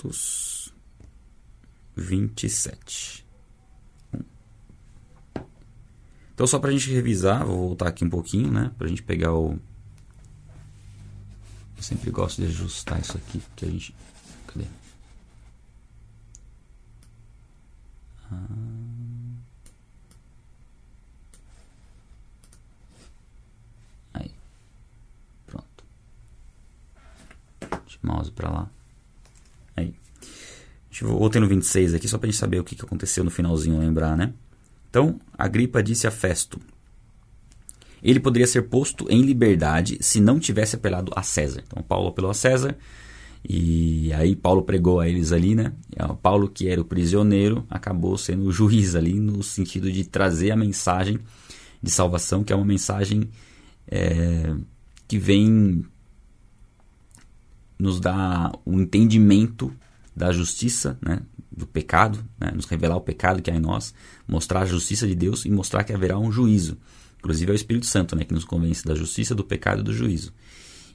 Atos 0.00 0.72
27. 1.94 3.26
Então, 6.32 6.46
só 6.46 6.58
para 6.58 6.70
a 6.70 6.72
gente 6.72 6.90
revisar, 6.90 7.44
vou 7.44 7.68
voltar 7.68 7.88
aqui 7.88 8.02
um 8.02 8.08
pouquinho, 8.08 8.50
né? 8.50 8.72
Para 8.78 8.86
a 8.86 8.88
gente 8.88 9.02
pegar 9.02 9.34
o. 9.34 9.60
Eu 11.76 11.82
sempre 11.82 12.10
gosto 12.10 12.40
de 12.40 12.48
ajustar 12.48 12.98
isso 12.98 13.18
aqui, 13.18 13.40
porque 13.40 13.66
a 13.66 13.68
gente. 13.68 13.94
Cadê? 14.46 14.64
Ah. 18.32 18.36
Aí. 24.14 24.34
Pronto. 25.46 25.84
Mouse 28.02 28.32
para 28.32 28.50
lá. 28.50 28.79
Aí. 31.04 31.10
Voltei 31.10 31.40
no 31.40 31.48
26 31.48 31.94
aqui 31.94 32.08
só 32.08 32.18
para 32.18 32.28
a 32.28 32.30
gente 32.30 32.40
saber 32.40 32.60
o 32.60 32.64
que 32.64 32.76
aconteceu 32.80 33.24
no 33.24 33.30
finalzinho, 33.30 33.78
lembrar, 33.78 34.16
né? 34.16 34.32
Então, 34.88 35.20
Agripa 35.38 35.82
disse 35.82 36.06
a 36.06 36.10
Festo: 36.10 36.60
ele 38.02 38.20
poderia 38.20 38.46
ser 38.46 38.62
posto 38.62 39.06
em 39.10 39.22
liberdade 39.22 39.98
se 40.00 40.20
não 40.20 40.38
tivesse 40.38 40.76
apelado 40.76 41.12
a 41.14 41.22
César. 41.22 41.62
Então, 41.66 41.82
Paulo 41.82 42.08
apelou 42.08 42.30
a 42.30 42.34
César, 42.34 42.76
e 43.46 44.12
aí 44.12 44.34
Paulo 44.34 44.62
pregou 44.62 45.00
a 45.00 45.08
eles 45.08 45.32
ali, 45.32 45.54
né? 45.54 45.72
Paulo, 46.22 46.48
que 46.48 46.68
era 46.68 46.80
o 46.80 46.84
prisioneiro, 46.84 47.64
acabou 47.70 48.16
sendo 48.16 48.44
o 48.44 48.52
juiz 48.52 48.94
ali, 48.94 49.18
no 49.18 49.42
sentido 49.42 49.90
de 49.90 50.04
trazer 50.04 50.50
a 50.50 50.56
mensagem 50.56 51.18
de 51.82 51.90
salvação, 51.90 52.44
que 52.44 52.52
é 52.52 52.56
uma 52.56 52.64
mensagem 52.64 53.30
é, 53.86 54.54
que 55.08 55.18
vem 55.18 55.84
nos 57.78 57.98
dar 57.98 58.52
o 58.64 58.72
um 58.72 58.80
entendimento 58.80 59.72
da 60.20 60.30
justiça, 60.32 60.98
né? 61.00 61.20
do 61.50 61.66
pecado, 61.66 62.22
né? 62.38 62.52
nos 62.54 62.66
revelar 62.66 62.94
o 62.94 63.00
pecado 63.00 63.40
que 63.40 63.50
há 63.50 63.54
em 63.54 63.58
nós, 63.58 63.94
mostrar 64.28 64.60
a 64.60 64.66
justiça 64.66 65.06
de 65.06 65.14
Deus 65.14 65.46
e 65.46 65.50
mostrar 65.50 65.82
que 65.82 65.94
haverá 65.94 66.18
um 66.18 66.30
juízo. 66.30 66.76
Inclusive 67.18 67.50
é 67.50 67.54
o 67.54 67.56
Espírito 67.56 67.86
Santo 67.86 68.14
né? 68.14 68.22
que 68.24 68.34
nos 68.34 68.44
convence 68.44 68.84
da 68.84 68.94
justiça, 68.94 69.34
do 69.34 69.42
pecado 69.42 69.80
e 69.80 69.82
do 69.82 69.94
juízo. 69.94 70.30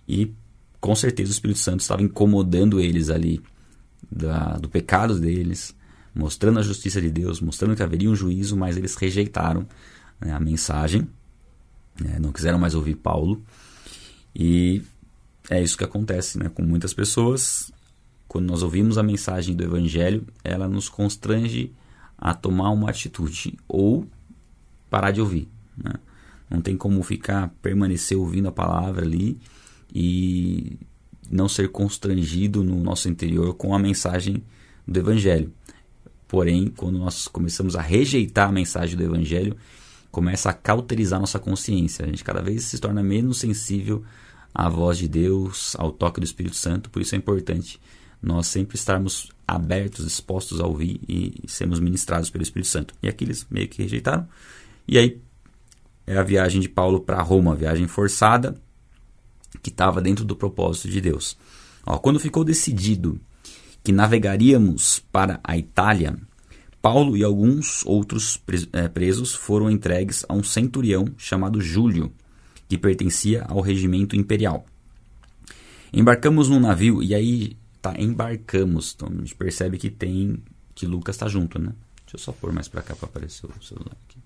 E 0.08 0.32
com 0.80 0.96
certeza 0.96 1.32
o 1.32 1.32
Espírito 1.32 1.60
Santo 1.60 1.80
estava 1.80 2.04
incomodando 2.04 2.80
eles 2.80 3.10
ali 3.10 3.42
da, 4.12 4.58
do 4.58 4.70
pecado 4.70 5.20
deles, 5.20 5.76
mostrando 6.14 6.60
a 6.60 6.62
justiça 6.62 7.02
de 7.02 7.10
Deus, 7.10 7.42
mostrando 7.42 7.76
que 7.76 7.82
haveria 7.82 8.12
um 8.12 8.16
juízo, 8.16 8.56
mas 8.56 8.78
eles 8.78 8.94
rejeitaram 8.94 9.68
né, 10.22 10.34
a 10.34 10.40
mensagem, 10.40 11.08
né, 12.00 12.20
não 12.20 12.32
quiseram 12.32 12.60
mais 12.60 12.76
ouvir 12.76 12.96
Paulo. 12.96 13.44
E 14.36 14.84
é 15.50 15.64
isso 15.64 15.76
que 15.76 15.84
acontece 15.84 16.38
né, 16.38 16.48
com 16.48 16.62
muitas 16.62 16.94
pessoas 16.94 17.74
quando 18.28 18.48
nós 18.48 18.64
ouvimos 18.64 18.98
a 18.98 19.04
mensagem 19.04 19.56
do 19.56 19.64
Evangelho, 19.64 20.26
ela 20.44 20.68
nos 20.68 20.90
constrange 20.90 21.72
a 22.18 22.34
tomar 22.34 22.72
uma 22.72 22.90
atitude 22.90 23.58
ou 23.68 24.08
parar 24.90 25.12
de 25.12 25.22
ouvir. 25.22 25.48
Né? 25.78 25.94
Não 26.50 26.62
tem 26.62 26.78
como 26.78 27.02
ficar, 27.04 27.54
permanecer 27.62 28.18
ouvindo 28.18 28.48
a 28.48 28.52
palavra 28.52 29.06
ali 29.06 29.38
e 29.94 30.78
não 31.30 31.48
ser 31.48 31.70
constrangido 31.70 32.64
no 32.64 32.82
nosso 32.82 33.10
interior 33.10 33.54
com 33.56 33.74
a 33.74 33.80
mensagem 33.80 34.44
do 34.88 35.00
Evangelho. 35.00 35.52
Porém, 36.28 36.68
quando 36.76 36.98
nós 36.98 37.28
começamos 37.28 37.76
a 37.76 37.82
rejeitar 37.82 38.50
a 38.50 38.52
mensagem 38.52 38.98
do 38.98 39.04
Evangelho, 39.04 39.56
começa 40.12 40.50
a 40.50 40.54
cauterizar 40.54 41.20
nossa 41.20 41.40
consciência. 41.40 42.06
A 42.06 42.08
gente 42.08 42.24
cada 42.24 42.42
vez 42.42 42.64
se 42.64 42.80
torna 42.80 43.04
menos 43.04 43.40
sensível 43.40 44.04
à 44.54 44.70
voz 44.70 44.98
de 44.98 45.08
Deus, 45.08 45.76
ao 45.78 45.92
toque 45.92 46.20
do 46.20 46.24
Espírito 46.24 46.56
Santo. 46.56 46.90
Por 46.90 47.02
isso 47.02 47.16
é 47.16 47.18
importante 47.18 47.80
nós 48.26 48.48
sempre 48.48 48.76
estarmos 48.76 49.30
abertos, 49.48 50.06
dispostos 50.06 50.60
a 50.60 50.66
ouvir 50.66 51.00
e 51.08 51.44
sermos 51.48 51.80
ministrados 51.80 52.30
pelo 52.30 52.44
Espírito 52.44 52.70
Santo. 52.70 52.96
E 53.02 53.08
aqui 53.08 53.24
eles 53.24 53.46
meio 53.50 53.68
que 53.68 53.84
rejeitaram. 53.84 54.28
E 54.88 54.98
aí 54.98 55.22
é 56.08 56.18
a 56.18 56.24
viagem 56.24 56.60
de 56.60 56.68
Paulo 56.68 57.00
para 57.00 57.22
Roma, 57.22 57.56
viagem 57.56 57.88
forçada, 57.88 58.60
que 59.62 59.70
estava 59.70 60.02
dentro 60.02 60.26
do 60.26 60.36
propósito 60.36 60.90
de 60.90 61.00
Deus. 61.00 61.38
Ó, 61.86 61.98
quando 61.98 62.20
ficou 62.20 62.44
decidido 62.44 63.20
que 63.84 63.92
navegaríamos 63.92 65.04
para 65.12 65.40
a 65.44 65.56
Itália, 65.56 66.18
Paulo 66.82 67.16
e 67.16 67.24
alguns 67.24 67.86
outros 67.86 68.40
é, 68.74 68.88
presos 68.88 69.34
foram 69.34 69.70
entregues 69.70 70.26
a 70.28 70.34
um 70.34 70.44
centurião 70.44 71.06
chamado 71.18 71.62
Júlio, 71.62 72.12
que 72.68 72.78
pertencia 72.78 73.44
ao 73.48 73.62
regimento 73.62 74.16
imperial. 74.16 74.66
Embarcamos 75.94 76.50
num 76.50 76.60
navio, 76.60 77.02
e 77.02 77.14
aí 77.14 77.56
tá, 77.86 78.02
embarcamos. 78.02 78.94
Então 78.96 79.10
a 79.10 79.16
gente 79.18 79.36
percebe 79.36 79.78
que 79.78 79.90
tem 79.90 80.42
que 80.74 80.86
Lucas 80.86 81.16
está 81.16 81.28
junto, 81.28 81.60
né? 81.60 81.72
Deixa 82.04 82.16
eu 82.16 82.20
só 82.20 82.32
pôr 82.32 82.52
mais 82.52 82.68
para 82.68 82.82
cá 82.82 82.96
para 82.96 83.08
aparecer 83.08 83.46
o 83.46 83.64
celular 83.64 83.96
aqui. 84.08 84.18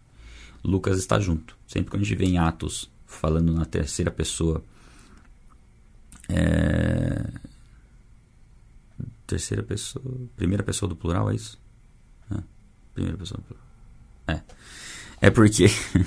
Lucas 0.64 0.98
está 0.98 1.20
junto. 1.20 1.58
Sempre 1.68 1.92
que 1.92 1.98
a 1.98 2.00
gente 2.00 2.16
vê 2.16 2.26
em 2.26 2.38
Atos 2.38 2.90
falando 3.06 3.54
na 3.54 3.66
terceira 3.66 4.12
pessoa, 4.12 4.64
é... 6.28 7.24
terceira 9.28 9.64
pessoa, 9.64 10.04
primeira 10.36 10.64
pessoa 10.64 10.88
do 10.88 10.96
plural 10.96 11.30
é 11.30 11.36
isso? 11.36 11.60
É. 12.32 12.40
Primeira 12.94 13.18
pessoa 13.18 13.40
do 13.40 13.44
plural. 13.44 13.66
É. 14.28 14.42
É 15.22 15.30
porque 15.30 15.66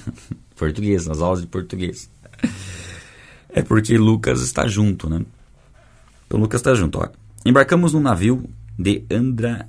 português, 0.56 1.06
nas 1.06 1.20
aulas 1.20 1.40
de 1.42 1.46
português. 1.46 2.10
É 3.48 3.62
porque 3.62 3.98
Lucas 3.98 4.40
está 4.40 4.66
junto, 4.66 5.08
né? 5.08 5.24
Então 6.26 6.40
Lucas 6.40 6.60
está 6.60 6.74
junto, 6.74 6.98
olha. 6.98 7.21
Embarcamos 7.44 7.92
num 7.92 8.00
navio 8.00 8.48
de 8.78 9.04
Andra, 9.10 9.68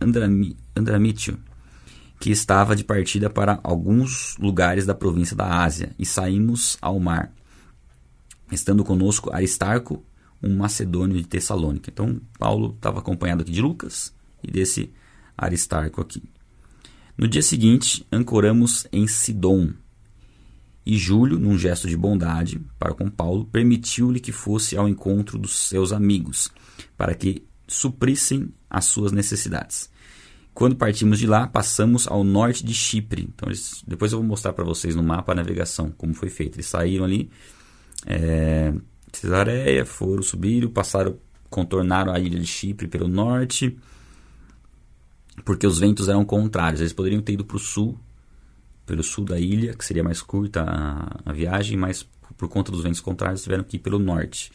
Andrami, 0.00 0.56
Andramítio, 0.74 1.38
que 2.18 2.30
estava 2.30 2.74
de 2.74 2.82
partida 2.82 3.28
para 3.28 3.60
alguns 3.62 4.38
lugares 4.38 4.86
da 4.86 4.94
província 4.94 5.36
da 5.36 5.62
Ásia, 5.62 5.94
e 5.98 6.06
saímos 6.06 6.78
ao 6.80 6.98
mar, 6.98 7.30
estando 8.50 8.82
conosco 8.82 9.30
Aristarco, 9.30 10.02
um 10.42 10.56
macedônio 10.56 11.18
de 11.18 11.26
Tessalônica. 11.26 11.90
Então, 11.90 12.18
Paulo 12.38 12.72
estava 12.74 13.00
acompanhado 13.00 13.42
aqui 13.42 13.52
de 13.52 13.60
Lucas 13.60 14.14
e 14.42 14.50
desse 14.50 14.90
Aristarco 15.36 16.00
aqui. 16.00 16.22
No 17.18 17.28
dia 17.28 17.42
seguinte, 17.42 18.06
ancoramos 18.10 18.86
em 18.90 19.06
Sidom. 19.06 19.74
E 20.86 20.96
Júlio, 20.96 21.38
num 21.38 21.58
gesto 21.58 21.86
de 21.86 21.98
bondade 21.98 22.58
para 22.78 22.94
com 22.94 23.10
Paulo, 23.10 23.44
permitiu-lhe 23.44 24.18
que 24.18 24.32
fosse 24.32 24.74
ao 24.74 24.88
encontro 24.88 25.38
dos 25.38 25.68
seus 25.68 25.92
amigos, 25.92 26.50
para 26.96 27.14
que 27.14 27.44
suprissem 27.66 28.52
as 28.68 28.86
suas 28.86 29.12
necessidades. 29.12 29.90
Quando 30.52 30.76
partimos 30.76 31.18
de 31.18 31.26
lá, 31.26 31.46
passamos 31.46 32.06
ao 32.08 32.24
norte 32.24 32.64
de 32.64 32.74
Chipre. 32.74 33.28
Então, 33.32 33.48
eles, 33.48 33.82
depois 33.86 34.12
eu 34.12 34.18
vou 34.18 34.26
mostrar 34.26 34.52
para 34.52 34.64
vocês 34.64 34.96
no 34.96 35.02
mapa 35.02 35.32
a 35.32 35.34
navegação, 35.34 35.92
como 35.96 36.12
foi 36.12 36.28
feito. 36.28 36.56
Eles 36.56 36.66
saíram 36.66 37.04
ali, 37.04 37.30
é, 38.06 38.72
Cesareia, 39.12 39.86
foram, 39.86 40.22
subiram, 40.22 40.68
passaram, 40.68 41.18
contornaram 41.48 42.12
a 42.12 42.18
ilha 42.18 42.38
de 42.38 42.46
Chipre 42.46 42.88
pelo 42.88 43.08
norte, 43.08 43.78
porque 45.44 45.66
os 45.66 45.78
ventos 45.78 46.08
eram 46.08 46.24
contrários. 46.24 46.80
Eles 46.80 46.92
poderiam 46.92 47.22
ter 47.22 47.34
ido 47.34 47.44
para 47.44 47.56
o 47.56 47.60
sul, 47.60 47.98
pelo 48.84 49.02
sul 49.02 49.24
da 49.24 49.38
ilha, 49.38 49.74
que 49.74 49.84
seria 49.84 50.02
mais 50.02 50.20
curta 50.20 50.62
a, 50.62 51.30
a 51.30 51.32
viagem, 51.32 51.76
mas 51.76 52.06
por 52.36 52.48
conta 52.48 52.72
dos 52.72 52.82
ventos 52.82 53.00
contrários 53.00 53.42
tiveram 53.42 53.64
que 53.64 53.76
ir 53.76 53.80
pelo 53.80 53.98
norte. 53.98 54.52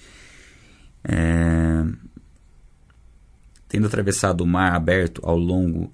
É, 1.04 1.86
tendo 3.76 3.88
atravessado 3.88 4.40
o 4.40 4.48
mar 4.48 4.74
aberto 4.74 5.20
ao 5.22 5.38
longo 5.38 5.92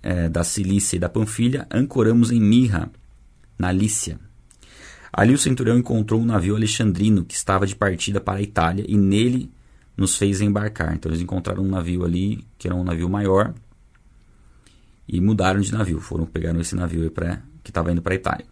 é, 0.00 0.28
da 0.28 0.44
Cilícia 0.44 0.94
e 0.94 0.98
da 1.00 1.08
Panfilha, 1.08 1.66
ancoramos 1.68 2.30
em 2.30 2.40
Mirra, 2.40 2.88
na 3.58 3.72
Lícia. 3.72 4.16
Ali 5.12 5.34
o 5.34 5.38
centurião 5.38 5.76
encontrou 5.76 6.20
um 6.20 6.24
navio 6.24 6.54
alexandrino 6.54 7.24
que 7.24 7.34
estava 7.34 7.66
de 7.66 7.74
partida 7.74 8.20
para 8.20 8.38
a 8.38 8.42
Itália 8.42 8.84
e 8.86 8.96
nele 8.96 9.50
nos 9.96 10.14
fez 10.14 10.40
embarcar. 10.40 10.94
Então 10.94 11.10
eles 11.10 11.20
encontraram 11.20 11.64
um 11.64 11.68
navio 11.68 12.04
ali 12.04 12.46
que 12.56 12.68
era 12.68 12.76
um 12.76 12.84
navio 12.84 13.08
maior 13.08 13.52
e 15.08 15.20
mudaram 15.20 15.60
de 15.60 15.72
navio. 15.72 15.98
Foram 15.98 16.26
pegaram 16.26 16.60
esse 16.60 16.76
navio 16.76 17.10
pra, 17.10 17.42
que 17.64 17.70
estava 17.70 17.90
indo 17.90 18.00
para 18.00 18.14
a 18.14 18.16
Itália. 18.16 18.46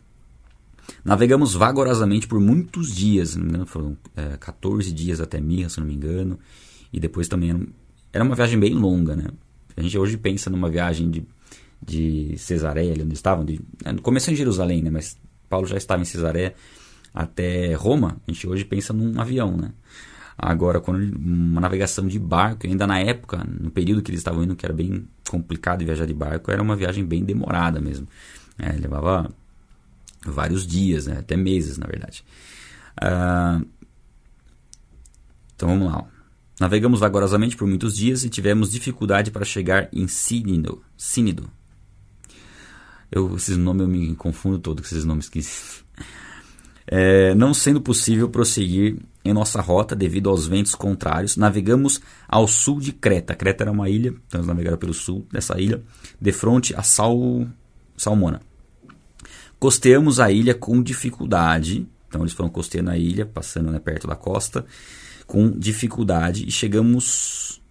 Navegamos 1.05 1.55
vagorosamente 1.55 2.26
por 2.26 2.40
muitos 2.40 2.93
dias, 2.93 3.37
não 3.37 3.44
me 3.44 3.50
engano, 3.50 3.67
foram 3.67 3.96
é, 4.17 4.37
14 4.37 4.93
dias 4.93 5.20
até 5.20 5.40
Mirra, 5.40 5.69
se 5.69 5.79
não 5.79 5.87
me 5.87 5.94
engano, 5.94 6.40
e 6.93 6.99
depois 6.99 7.29
também 7.29 7.69
era 8.12 8.25
uma 8.25 8.35
viagem 8.35 8.59
bem 8.59 8.75
longa, 8.75 9.15
né? 9.15 9.27
A 9.77 9.83
gente 9.83 9.97
hoje 9.97 10.17
pensa 10.17 10.51
numa 10.51 10.69
viagem 10.69 11.11
de, 11.11 11.25
de 11.83 12.35
Cesareia, 12.37 12.95
onde 13.03 13.15
estavam, 13.15 13.45
de, 13.45 13.61
né? 13.85 13.97
começou 14.03 14.33
em 14.33 14.37
Jerusalém, 14.37 14.83
né? 14.83 14.91
Mas 14.91 15.19
Paulo 15.49 15.67
já 15.67 15.77
estava 15.77 16.03
em 16.03 16.05
Cesareia 16.05 16.55
até 17.15 17.75
Roma. 17.75 18.21
A 18.27 18.33
gente 18.33 18.47
hoje 18.47 18.65
pensa 18.65 18.93
num 18.93 19.21
avião, 19.21 19.57
né? 19.57 19.73
Agora, 20.37 20.81
quando 20.81 21.15
uma 21.19 21.61
navegação 21.61 22.07
de 22.07 22.19
barco, 22.19 22.67
ainda 22.67 22.87
na 22.87 22.99
época, 22.99 23.45
no 23.45 23.71
período 23.71 24.01
que 24.01 24.11
eles 24.11 24.21
estavam 24.21 24.43
indo, 24.43 24.57
que 24.57 24.65
era 24.65 24.73
bem 24.73 25.07
complicado 25.29 25.85
viajar 25.85 26.07
de 26.07 26.15
barco, 26.15 26.51
era 26.51 26.62
uma 26.62 26.75
viagem 26.75 27.05
bem 27.05 27.23
demorada 27.23 27.79
mesmo. 27.79 28.09
É, 28.59 28.73
levava 28.73 29.31
vários 30.25 30.67
dias, 30.67 31.07
né? 31.07 31.19
até 31.19 31.37
meses, 31.37 31.77
na 31.77 31.87
verdade. 31.87 32.25
Uh, 33.03 33.67
então 35.55 35.69
vamos 35.69 35.93
lá. 35.93 36.07
Navegamos 36.61 37.01
vagarosamente 37.01 37.57
por 37.57 37.67
muitos 37.67 37.97
dias 37.97 38.23
e 38.23 38.29
tivemos 38.29 38.71
dificuldade 38.71 39.31
para 39.31 39.47
chegar 39.47 39.89
em 39.91 40.07
Sínido. 40.07 40.83
Sínido. 40.95 41.49
Eu, 43.11 43.35
esses 43.35 43.57
nomes 43.57 43.81
eu 43.81 43.89
me 43.89 44.15
confundo 44.15 44.59
todo 44.59 44.83
com 44.83 44.87
esses 44.87 45.07
nomes 45.07 45.27
que 45.31 45.41
é, 46.87 47.35
não 47.35 47.55
sendo 47.55 47.81
possível 47.81 48.29
prosseguir 48.29 48.99
em 49.25 49.33
nossa 49.33 49.62
rota 49.62 49.97
devido 49.97 50.29
aos 50.29 50.47
ventos 50.47 50.75
contrários, 50.75 51.35
navegamos 51.35 51.99
ao 52.29 52.47
sul 52.47 52.79
de 52.79 52.93
Creta. 52.93 53.35
Creta 53.35 53.65
era 53.65 53.73
uma 53.73 53.89
ilha, 53.89 54.15
então 54.27 54.43
navegaram 54.43 54.77
pelo 54.77 54.93
sul 54.93 55.27
dessa 55.33 55.59
ilha, 55.59 55.83
de 56.21 56.31
frente 56.31 56.75
a 56.77 56.83
Sal, 56.83 57.47
Salmona. 57.97 58.43
Costeamos 59.59 60.21
a 60.21 60.31
ilha 60.31 60.55
com 60.55 60.83
dificuldade, 60.83 61.87
então 62.11 62.23
eles 62.23 62.33
foram 62.33 62.51
costeando 62.51 62.91
a 62.91 62.99
ilha, 62.99 63.25
passando 63.25 63.71
né, 63.71 63.79
perto 63.79 64.09
da 64.09 64.17
costa, 64.17 64.67
com 65.29 65.49
dificuldade, 65.49 66.45
e 66.47 66.51
chegamos 66.51 67.62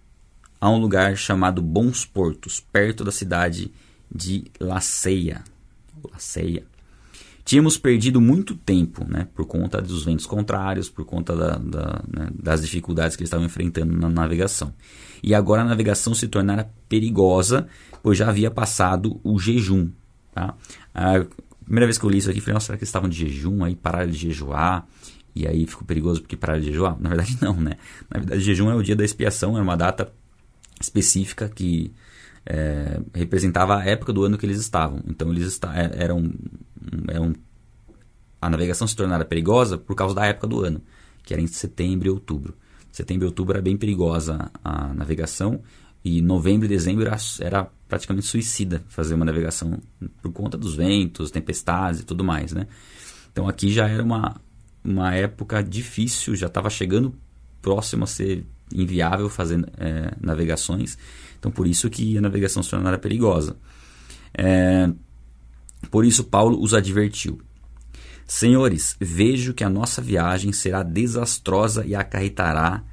a 0.58 0.70
um 0.70 0.78
lugar 0.78 1.14
chamado 1.14 1.60
Bons 1.60 2.06
Portos, 2.06 2.58
perto 2.58 3.04
da 3.04 3.12
cidade 3.12 3.70
de 4.10 4.44
Laceia. 4.58 5.44
Laceia. 6.10 6.64
Tínhamos 7.44 7.76
perdido 7.76 8.18
muito 8.18 8.54
tempo, 8.54 9.04
né, 9.06 9.28
por 9.34 9.44
conta 9.44 9.82
dos 9.82 10.04
ventos 10.04 10.24
contrários, 10.24 10.88
por 10.88 11.04
conta 11.04 11.36
da, 11.36 11.56
da, 11.56 12.02
né, 12.08 12.30
das 12.32 12.62
dificuldades 12.62 13.16
que 13.16 13.22
eles 13.22 13.28
estavam 13.28 13.44
enfrentando 13.44 13.94
na 13.94 14.08
navegação. 14.08 14.72
E 15.22 15.34
agora 15.34 15.60
a 15.60 15.66
navegação 15.66 16.14
se 16.14 16.28
tornara 16.28 16.70
perigosa, 16.88 17.68
pois 18.02 18.16
já 18.16 18.30
havia 18.30 18.50
passado 18.50 19.20
o 19.22 19.38
jejum. 19.38 19.90
Tá? 20.32 20.54
A 20.94 21.26
primeira 21.70 21.86
vez 21.86 21.98
que 21.98 22.04
eu 22.04 22.10
li 22.10 22.18
isso 22.18 22.28
aqui, 22.28 22.40
falei, 22.40 22.54
nossa, 22.54 22.66
será 22.66 22.76
que 22.76 22.82
eles 22.82 22.88
estavam 22.88 23.08
de 23.08 23.16
jejum, 23.16 23.62
aí 23.62 23.76
pararam 23.76 24.10
de 24.10 24.18
jejuar, 24.18 24.88
e 25.36 25.46
aí 25.46 25.64
ficou 25.68 25.86
perigoso 25.86 26.20
porque 26.20 26.36
pararam 26.36 26.60
de 26.60 26.66
jejuar? 26.66 27.00
Na 27.00 27.08
verdade 27.08 27.38
não, 27.40 27.54
né? 27.54 27.76
Na 28.12 28.18
verdade, 28.18 28.42
jejum 28.42 28.68
é 28.68 28.74
o 28.74 28.82
dia 28.82 28.96
da 28.96 29.04
expiação, 29.04 29.56
é 29.56 29.62
uma 29.62 29.76
data 29.76 30.12
específica 30.80 31.48
que 31.48 31.92
é, 32.44 33.00
representava 33.14 33.76
a 33.76 33.84
época 33.84 34.12
do 34.12 34.24
ano 34.24 34.36
que 34.36 34.44
eles 34.44 34.58
estavam. 34.58 35.00
Então 35.06 35.30
eles 35.30 35.46
está, 35.46 35.72
é, 35.78 35.92
eram, 35.94 36.34
eram 37.06 37.34
a 38.42 38.50
navegação 38.50 38.88
se 38.88 38.96
tornara 38.96 39.24
perigosa 39.24 39.78
por 39.78 39.94
causa 39.94 40.12
da 40.12 40.26
época 40.26 40.48
do 40.48 40.64
ano, 40.64 40.82
que 41.22 41.32
era 41.32 41.40
em 41.40 41.46
setembro 41.46 42.08
e 42.08 42.10
outubro. 42.10 42.56
Setembro 42.90 43.26
e 43.26 43.28
outubro 43.28 43.54
era 43.54 43.62
bem 43.62 43.76
perigosa 43.76 44.50
a 44.64 44.92
navegação 44.92 45.62
e 46.04 46.20
novembro 46.20 46.66
e 46.66 46.68
dezembro 46.68 47.06
era, 47.06 47.16
era 47.40 47.70
praticamente 47.90 48.26
suicida 48.26 48.82
fazer 48.88 49.14
uma 49.14 49.24
navegação 49.26 49.78
por 50.22 50.32
conta 50.32 50.56
dos 50.56 50.74
ventos, 50.74 51.30
tempestades 51.30 52.00
e 52.00 52.04
tudo 52.04 52.24
mais, 52.24 52.52
né? 52.52 52.66
Então 53.30 53.46
aqui 53.46 53.70
já 53.70 53.86
era 53.86 54.02
uma, 54.02 54.40
uma 54.82 55.14
época 55.14 55.62
difícil, 55.62 56.34
já 56.34 56.46
estava 56.46 56.70
chegando 56.70 57.14
próximo 57.60 58.04
a 58.04 58.06
ser 58.06 58.46
inviável 58.72 59.28
fazer 59.28 59.68
é, 59.76 60.14
navegações 60.20 60.96
então, 61.40 61.50
por 61.50 61.66
isso 61.66 61.88
que 61.88 62.18
a 62.18 62.20
navegação 62.20 62.62
se 62.62 62.68
tornara 62.68 62.98
perigosa. 62.98 63.56
É, 64.34 64.90
por 65.90 66.04
isso, 66.04 66.22
Paulo 66.24 66.62
os 66.62 66.74
advertiu. 66.74 67.40
Senhores, 68.26 68.94
vejo 69.00 69.54
que 69.54 69.64
a 69.64 69.70
nossa 69.70 70.02
viagem 70.02 70.52
será 70.52 70.82
desastrosa 70.82 71.84
e 71.84 71.94
acarretará 71.94 72.84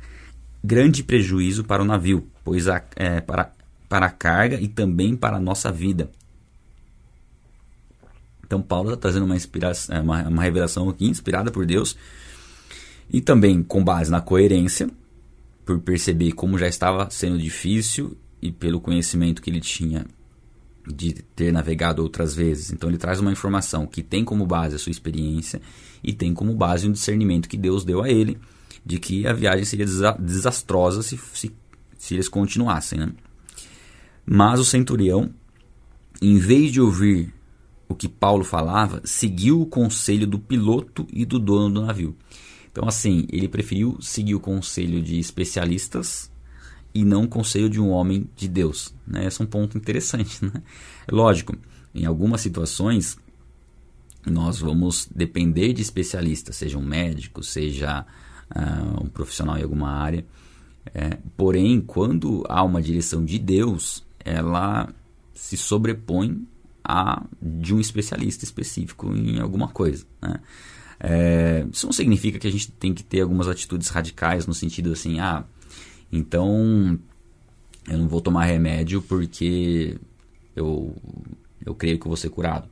grande 0.64 1.04
prejuízo 1.04 1.64
para 1.64 1.84
o 1.84 1.86
navio, 1.86 2.28
pois 2.44 2.68
a, 2.68 2.82
é, 2.96 3.22
para, 3.22 3.52
para 3.88 4.08
a 4.08 4.10
carga 4.10 4.60
e 4.60 4.68
também 4.68 5.16
para 5.16 5.38
a 5.38 5.40
nossa 5.40 5.72
vida. 5.72 6.10
Então, 8.46 8.62
Paulo 8.62 8.90
está 8.90 9.02
trazendo 9.02 9.26
uma, 9.26 9.36
inspiração, 9.36 9.96
é, 9.96 10.00
uma, 10.00 10.28
uma 10.28 10.42
revelação 10.42 10.88
aqui, 10.90 11.06
inspirada 11.06 11.52
por 11.52 11.66
Deus, 11.66 11.98
e 13.10 13.20
também 13.20 13.62
com 13.62 13.84
base 13.84 14.10
na 14.10 14.22
coerência, 14.22 14.90
por 15.66 15.80
perceber 15.80 16.32
como 16.32 16.58
já 16.58 16.68
estava 16.68 17.10
sendo 17.10 17.38
difícil 17.38 18.18
e 18.42 18.52
pelo 18.52 18.80
conhecimento 18.80 19.42
que 19.42 19.50
ele 19.50 19.60
tinha 19.60 20.06
de 20.88 21.14
ter 21.36 21.52
navegado 21.52 22.02
outras 22.02 22.34
vezes. 22.34 22.72
Então 22.72 22.90
ele 22.90 22.98
traz 22.98 23.20
uma 23.20 23.32
informação 23.32 23.86
que 23.86 24.02
tem 24.02 24.24
como 24.24 24.46
base 24.46 24.76
a 24.76 24.80
sua 24.80 24.92
experiência 24.92 25.62
e 26.02 26.14
tem 26.14 26.34
como 26.34 26.54
base 26.54 26.88
um 26.88 26.92
discernimento 26.94 27.50
que 27.50 27.58
Deus 27.58 27.84
deu 27.84 28.02
a 28.02 28.10
ele 28.10 28.40
de 28.86 28.98
que 28.98 29.28
a 29.28 29.34
viagem 29.34 29.66
seria 29.66 29.86
desastrosa 30.18 31.04
se, 31.04 31.20
se, 31.34 31.52
se 31.98 32.14
eles 32.14 32.30
continuassem. 32.30 33.00
Né? 33.00 33.12
Mas 34.30 34.60
o 34.60 34.66
centurião, 34.66 35.34
em 36.22 36.38
vez 36.38 36.72
de 36.72 36.82
ouvir 36.82 37.34
o 37.88 37.96
que 37.96 38.10
Paulo 38.10 38.44
falava, 38.44 39.02
seguiu 39.06 39.62
o 39.62 39.66
conselho 39.66 40.28
do 40.28 40.38
piloto 40.38 41.08
e 41.14 41.24
do 41.24 41.40
dono 41.40 41.74
do 41.74 41.86
navio. 41.86 42.14
Então, 42.70 42.86
assim, 42.88 43.26
ele 43.32 43.48
preferiu 43.48 43.98
seguir 44.02 44.36
o 44.36 44.40
conselho 44.40 45.02
de 45.02 45.18
especialistas 45.18 46.30
e 46.94 47.06
não 47.06 47.24
o 47.24 47.28
conselho 47.28 47.70
de 47.70 47.80
um 47.80 47.90
homem 47.90 48.30
de 48.36 48.50
Deus. 48.50 48.94
Né? 49.08 49.26
Esse 49.26 49.42
é 49.42 49.46
um 49.46 49.48
ponto 49.48 49.78
interessante. 49.78 50.44
Né? 50.46 50.62
Lógico, 51.10 51.56
em 51.96 52.06
algumas 52.06 52.42
situações 52.42 53.18
nós 54.26 54.60
vamos 54.60 55.08
depender 55.16 55.72
de 55.72 55.82
especialistas, 55.82 56.58
seja 56.58 56.78
um 56.78 56.86
médico, 56.86 57.42
seja 57.42 58.06
uh, 58.54 59.06
um 59.06 59.08
profissional 59.08 59.58
em 59.58 59.64
alguma 59.64 59.90
área. 59.90 60.26
É, 60.94 61.18
porém, 61.36 61.80
quando 61.82 62.44
há 62.50 62.62
uma 62.64 62.82
direção 62.82 63.24
de 63.24 63.40
Deus, 63.40 64.06
ela 64.28 64.90
se 65.34 65.56
sobrepõe 65.58 66.48
a 66.84 67.24
de 67.42 67.74
um 67.74 67.80
especialista 67.80 68.44
específico 68.46 69.14
em 69.14 69.40
alguma 69.40 69.68
coisa. 69.68 70.06
Né? 70.22 70.40
É, 71.00 71.66
isso 71.72 71.86
não 71.86 71.94
significa 71.94 72.40
que 72.40 72.48
a 72.48 72.52
gente 72.52 72.72
tem 72.72 72.94
que 72.94 73.04
ter 73.04 73.22
algumas 73.22 73.48
atitudes 73.48 73.90
radicais 73.90 74.48
no 74.48 74.54
sentido 74.54 74.92
assim, 74.92 75.20
ah, 75.20 75.44
então, 76.12 77.00
eu 77.88 77.98
não 77.98 78.08
vou 78.08 78.22
tomar 78.22 78.46
remédio 78.46 79.02
porque 79.02 79.98
eu, 80.56 80.96
eu 81.66 81.76
creio 81.76 82.00
que 82.00 82.08
vou 82.08 82.18
ser 82.18 82.30
curado. 82.30 82.70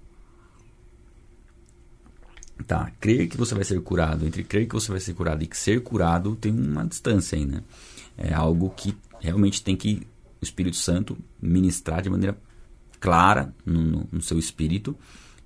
Tá, 2.65 2.89
crer 3.01 3.27
que 3.27 3.35
você 3.35 3.53
vai 3.53 3.65
ser 3.65 3.79
curado, 3.81 4.25
entre 4.25 4.43
crer 4.43 4.65
que 4.65 4.73
você 4.73 4.89
vai 4.89 5.01
ser 5.01 5.13
curado 5.13 5.43
e 5.43 5.49
ser 5.51 5.83
curado 5.83 6.37
tem 6.37 6.53
uma 6.53 6.85
distância 6.85 7.37
aí, 7.37 7.45
né? 7.45 7.61
É 8.17 8.33
algo 8.33 8.69
que 8.69 8.95
realmente 9.19 9.61
tem 9.61 9.75
que 9.75 10.07
Espírito 10.41 10.77
Santo 10.77 11.17
ministrar 11.41 12.01
de 12.01 12.09
maneira 12.09 12.37
clara 12.99 13.53
no, 13.65 13.81
no, 13.81 14.07
no 14.11 14.21
seu 14.21 14.37
espírito 14.39 14.97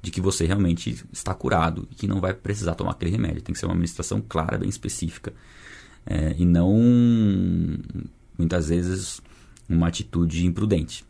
de 0.02 0.12
que 0.12 0.22
você 0.22 0.46
realmente 0.46 1.04
está 1.12 1.34
curado 1.34 1.88
e 1.92 1.96
que 1.96 2.08
não 2.08 2.22
vai 2.22 2.34
precisar 2.34 2.76
tomar 2.76 2.92
aquele 2.92 3.12
remédio. 3.12 3.42
Tem 3.42 3.54
que 3.54 3.60
ser 3.60 3.66
uma 3.66 3.76
ministração 3.76 4.22
clara, 4.22 4.58
bem 4.58 4.70
específica 4.70 5.34
é, 6.06 6.36
e 6.38 6.46
não 6.46 6.74
muitas 8.38 8.70
vezes 8.70 9.22
uma 9.68 9.88
atitude 9.88 10.46
imprudente. 10.46 11.06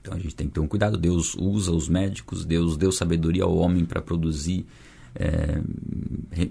Então 0.00 0.14
a 0.14 0.18
gente 0.18 0.34
tem 0.36 0.46
que 0.46 0.54
ter 0.54 0.60
um 0.60 0.68
cuidado. 0.68 0.96
Deus 0.96 1.34
usa 1.34 1.72
os 1.72 1.88
médicos, 1.88 2.44
Deus 2.44 2.76
deu 2.76 2.92
sabedoria 2.92 3.42
ao 3.42 3.56
homem 3.56 3.84
para 3.84 4.00
produzir 4.00 4.64
é, 5.14 5.60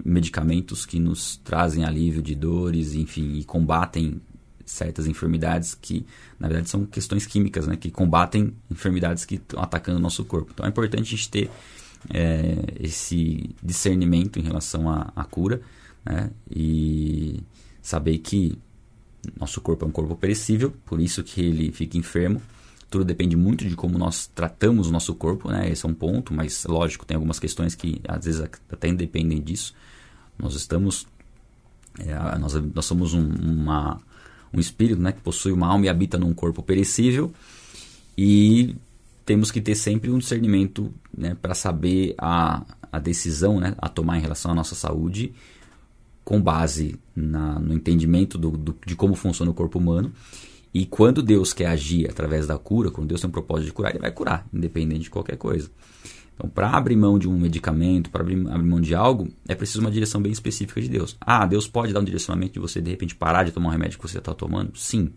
medicamentos 0.04 0.84
que 0.84 1.00
nos 1.00 1.36
trazem 1.38 1.84
alívio 1.84 2.20
de 2.20 2.34
dores, 2.34 2.94
enfim, 2.94 3.38
e 3.38 3.44
combatem 3.44 4.20
certas 4.66 5.06
enfermidades 5.06 5.74
que, 5.80 6.04
na 6.38 6.48
verdade, 6.48 6.68
são 6.68 6.84
questões 6.84 7.24
químicas, 7.24 7.66
né, 7.66 7.76
que 7.76 7.90
combatem 7.90 8.52
enfermidades 8.70 9.24
que 9.24 9.36
estão 9.36 9.62
atacando 9.62 9.98
o 9.98 10.02
nosso 10.02 10.24
corpo. 10.24 10.50
Então 10.52 10.66
é 10.66 10.68
importante 10.68 11.02
a 11.02 11.16
gente 11.16 11.30
ter 11.30 11.50
é, 12.12 12.56
esse 12.80 13.54
discernimento 13.62 14.38
em 14.38 14.42
relação 14.42 14.90
à, 14.90 15.12
à 15.16 15.24
cura 15.24 15.62
né? 16.06 16.30
E 16.48 17.42
saber 17.82 18.18
que 18.18 18.56
nosso 19.38 19.60
corpo 19.60 19.84
é 19.84 19.88
um 19.88 19.90
corpo 19.90 20.14
perecível, 20.14 20.72
por 20.84 21.00
isso 21.00 21.24
que 21.24 21.40
ele 21.40 21.72
fica 21.72 21.98
enfermo. 21.98 22.40
Tudo 22.88 23.04
depende 23.04 23.34
muito 23.34 23.68
de 23.68 23.74
como 23.74 23.98
nós 23.98 24.28
tratamos 24.28 24.86
o 24.86 24.92
nosso 24.92 25.12
corpo, 25.16 25.50
né? 25.50 25.68
Esse 25.68 25.84
é 25.84 25.88
um 25.88 25.94
ponto, 25.94 26.32
mas 26.32 26.64
lógico, 26.64 27.04
tem 27.04 27.16
algumas 27.16 27.40
questões 27.40 27.74
que 27.74 28.00
às 28.06 28.24
vezes 28.24 28.40
até 28.70 28.88
independem 28.88 29.42
disso. 29.42 29.74
Nós 30.38 30.54
estamos, 30.54 31.08
é, 31.98 32.38
nós, 32.38 32.54
nós 32.54 32.86
somos 32.86 33.12
um, 33.12 33.26
uma, 33.26 34.00
um 34.56 34.60
espírito, 34.60 35.00
né? 35.00 35.12
Que 35.12 35.20
possui 35.20 35.52
uma 35.52 35.68
alma 35.68 35.86
e 35.86 35.88
habita 35.88 36.18
num 36.18 36.32
corpo 36.32 36.62
perecível 36.62 37.32
e 38.16 38.74
temos 39.24 39.50
que 39.50 39.60
ter 39.60 39.74
sempre 39.74 40.10
um 40.10 40.18
discernimento, 40.18 40.92
né? 41.16 41.36
Para 41.40 41.54
saber 41.54 42.14
a, 42.18 42.64
a 42.90 42.98
decisão, 42.98 43.60
né? 43.60 43.74
A 43.78 43.88
tomar 43.88 44.18
em 44.18 44.20
relação 44.20 44.52
à 44.52 44.54
nossa 44.54 44.74
saúde 44.74 45.32
com 46.24 46.40
base 46.40 46.98
na, 47.14 47.58
no 47.60 47.72
entendimento 47.72 48.36
do, 48.36 48.50
do, 48.50 48.76
de 48.84 48.96
como 48.96 49.14
funciona 49.14 49.50
o 49.50 49.54
corpo 49.54 49.78
humano. 49.78 50.12
E 50.74 50.84
quando 50.84 51.22
Deus 51.22 51.52
quer 51.52 51.66
agir 51.66 52.10
através 52.10 52.46
da 52.46 52.58
cura, 52.58 52.90
quando 52.90 53.08
Deus 53.08 53.20
tem 53.20 53.28
um 53.28 53.32
propósito 53.32 53.66
de 53.66 53.72
curar, 53.72 53.90
ele 53.90 54.00
vai 54.00 54.10
curar, 54.10 54.46
independente 54.52 55.04
de 55.04 55.10
qualquer 55.10 55.36
coisa. 55.36 55.70
Então, 56.36 56.48
para 56.48 56.70
abrir 56.70 56.96
mão 56.96 57.18
de 57.18 57.28
um 57.28 57.36
medicamento, 57.36 58.10
para 58.10 58.22
abrir, 58.22 58.46
abrir, 58.48 58.68
mão 58.68 58.80
de 58.80 58.94
algo, 58.94 59.28
é 59.48 59.54
preciso 59.54 59.80
uma 59.80 59.90
direção 59.90 60.20
bem 60.20 60.30
específica 60.30 60.80
de 60.80 60.88
Deus. 60.88 61.16
Ah, 61.20 61.46
Deus 61.46 61.66
pode 61.66 61.92
dar 61.92 62.00
um 62.00 62.04
direcionamento 62.04 62.52
de 62.52 62.60
você 62.60 62.80
de 62.80 62.90
repente 62.90 63.14
parar 63.14 63.42
de 63.42 63.52
tomar 63.52 63.68
um 63.68 63.72
remédio 63.72 63.98
que 63.98 64.06
você 64.06 64.18
está 64.18 64.34
tomando? 64.34 64.76
Sim. 64.78 65.10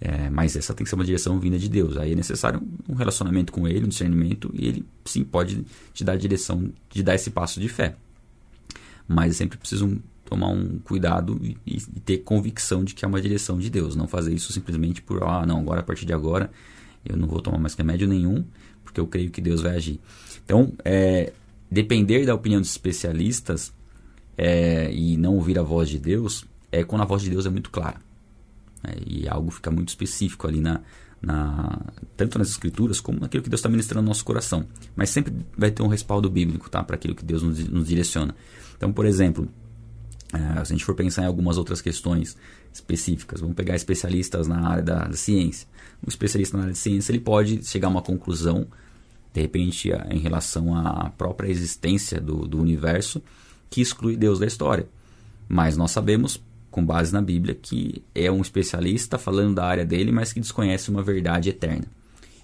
É, 0.00 0.30
mas 0.30 0.56
essa 0.56 0.72
tem 0.72 0.84
que 0.84 0.88
ser 0.88 0.94
uma 0.94 1.04
direção 1.04 1.38
vinda 1.38 1.58
de 1.58 1.68
Deus. 1.68 1.96
Aí 1.96 2.12
é 2.12 2.14
necessário 2.14 2.62
um 2.88 2.94
relacionamento 2.94 3.52
com 3.52 3.68
Ele, 3.68 3.84
um 3.84 3.88
discernimento, 3.88 4.50
e 4.54 4.66
Ele 4.66 4.86
sim 5.04 5.22
pode 5.24 5.64
te 5.92 6.02
dar 6.04 6.12
a 6.12 6.16
direção 6.16 6.72
de 6.88 7.02
dar 7.02 7.14
esse 7.14 7.30
passo 7.30 7.60
de 7.60 7.68
fé 7.68 7.94
mas 9.08 9.32
é 9.32 9.38
sempre 9.38 9.56
preciso 9.56 9.98
tomar 10.26 10.48
um 10.48 10.78
cuidado 10.80 11.40
e, 11.42 11.56
e, 11.66 11.80
ter 12.00 12.18
convicção 12.18 12.84
de 12.84 12.94
que 12.94 13.02
é 13.02 13.08
uma 13.08 13.20
direção 13.20 13.58
de 13.58 13.70
Deus. 13.70 13.96
Não 13.96 14.06
fazer 14.06 14.34
isso 14.34 14.52
simplesmente 14.52 15.00
por, 15.00 15.22
ah, 15.22 15.46
não, 15.46 15.60
agora 15.60 15.80
a 15.80 15.82
partir 15.82 16.04
de 16.04 16.12
agora 16.12 16.50
eu 17.02 17.16
não 17.16 17.26
vou 17.26 17.40
tomar 17.40 17.56
mais 17.56 17.74
remédio 17.74 18.06
nenhum, 18.06 18.44
porque 18.98 19.00
eu 19.00 19.06
creio 19.06 19.30
que 19.30 19.40
Deus 19.40 19.62
vai 19.62 19.76
agir. 19.76 20.00
Então, 20.44 20.72
é, 20.84 21.32
depender 21.70 22.26
da 22.26 22.34
opinião 22.34 22.60
dos 22.60 22.70
especialistas 22.70 23.72
é, 24.36 24.92
e 24.92 25.16
não 25.16 25.34
ouvir 25.34 25.58
a 25.58 25.62
voz 25.62 25.88
de 25.88 25.98
Deus 25.98 26.44
é 26.70 26.82
quando 26.84 27.02
a 27.02 27.04
voz 27.04 27.22
de 27.22 27.30
Deus 27.30 27.46
é 27.46 27.50
muito 27.50 27.70
clara. 27.70 27.96
É, 28.82 28.96
e 29.06 29.28
algo 29.28 29.50
fica 29.50 29.70
muito 29.70 29.88
específico 29.88 30.46
ali 30.46 30.60
na, 30.60 30.80
na, 31.20 31.80
tanto 32.16 32.38
nas 32.38 32.48
escrituras 32.48 33.00
como 33.00 33.20
naquilo 33.20 33.42
que 33.42 33.50
Deus 33.50 33.60
está 33.60 33.68
ministrando 33.68 34.02
no 34.02 34.08
nosso 34.08 34.24
coração. 34.24 34.66
Mas 34.96 35.10
sempre 35.10 35.32
vai 35.56 35.70
ter 35.70 35.82
um 35.82 35.88
respaldo 35.88 36.28
bíblico 36.30 36.68
tá, 36.68 36.82
para 36.82 36.96
aquilo 36.96 37.14
que 37.14 37.24
Deus 37.24 37.42
nos, 37.42 37.58
nos 37.68 37.88
direciona. 37.88 38.34
Então, 38.76 38.92
por 38.92 39.06
exemplo, 39.06 39.48
é, 40.32 40.64
se 40.64 40.72
a 40.72 40.76
gente 40.76 40.84
for 40.84 40.94
pensar 40.94 41.22
em 41.22 41.26
algumas 41.26 41.56
outras 41.56 41.80
questões 41.80 42.36
específicas, 42.72 43.40
vamos 43.40 43.56
pegar 43.56 43.74
especialistas 43.74 44.46
na 44.46 44.68
área 44.68 44.82
da, 44.82 45.04
da, 45.08 45.16
ciência. 45.16 45.66
Um 46.04 46.08
especialista 46.08 46.56
na 46.56 46.64
área 46.64 46.72
de 46.72 46.78
ciência 46.78 47.10
ele 47.10 47.20
pode 47.20 47.64
chegar 47.64 47.88
a 47.88 47.90
uma 47.90 48.02
conclusão, 48.02 48.66
de 49.38 49.42
repente, 49.42 49.90
em 50.10 50.18
relação 50.18 50.76
à 50.76 51.10
própria 51.10 51.48
existência 51.48 52.20
do, 52.20 52.46
do 52.46 52.60
universo, 52.60 53.22
que 53.70 53.80
exclui 53.80 54.16
Deus 54.16 54.40
da 54.40 54.46
história. 54.46 54.88
Mas 55.48 55.76
nós 55.76 55.92
sabemos, 55.92 56.42
com 56.70 56.84
base 56.84 57.12
na 57.12 57.22
Bíblia, 57.22 57.54
que 57.54 58.02
é 58.14 58.30
um 58.30 58.42
especialista 58.42 59.16
falando 59.16 59.54
da 59.54 59.64
área 59.64 59.84
dele, 59.84 60.10
mas 60.10 60.32
que 60.32 60.40
desconhece 60.40 60.90
uma 60.90 61.02
verdade 61.02 61.50
eterna. 61.50 61.84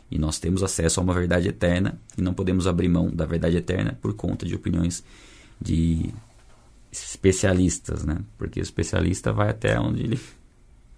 E 0.09 0.19
nós 0.19 0.39
temos 0.39 0.63
acesso 0.63 1.01
a 1.01 1.03
uma 1.03 1.13
verdade 1.13 1.49
eterna 1.49 1.99
e 2.17 2.23
não 2.23 2.33
podemos 2.33 2.67
abrir 2.69 2.89
mão 2.89 3.11
da 3.11 3.27
verdade 3.27 3.57
eterna 3.57 3.99
por 4.01 4.15
conta 4.15 4.47
de 4.47 4.55
opiniões 4.55 5.03
de 5.61 6.15
especialistas, 6.93 8.05
né? 8.05 8.19
Porque 8.39 8.61
o 8.61 8.63
especialista 8.63 9.33
vai 9.33 9.51
até 9.51 9.81
onde 9.81 10.03
ele, 10.03 10.21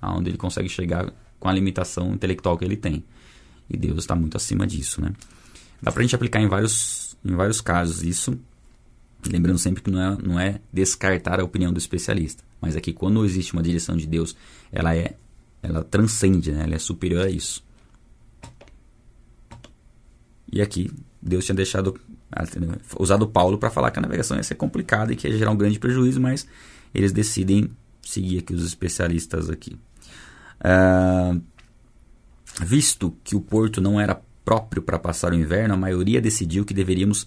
aonde 0.03 0.29
ele 0.29 0.37
consegue 0.37 0.69
chegar 0.69 1.11
com 1.41 1.49
a 1.49 1.53
limitação 1.53 2.13
intelectual 2.13 2.59
que 2.59 2.65
ele 2.67 2.77
tem. 2.77 3.03
E 3.71 3.77
Deus 3.77 4.01
está 4.01 4.15
muito 4.15 4.37
acima 4.37 4.67
disso, 4.67 5.01
né? 5.01 5.13
Dá 5.81 5.93
para 5.93 6.01
a 6.01 6.03
gente 6.03 6.15
aplicar 6.15 6.41
em 6.41 6.49
vários, 6.49 7.17
em 7.25 7.35
vários 7.35 7.61
casos 7.61 8.03
isso, 8.03 8.39
lembrando 9.27 9.59
sempre 9.59 9.83
que 9.83 9.91
não 9.91 10.01
é, 10.01 10.19
não 10.23 10.41
é 10.41 10.61
descartar 10.73 11.41
a 11.41 11.45
opinião 11.45 11.73
do 11.73 11.79
especialista, 11.79 12.43
mas 12.61 12.77
é 12.77 12.81
que 12.81 12.93
quando 12.93 13.25
existe 13.25 13.53
uma 13.53 13.63
direção 13.63 13.97
de 13.97 14.07
Deus, 14.07 14.37
ela 14.73 14.95
é, 14.95 15.15
ela 15.63 15.83
transcende, 15.83 16.53
né? 16.53 16.65
Ela 16.65 16.75
é 16.75 16.79
superior 16.79 17.27
a 17.27 17.31
isso. 17.31 17.65
E 20.51 20.61
aqui 20.63 20.91
Deus 21.21 21.45
tinha 21.45 21.57
deixado 21.57 21.99
usado 22.99 23.27
Paulo 23.27 23.59
para 23.59 23.71
falar 23.71 23.91
que 23.91 23.99
a 23.99 24.03
navegação 24.03 24.37
ia 24.37 24.43
ser 24.43 24.55
complicada 24.55 25.13
e 25.13 25.17
que 25.17 25.29
ia 25.29 25.37
gerar 25.37 25.51
um 25.51 25.57
grande 25.57 25.79
prejuízo, 25.79 26.21
mas 26.21 26.47
eles 26.95 27.13
decidem 27.13 27.71
seguir 28.03 28.39
aqui 28.39 28.55
os 28.55 28.65
especialistas 28.65 29.51
aqui. 29.51 29.77
Uh, 30.61 31.41
visto 32.65 33.15
que 33.23 33.37
o 33.37 33.41
porto 33.41 33.81
não 33.81 34.01
era 34.01 34.21
próprio 34.47 34.81
para 34.81 34.97
passar 34.97 35.33
o 35.33 35.35
inverno, 35.35 35.75
a 35.75 35.77
maioria 35.77 36.21
decidiu 36.21 36.65
que 36.65 36.73
deveríamos 36.73 37.27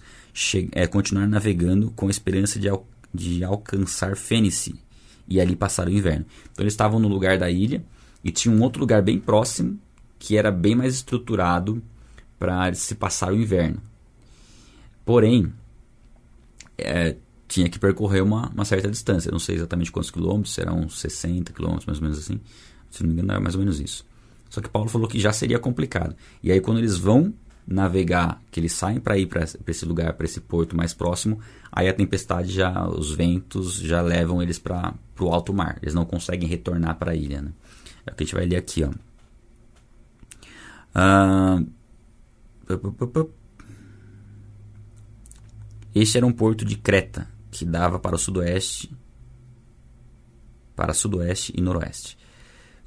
é, 0.72 0.86
continuar 0.86 1.28
navegando 1.28 1.90
com 1.90 2.08
a 2.08 2.10
esperança 2.10 2.58
de, 2.58 2.66
al 2.66 2.88
de 3.12 3.44
alcançar 3.44 4.16
Fênice 4.16 4.80
e 5.28 5.38
ali 5.38 5.54
passar 5.54 5.86
o 5.86 5.92
inverno. 5.92 6.24
Então 6.50 6.62
eles 6.64 6.72
estavam 6.72 6.98
no 6.98 7.08
lugar 7.08 7.36
da 7.38 7.50
ilha 7.50 7.84
e 8.24 8.30
tinha 8.30 8.54
um 8.54 8.62
outro 8.62 8.80
lugar 8.80 9.02
bem 9.02 9.18
próximo 9.20 9.78
que 10.18 10.38
era 10.38 10.50
bem 10.50 10.74
mais 10.74 10.94
estruturado 10.94 11.82
para 12.38 12.72
se 12.72 12.94
passar 12.94 13.30
o 13.32 13.36
inverno. 13.36 13.82
Porém, 15.04 15.52
é, 16.78 17.16
tinha 17.46 17.68
que 17.68 17.78
percorrer 17.78 18.22
uma, 18.22 18.48
uma, 18.48 18.64
certa 18.64 18.90
distância. 18.90 19.30
não 19.30 19.38
sei 19.38 19.56
exatamente 19.56 19.92
quantos 19.92 20.10
quilômetros, 20.10 20.54
serão 20.54 20.88
60 20.88 21.52
quilômetros, 21.52 21.84
mais 21.84 21.98
ou 21.98 22.04
menos 22.04 22.18
assim. 22.18 22.40
Se 22.90 23.02
não 23.02 23.08
me 23.08 23.14
engano, 23.14 23.32
era 23.32 23.40
mais 23.40 23.54
ou 23.54 23.58
menos 23.58 23.78
isso. 23.78 24.06
Só 24.50 24.60
que 24.60 24.68
Paulo 24.68 24.90
falou 24.90 25.08
que 25.08 25.18
já 25.18 25.32
seria 25.32 25.58
complicado. 25.58 26.14
E 26.42 26.50
aí, 26.50 26.60
quando 26.60 26.78
eles 26.78 26.98
vão 26.98 27.32
navegar, 27.66 28.42
que 28.50 28.58
eles 28.58 28.72
saem 28.72 28.98
para 28.98 29.16
ir 29.16 29.26
para 29.26 29.44
esse 29.44 29.86
lugar, 29.86 30.12
para 30.14 30.26
esse 30.26 30.40
porto 30.40 30.76
mais 30.76 30.92
próximo, 30.92 31.38
aí 31.70 31.88
a 31.88 31.94
tempestade 31.94 32.52
já, 32.52 32.88
os 32.88 33.14
ventos 33.14 33.74
já 33.76 34.02
levam 34.02 34.42
eles 34.42 34.58
para 34.58 34.92
o 35.20 35.28
alto 35.32 35.54
mar. 35.54 35.78
Eles 35.80 35.94
não 35.94 36.04
conseguem 36.04 36.48
retornar 36.48 36.98
para 36.98 37.12
a 37.12 37.14
ilha. 37.14 37.40
Né? 37.40 37.52
É 38.04 38.10
o 38.10 38.14
que 38.14 38.24
a 38.24 38.26
gente 38.26 38.34
vai 38.34 38.44
ler 38.44 38.56
aqui. 38.56 38.82
Ó. 38.82 38.90
Ah, 40.92 41.62
este 45.94 46.18
era 46.18 46.26
um 46.26 46.32
porto 46.32 46.64
de 46.64 46.76
Creta, 46.76 47.28
que 47.52 47.64
dava 47.64 48.00
para 48.00 48.16
o 48.16 48.18
sudoeste, 48.18 48.92
para 50.74 50.92
sudoeste 50.92 51.52
e 51.56 51.60
noroeste. 51.60 52.19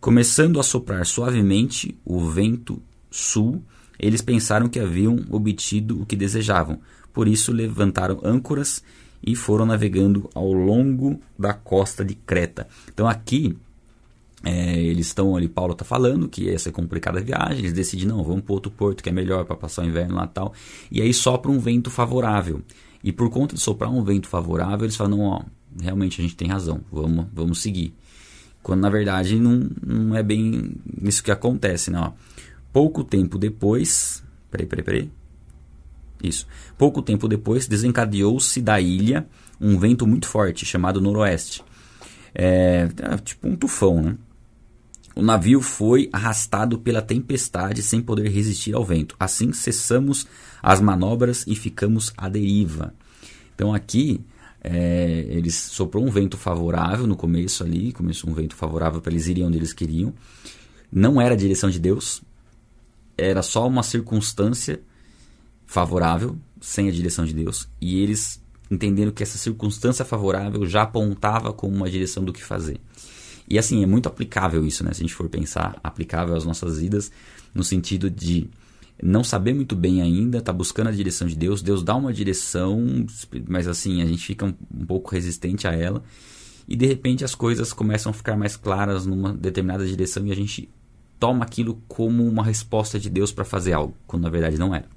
Começando 0.03 0.59
a 0.59 0.63
soprar 0.63 1.05
suavemente 1.05 1.97
o 2.03 2.19
vento 2.19 2.81
sul, 3.09 3.63
eles 3.97 4.21
pensaram 4.21 4.67
que 4.67 4.77
haviam 4.77 5.17
obtido 5.29 6.01
o 6.01 6.05
que 6.05 6.17
desejavam. 6.17 6.81
Por 7.13 7.25
isso 7.25 7.53
levantaram 7.53 8.19
âncoras 8.21 8.83
e 9.25 9.33
foram 9.33 9.65
navegando 9.65 10.29
ao 10.35 10.51
longo 10.51 11.21
da 11.39 11.53
costa 11.53 12.03
de 12.03 12.15
Creta. 12.15 12.67
Então 12.93 13.07
aqui 13.07 13.55
é, 14.43 14.77
eles 14.77 15.07
estão 15.07 15.37
ali, 15.37 15.47
Paulo 15.47 15.71
está 15.71 15.85
falando 15.85 16.27
que 16.27 16.49
ia 16.49 16.59
ser 16.59 16.73
complicada 16.73 17.21
viagem, 17.21 17.59
eles 17.59 17.71
decidem, 17.71 18.05
não, 18.05 18.21
vamos 18.25 18.43
para 18.43 18.55
outro 18.55 18.71
porto 18.73 19.01
que 19.01 19.07
é 19.07 19.13
melhor 19.13 19.45
para 19.45 19.55
passar 19.55 19.83
o 19.83 19.87
inverno 19.87 20.15
lá 20.15 20.27
tal. 20.27 20.53
E 20.91 21.01
aí 21.01 21.13
sopra 21.13 21.49
um 21.49 21.59
vento 21.59 21.89
favorável. 21.89 22.61
E 23.01 23.13
por 23.13 23.29
conta 23.29 23.55
de 23.55 23.61
soprar 23.61 23.89
um 23.89 24.03
vento 24.03 24.27
favorável, 24.27 24.83
eles 24.83 24.97
falam, 24.97 25.21
ó, 25.21 25.43
realmente 25.81 26.19
a 26.19 26.23
gente 26.23 26.35
tem 26.35 26.49
razão, 26.49 26.81
vamos, 26.91 27.25
vamos 27.33 27.61
seguir. 27.61 27.93
Quando 28.63 28.79
na 28.81 28.89
verdade 28.89 29.37
não, 29.37 29.69
não 29.85 30.15
é 30.15 30.23
bem 30.23 30.71
isso 31.01 31.21
que 31.21 31.29
acontece, 31.29 31.91
né? 31.91 31.99
Ó. 31.99 32.13
Pouco 32.71 33.03
tempo 33.03 33.37
depois, 33.37 34.23
peraí, 34.49 34.65
peraí, 34.65 34.83
peraí. 34.83 35.11
Isso. 36.23 36.47
Pouco 36.77 37.01
tempo 37.01 37.27
depois 37.27 37.67
desencadeou-se 37.67 38.61
da 38.61 38.79
ilha 38.79 39.27
um 39.59 39.77
vento 39.77 40.07
muito 40.07 40.27
forte 40.27 40.65
chamado 40.65 41.01
noroeste. 41.01 41.63
É, 42.33 42.87
é 42.99 43.17
tipo 43.17 43.47
um 43.47 43.55
tufão, 43.55 44.01
né? 44.01 44.17
O 45.15 45.21
navio 45.21 45.61
foi 45.61 46.09
arrastado 46.11 46.79
pela 46.79 47.01
tempestade 47.01 47.83
sem 47.83 48.01
poder 48.01 48.29
resistir 48.29 48.73
ao 48.73 48.83
vento. 48.83 49.15
Assim 49.19 49.53
cessamos 49.53 50.25
as 50.61 50.81
manobras 50.81 51.45
e 51.45 51.55
ficamos 51.55 52.11
à 52.17 52.27
deriva. 52.27 52.93
Então 53.53 53.73
aqui 53.73 54.21
é, 54.63 55.25
eles 55.27 55.55
soprou 55.55 56.05
um 56.05 56.09
vento 56.09 56.37
favorável 56.37 57.05
no 57.05 57.15
começo 57.15 57.63
ali, 57.63 57.91
começou 57.91 58.29
um 58.29 58.33
vento 58.33 58.55
favorável 58.55 59.01
para 59.01 59.11
eles 59.11 59.27
irem 59.27 59.45
onde 59.45 59.57
eles 59.57 59.73
queriam. 59.73 60.13
Não 60.91 61.19
era 61.19 61.33
a 61.33 61.37
direção 61.37 61.69
de 61.69 61.79
Deus, 61.79 62.21
era 63.17 63.41
só 63.41 63.67
uma 63.67 63.83
circunstância 63.83 64.79
favorável, 65.65 66.37
sem 66.61 66.87
a 66.87 66.91
direção 66.91 67.25
de 67.25 67.33
Deus, 67.33 67.67
e 67.81 67.99
eles 68.01 68.41
entendendo 68.71 69.11
que 69.11 69.21
essa 69.21 69.37
circunstância 69.37 70.05
favorável 70.05 70.65
já 70.65 70.83
apontava 70.83 71.51
como 71.51 71.75
uma 71.75 71.89
direção 71.89 72.23
do 72.23 72.31
que 72.31 72.43
fazer. 72.43 72.79
E 73.47 73.59
assim, 73.59 73.83
é 73.83 73.85
muito 73.85 74.07
aplicável 74.07 74.65
isso, 74.65 74.83
né? 74.83 74.93
Se 74.93 75.01
a 75.01 75.03
gente 75.03 75.13
for 75.13 75.27
pensar, 75.27 75.79
aplicável 75.83 76.35
às 76.35 76.45
nossas 76.45 76.79
vidas, 76.79 77.11
no 77.53 77.63
sentido 77.63 78.09
de 78.09 78.49
não 79.01 79.23
saber 79.23 79.53
muito 79.53 79.75
bem 79.75 80.01
ainda, 80.01 80.41
tá 80.41 80.53
buscando 80.53 80.87
a 80.87 80.91
direção 80.91 81.27
de 81.27 81.35
Deus, 81.35 81.61
Deus 81.61 81.83
dá 81.83 81.95
uma 81.95 82.13
direção, 82.13 83.05
mas 83.47 83.67
assim, 83.67 84.01
a 84.01 84.05
gente 84.05 84.25
fica 84.25 84.45
um, 84.45 84.53
um 84.73 84.85
pouco 84.85 85.11
resistente 85.11 85.67
a 85.67 85.71
ela, 85.73 86.03
e 86.67 86.75
de 86.75 86.85
repente 86.85 87.25
as 87.25 87.35
coisas 87.35 87.73
começam 87.73 88.09
a 88.09 88.13
ficar 88.13 88.37
mais 88.37 88.55
claras 88.55 89.05
numa 89.05 89.33
determinada 89.33 89.85
direção 89.85 90.25
e 90.25 90.31
a 90.31 90.35
gente 90.35 90.69
toma 91.19 91.43
aquilo 91.43 91.81
como 91.87 92.25
uma 92.25 92.43
resposta 92.43 92.99
de 92.99 93.09
Deus 93.09 93.31
para 93.31 93.45
fazer 93.45 93.73
algo, 93.73 93.95
quando 94.05 94.23
na 94.23 94.29
verdade 94.29 94.57
não 94.57 94.73
era. 94.73 94.87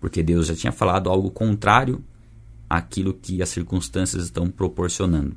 Porque 0.00 0.22
Deus 0.22 0.46
já 0.46 0.54
tinha 0.54 0.72
falado 0.72 1.08
algo 1.08 1.30
contrário 1.30 2.02
àquilo 2.68 3.14
que 3.14 3.42
as 3.42 3.50
circunstâncias 3.50 4.24
estão 4.24 4.50
proporcionando. 4.50 5.36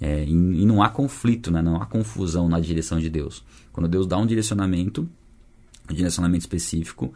É, 0.00 0.24
e, 0.24 0.32
e, 0.32 0.66
não 0.66 0.82
há 0.82 0.88
conflito, 0.88 1.50
né? 1.50 1.62
não 1.62 1.80
há 1.80 1.86
confusão 1.86 2.48
na 2.48 2.58
direção 2.58 2.98
de 2.98 3.08
Deus. 3.08 3.44
Quando 3.72 3.88
Deus 3.88 4.06
dá 4.06 4.18
um 4.18 4.26
direcionamento, 4.26 5.08
um 5.92 5.96
direcionamento 5.96 6.42
específico, 6.42 7.12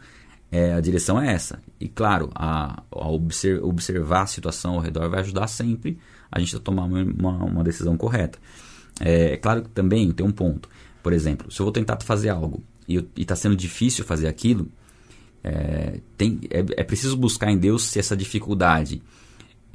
é, 0.51 0.73
a 0.73 0.79
direção 0.79 1.19
é 1.21 1.33
essa. 1.33 1.59
E 1.79 1.87
claro, 1.87 2.29
a, 2.33 2.83
a 2.91 3.07
observ, 3.09 3.63
observar 3.63 4.23
a 4.23 4.27
situação 4.27 4.75
ao 4.75 4.79
redor 4.79 5.09
vai 5.09 5.19
ajudar 5.19 5.47
sempre 5.47 5.97
a 6.31 6.39
gente 6.39 6.55
a 6.55 6.59
tomar 6.59 6.85
uma, 6.85 7.03
uma, 7.03 7.43
uma 7.45 7.63
decisão 7.63 7.97
correta. 7.97 8.37
É, 8.99 9.33
é, 9.33 9.37
claro 9.37 9.63
que 9.63 9.69
também 9.69 10.11
tem 10.11 10.25
um 10.25 10.31
ponto. 10.31 10.69
Por 11.03 11.13
exemplo, 11.13 11.51
se 11.51 11.59
eu 11.59 11.65
vou 11.65 11.73
tentar 11.73 11.97
fazer 12.01 12.29
algo 12.29 12.63
e 12.87 13.05
está 13.17 13.35
sendo 13.35 13.55
difícil 13.55 14.03
fazer 14.05 14.27
aquilo, 14.27 14.69
é, 15.43 15.99
tem, 16.17 16.39
é, 16.49 16.59
é 16.77 16.83
preciso 16.83 17.15
buscar 17.15 17.51
em 17.51 17.57
Deus 17.57 17.83
se 17.83 17.99
essa 17.99 18.15
dificuldade 18.15 19.01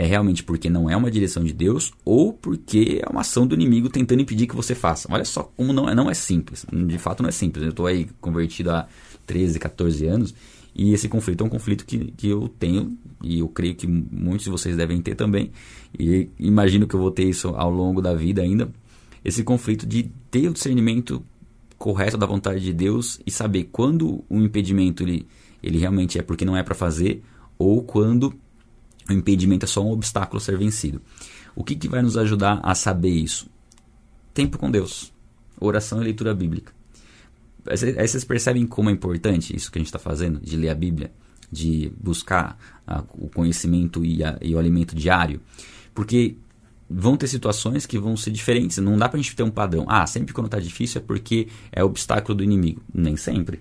é 0.03 0.07
realmente 0.07 0.43
porque 0.43 0.69
não 0.69 0.91
é 0.91 0.97
uma 0.97 1.11
direção 1.11 1.45
de 1.45 1.53
Deus 1.53 1.93
ou 2.05 2.33
porque 2.33 3.01
é 3.03 3.09
uma 3.09 3.21
ação 3.21 3.47
do 3.47 3.55
inimigo 3.55 3.89
tentando 3.89 4.21
impedir 4.21 4.47
que 4.47 4.57
você 4.57 4.75
faça. 4.75 5.09
Olha 5.11 5.25
só 5.25 5.45
como 5.57 5.73
não 5.73 5.89
é, 5.89 5.95
não 5.95 6.11
é 6.11 6.15
simples. 6.15 6.67
De 6.71 6.99
fato, 6.99 7.23
não 7.23 7.29
é 7.29 7.33
simples. 7.33 7.65
Eu 7.65 7.71
estou 7.71 7.87
aí 7.87 8.09
convertido 8.21 8.71
há 8.71 8.89
13, 9.27 9.59
14 9.59 10.07
anos 10.07 10.35
E 10.75 10.93
esse 10.93 11.09
conflito 11.09 11.45
é 11.45 11.47
um 11.47 11.49
conflito 11.49 11.87
que, 11.87 12.13
que 12.17 12.29
eu 12.29 12.49
tenho 12.49 12.97
e 13.23 13.39
eu 13.39 13.49
creio 13.49 13.75
que 13.77 13.87
muitos 13.87 14.45
de 14.45 14.51
vocês 14.51 14.77
devem 14.77 15.01
ter 15.01 15.15
também. 15.15 15.53
E 15.97 16.29
imagino 16.39 16.87
que 16.87 16.95
eu 16.95 17.01
vou 17.01 17.11
ter 17.11 17.25
isso 17.25 17.49
ao 17.51 17.71
longo 17.71 18.03
da 18.03 18.15
vida 18.15 18.43
ainda. 18.43 18.69
Esse 19.25 19.45
conflito 19.45 19.87
de 19.87 20.11
ter 20.31 20.49
o 20.49 20.53
discernimento 20.53 21.23
correto 21.79 22.17
da 22.17 22.27
vontade 22.27 22.61
de 22.61 22.73
Deus 22.73 23.21
e 23.25 23.31
saber 23.31 23.69
quando 23.71 24.25
o 24.29 24.41
impedimento 24.41 25.05
ele, 25.05 25.27
ele 25.63 25.79
realmente 25.79 26.19
é 26.19 26.23
porque 26.23 26.45
não 26.45 26.57
é 26.57 26.63
para 26.63 26.75
fazer 26.75 27.23
ou 27.59 27.83
quando 27.83 28.35
o 29.09 29.13
impedimento 29.13 29.65
é 29.65 29.69
só 29.69 29.85
um 29.85 29.91
obstáculo 29.91 30.39
a 30.39 30.41
ser 30.41 30.57
vencido. 30.57 31.01
O 31.55 31.65
que, 31.65 31.75
que 31.75 31.89
vai 31.89 32.03
nos 32.03 32.17
ajudar 32.17 32.61
a 32.63 32.75
saber 32.75 33.11
isso? 33.11 33.51
Tempo 34.33 34.59
com 34.59 34.71
Deus, 34.71 35.13
oração 35.61 36.01
e 36.01 36.05
leitura 36.05 36.35
bíblica. 36.35 36.73
Aí 37.67 38.09
vocês 38.09 38.25
percebem 38.25 38.67
como 38.67 38.91
é 38.91 38.93
importante 38.93 39.55
isso 39.55 39.71
que 39.71 39.79
a 39.79 39.81
gente 39.81 39.89
está 39.89 39.99
fazendo, 39.99 40.41
de 40.41 40.57
ler 40.57 40.71
a 40.71 40.75
Bíblia, 40.75 41.13
de 41.51 41.93
buscar 42.01 42.59
a, 42.87 43.05
o 43.15 43.29
conhecimento 43.29 44.05
e, 44.05 44.25
a, 44.25 44.39
e 44.41 44.55
o 44.55 44.59
alimento 44.59 44.97
diário. 44.97 45.41
Porque 45.95 46.37
vão 46.89 47.17
ter 47.17 47.29
situações 47.29 47.87
que 47.87 47.99
vão 47.99 48.17
ser 48.17 48.31
diferentes. 48.31 48.79
Não 48.79 48.97
dá 48.97 49.09
para 49.09 49.19
a 49.19 49.23
gente 49.23 49.37
ter 49.37 49.43
um 49.43 49.51
padrão. 49.51 49.87
Ah, 49.89 50.07
sempre 50.07 50.33
quando 50.33 50.47
está 50.47 50.59
difícil 50.59 51.01
é 51.01 51.05
porque 51.05 51.49
é 51.71 51.85
obstáculo 51.85 52.37
do 52.37 52.45
inimigo. 52.45 52.83
Nem 52.93 53.17
sempre. 53.17 53.61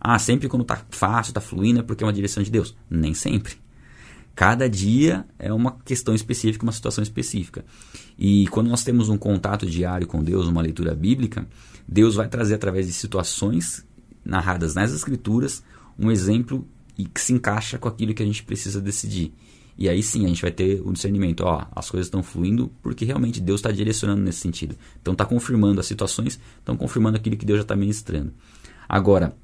Ah, 0.00 0.18
sempre 0.18 0.48
quando 0.48 0.62
está 0.62 0.82
fácil, 0.90 1.30
está 1.30 1.40
fluindo 1.40 1.80
é 1.80 1.82
porque 1.82 2.04
é 2.04 2.06
uma 2.06 2.12
direção 2.12 2.42
de 2.42 2.50
Deus. 2.50 2.76
Nem 2.88 3.14
sempre. 3.14 3.63
Cada 4.34 4.68
dia 4.68 5.24
é 5.38 5.52
uma 5.52 5.78
questão 5.84 6.14
específica, 6.14 6.64
uma 6.64 6.72
situação 6.72 7.02
específica. 7.02 7.64
E 8.18 8.46
quando 8.48 8.68
nós 8.68 8.82
temos 8.82 9.08
um 9.08 9.16
contato 9.16 9.64
diário 9.64 10.06
com 10.06 10.22
Deus, 10.22 10.46
uma 10.46 10.60
leitura 10.60 10.94
bíblica, 10.94 11.46
Deus 11.86 12.16
vai 12.16 12.28
trazer 12.28 12.54
através 12.54 12.86
de 12.86 12.92
situações 12.92 13.86
narradas 14.24 14.74
nas 14.74 14.92
Escrituras 14.92 15.62
um 15.98 16.10
exemplo 16.10 16.66
e 16.98 17.04
que 17.04 17.20
se 17.20 17.32
encaixa 17.32 17.78
com 17.78 17.88
aquilo 17.88 18.14
que 18.14 18.22
a 18.22 18.26
gente 18.26 18.42
precisa 18.42 18.80
decidir. 18.80 19.32
E 19.76 19.88
aí 19.88 20.02
sim 20.02 20.24
a 20.24 20.28
gente 20.28 20.42
vai 20.42 20.52
ter 20.52 20.80
o 20.84 20.92
discernimento, 20.92 21.40
ó, 21.42 21.66
as 21.74 21.90
coisas 21.90 22.06
estão 22.06 22.22
fluindo 22.22 22.72
porque 22.80 23.04
realmente 23.04 23.40
Deus 23.40 23.58
está 23.58 23.72
direcionando 23.72 24.22
nesse 24.22 24.38
sentido. 24.38 24.76
Então 25.00 25.12
está 25.12 25.24
confirmando 25.24 25.80
as 25.80 25.86
situações, 25.86 26.38
estão 26.58 26.76
confirmando 26.76 27.16
aquilo 27.16 27.36
que 27.36 27.44
Deus 27.44 27.58
já 27.58 27.62
está 27.62 27.76
ministrando. 27.76 28.32
Agora, 28.88 29.36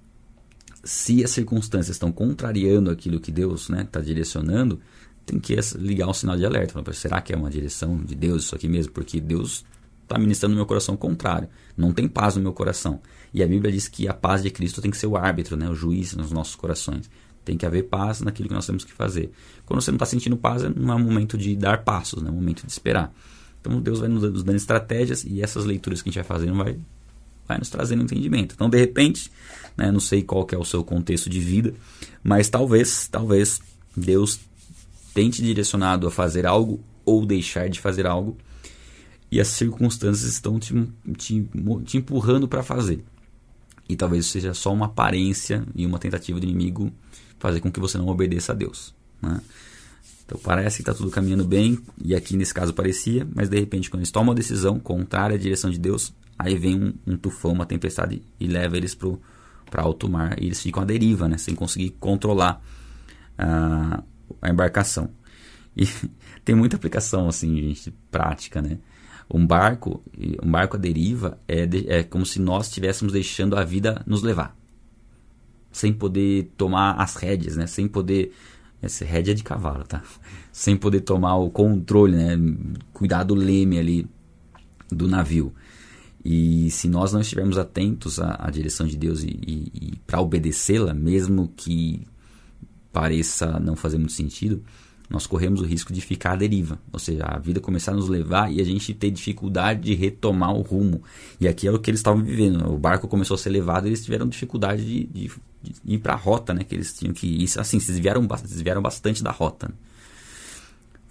se 0.82 1.22
as 1.22 1.30
circunstâncias 1.30 1.96
estão 1.96 2.10
contrariando 2.10 2.90
aquilo 2.90 3.20
que 3.20 3.30
Deus 3.30 3.62
está 3.62 3.76
né, 3.76 3.88
tá 3.90 4.00
direcionando, 4.00 4.80
tem 5.26 5.38
que 5.38 5.54
ligar 5.76 6.08
um 6.08 6.14
sinal 6.14 6.36
de 6.36 6.44
alerta. 6.44 6.92
Será 6.92 7.20
que 7.20 7.32
é 7.32 7.36
uma 7.36 7.50
direção 7.50 7.98
de 7.98 8.14
Deus 8.14 8.44
isso 8.44 8.54
aqui 8.54 8.68
mesmo? 8.68 8.92
Porque 8.92 9.20
Deus 9.20 9.64
está 10.02 10.18
ministrando 10.18 10.54
no 10.54 10.56
meu 10.56 10.66
coração 10.66 10.96
contrário. 10.96 11.48
Não 11.76 11.92
tem 11.92 12.08
paz 12.08 12.36
no 12.36 12.42
meu 12.42 12.52
coração. 12.52 13.00
E 13.32 13.42
a 13.42 13.46
Bíblia 13.46 13.70
diz 13.70 13.86
que 13.86 14.08
a 14.08 14.14
paz 14.14 14.42
de 14.42 14.50
Cristo 14.50 14.82
tem 14.82 14.90
que 14.90 14.96
ser 14.96 15.06
o 15.06 15.16
árbitro, 15.16 15.56
né, 15.56 15.68
o 15.68 15.74
juiz 15.74 16.14
nos 16.14 16.32
nossos 16.32 16.56
corações. 16.56 17.08
Tem 17.44 17.56
que 17.56 17.64
haver 17.64 17.84
paz 17.84 18.20
naquilo 18.20 18.48
que 18.48 18.54
nós 18.54 18.66
temos 18.66 18.84
que 18.84 18.92
fazer. 18.92 19.30
Quando 19.64 19.80
você 19.80 19.90
não 19.90 19.96
está 19.96 20.06
sentindo 20.06 20.36
paz, 20.36 20.62
não 20.62 20.92
é 20.92 20.98
momento 21.00 21.38
de 21.38 21.54
dar 21.54 21.84
passos, 21.84 22.22
né, 22.22 22.28
é 22.28 22.32
momento 22.32 22.66
de 22.66 22.72
esperar. 22.72 23.14
Então 23.60 23.80
Deus 23.80 24.00
vai 24.00 24.08
nos 24.08 24.42
dando 24.42 24.56
estratégias 24.56 25.24
e 25.24 25.42
essas 25.42 25.64
leituras 25.64 26.02
que 26.02 26.08
a 26.08 26.12
gente 26.12 26.22
vai 26.22 26.38
fazendo 26.38 26.56
vai, 26.56 26.76
vai 27.50 27.58
nos 27.58 27.68
trazendo 27.68 28.02
entendimento. 28.02 28.54
Então, 28.54 28.70
de 28.70 28.78
repente, 28.78 29.30
né, 29.76 29.90
não 29.90 30.00
sei 30.00 30.22
qual 30.22 30.46
é 30.52 30.56
o 30.56 30.64
seu 30.64 30.84
contexto 30.84 31.28
de 31.28 31.40
vida, 31.40 31.74
mas 32.22 32.48
talvez, 32.48 33.08
talvez 33.08 33.60
Deus 33.96 34.38
tente 35.12 35.42
direcionado 35.42 36.06
a 36.06 36.10
fazer 36.10 36.46
algo 36.46 36.80
ou 37.04 37.26
deixar 37.26 37.68
de 37.68 37.80
fazer 37.80 38.06
algo 38.06 38.36
e 39.32 39.40
as 39.40 39.48
circunstâncias 39.48 40.30
estão 40.30 40.58
te, 40.58 40.74
te, 41.16 41.48
te 41.84 41.98
empurrando 41.98 42.46
para 42.46 42.62
fazer. 42.62 43.04
E 43.88 43.96
talvez 43.96 44.26
seja 44.26 44.54
só 44.54 44.72
uma 44.72 44.86
aparência 44.86 45.64
e 45.74 45.84
uma 45.84 45.98
tentativa 45.98 46.38
do 46.38 46.46
inimigo 46.46 46.92
fazer 47.38 47.60
com 47.60 47.70
que 47.70 47.80
você 47.80 47.98
não 47.98 48.06
obedeça 48.06 48.52
a 48.52 48.54
Deus. 48.54 48.94
Né? 49.20 49.40
Então 50.30 50.40
parece 50.40 50.76
que 50.76 50.82
está 50.82 50.94
tudo 50.94 51.10
caminhando 51.10 51.44
bem, 51.44 51.76
e 52.00 52.14
aqui 52.14 52.36
nesse 52.36 52.54
caso 52.54 52.72
parecia, 52.72 53.26
mas 53.34 53.48
de 53.48 53.58
repente 53.58 53.90
quando 53.90 54.02
eles 54.02 54.12
tomam 54.12 54.28
uma 54.28 54.34
decisão 54.36 54.78
contrária 54.78 55.34
à 55.34 55.38
direção 55.38 55.68
de 55.68 55.76
Deus, 55.76 56.14
aí 56.38 56.56
vem 56.56 56.80
um, 56.80 56.94
um 57.04 57.16
tufão, 57.16 57.50
uma 57.50 57.66
tempestade 57.66 58.22
e 58.38 58.46
leva 58.46 58.76
eles 58.76 58.94
para 58.94 59.82
alto 59.82 60.08
mar 60.08 60.40
e 60.40 60.46
eles 60.46 60.62
ficam 60.62 60.84
à 60.84 60.86
deriva, 60.86 61.28
né? 61.28 61.36
sem 61.36 61.52
conseguir 61.52 61.90
controlar 61.98 62.62
uh, 63.40 64.04
a 64.40 64.48
embarcação. 64.48 65.10
E 65.76 65.88
tem 66.44 66.54
muita 66.54 66.76
aplicação 66.76 67.26
assim, 67.26 67.56
gente, 67.56 67.92
prática, 68.08 68.62
né? 68.62 68.78
Um 69.28 69.44
barco, 69.44 70.00
um 70.40 70.48
barco 70.50 70.76
à 70.76 70.78
deriva 70.78 71.40
é, 71.48 71.66
de, 71.66 71.90
é 71.90 72.04
como 72.04 72.24
se 72.24 72.40
nós 72.40 72.68
estivéssemos 72.68 73.12
deixando 73.12 73.56
a 73.56 73.64
vida 73.64 74.00
nos 74.06 74.22
levar. 74.22 74.56
Sem 75.72 75.92
poder 75.92 76.52
tomar 76.56 76.92
as 77.00 77.16
rédeas, 77.16 77.56
né? 77.56 77.66
Sem 77.66 77.88
poder... 77.88 78.32
Essa 78.82 79.04
rédea 79.04 79.32
é 79.32 79.34
de 79.34 79.44
cavalo, 79.44 79.84
tá? 79.84 80.02
Sem 80.52 80.76
poder 80.76 81.00
tomar 81.00 81.36
o 81.36 81.50
controle, 81.50 82.16
né? 82.16 82.36
Cuidar 82.92 83.24
do 83.24 83.34
leme 83.34 83.78
ali 83.78 84.06
do 84.90 85.06
navio. 85.06 85.52
E 86.24 86.70
se 86.70 86.88
nós 86.88 87.12
não 87.12 87.20
estivermos 87.20 87.56
atentos 87.56 88.18
à, 88.18 88.36
à 88.38 88.50
direção 88.50 88.86
de 88.86 88.96
Deus 88.96 89.22
e, 89.22 89.28
e, 89.28 89.72
e 89.74 89.96
para 90.06 90.20
obedecê-la, 90.20 90.92
mesmo 90.92 91.52
que 91.56 92.06
pareça 92.92 93.58
não 93.60 93.76
fazer 93.76 93.98
muito 93.98 94.12
sentido, 94.12 94.62
nós 95.10 95.26
corremos 95.26 95.60
o 95.60 95.64
risco 95.64 95.92
de 95.92 96.00
ficar 96.00 96.32
à 96.32 96.36
deriva, 96.36 96.78
ou 96.92 96.98
seja, 97.00 97.24
a 97.24 97.36
vida 97.36 97.58
começar 97.58 97.90
a 97.90 97.96
nos 97.96 98.08
levar 98.08 98.52
e 98.52 98.60
a 98.60 98.64
gente 98.64 98.94
ter 98.94 99.10
dificuldade 99.10 99.80
de 99.80 99.94
retomar 99.94 100.54
o 100.54 100.62
rumo. 100.62 101.02
E 101.40 101.48
aqui 101.48 101.66
é 101.66 101.72
o 101.72 101.80
que 101.80 101.90
eles 101.90 101.98
estavam 101.98 102.22
vivendo. 102.22 102.72
O 102.72 102.78
barco 102.78 103.08
começou 103.08 103.34
a 103.34 103.38
ser 103.38 103.50
levado 103.50 103.86
e 103.86 103.88
eles 103.88 104.04
tiveram 104.04 104.28
dificuldade 104.28 104.84
de, 104.84 105.06
de, 105.06 105.30
de 105.62 105.94
ir 105.94 105.98
para 105.98 106.12
a 106.12 106.16
rota, 106.16 106.54
né? 106.54 106.62
Que 106.62 106.76
eles 106.76 106.96
tinham 106.96 107.12
que 107.12 107.26
ir. 107.26 107.48
Assim, 107.58 107.80
se 107.80 107.88
desviaram, 107.88 108.24
desviaram 108.24 108.80
bastante 108.80 109.20
da 109.20 109.32
rota. 109.32 109.66
Né? 109.68 109.74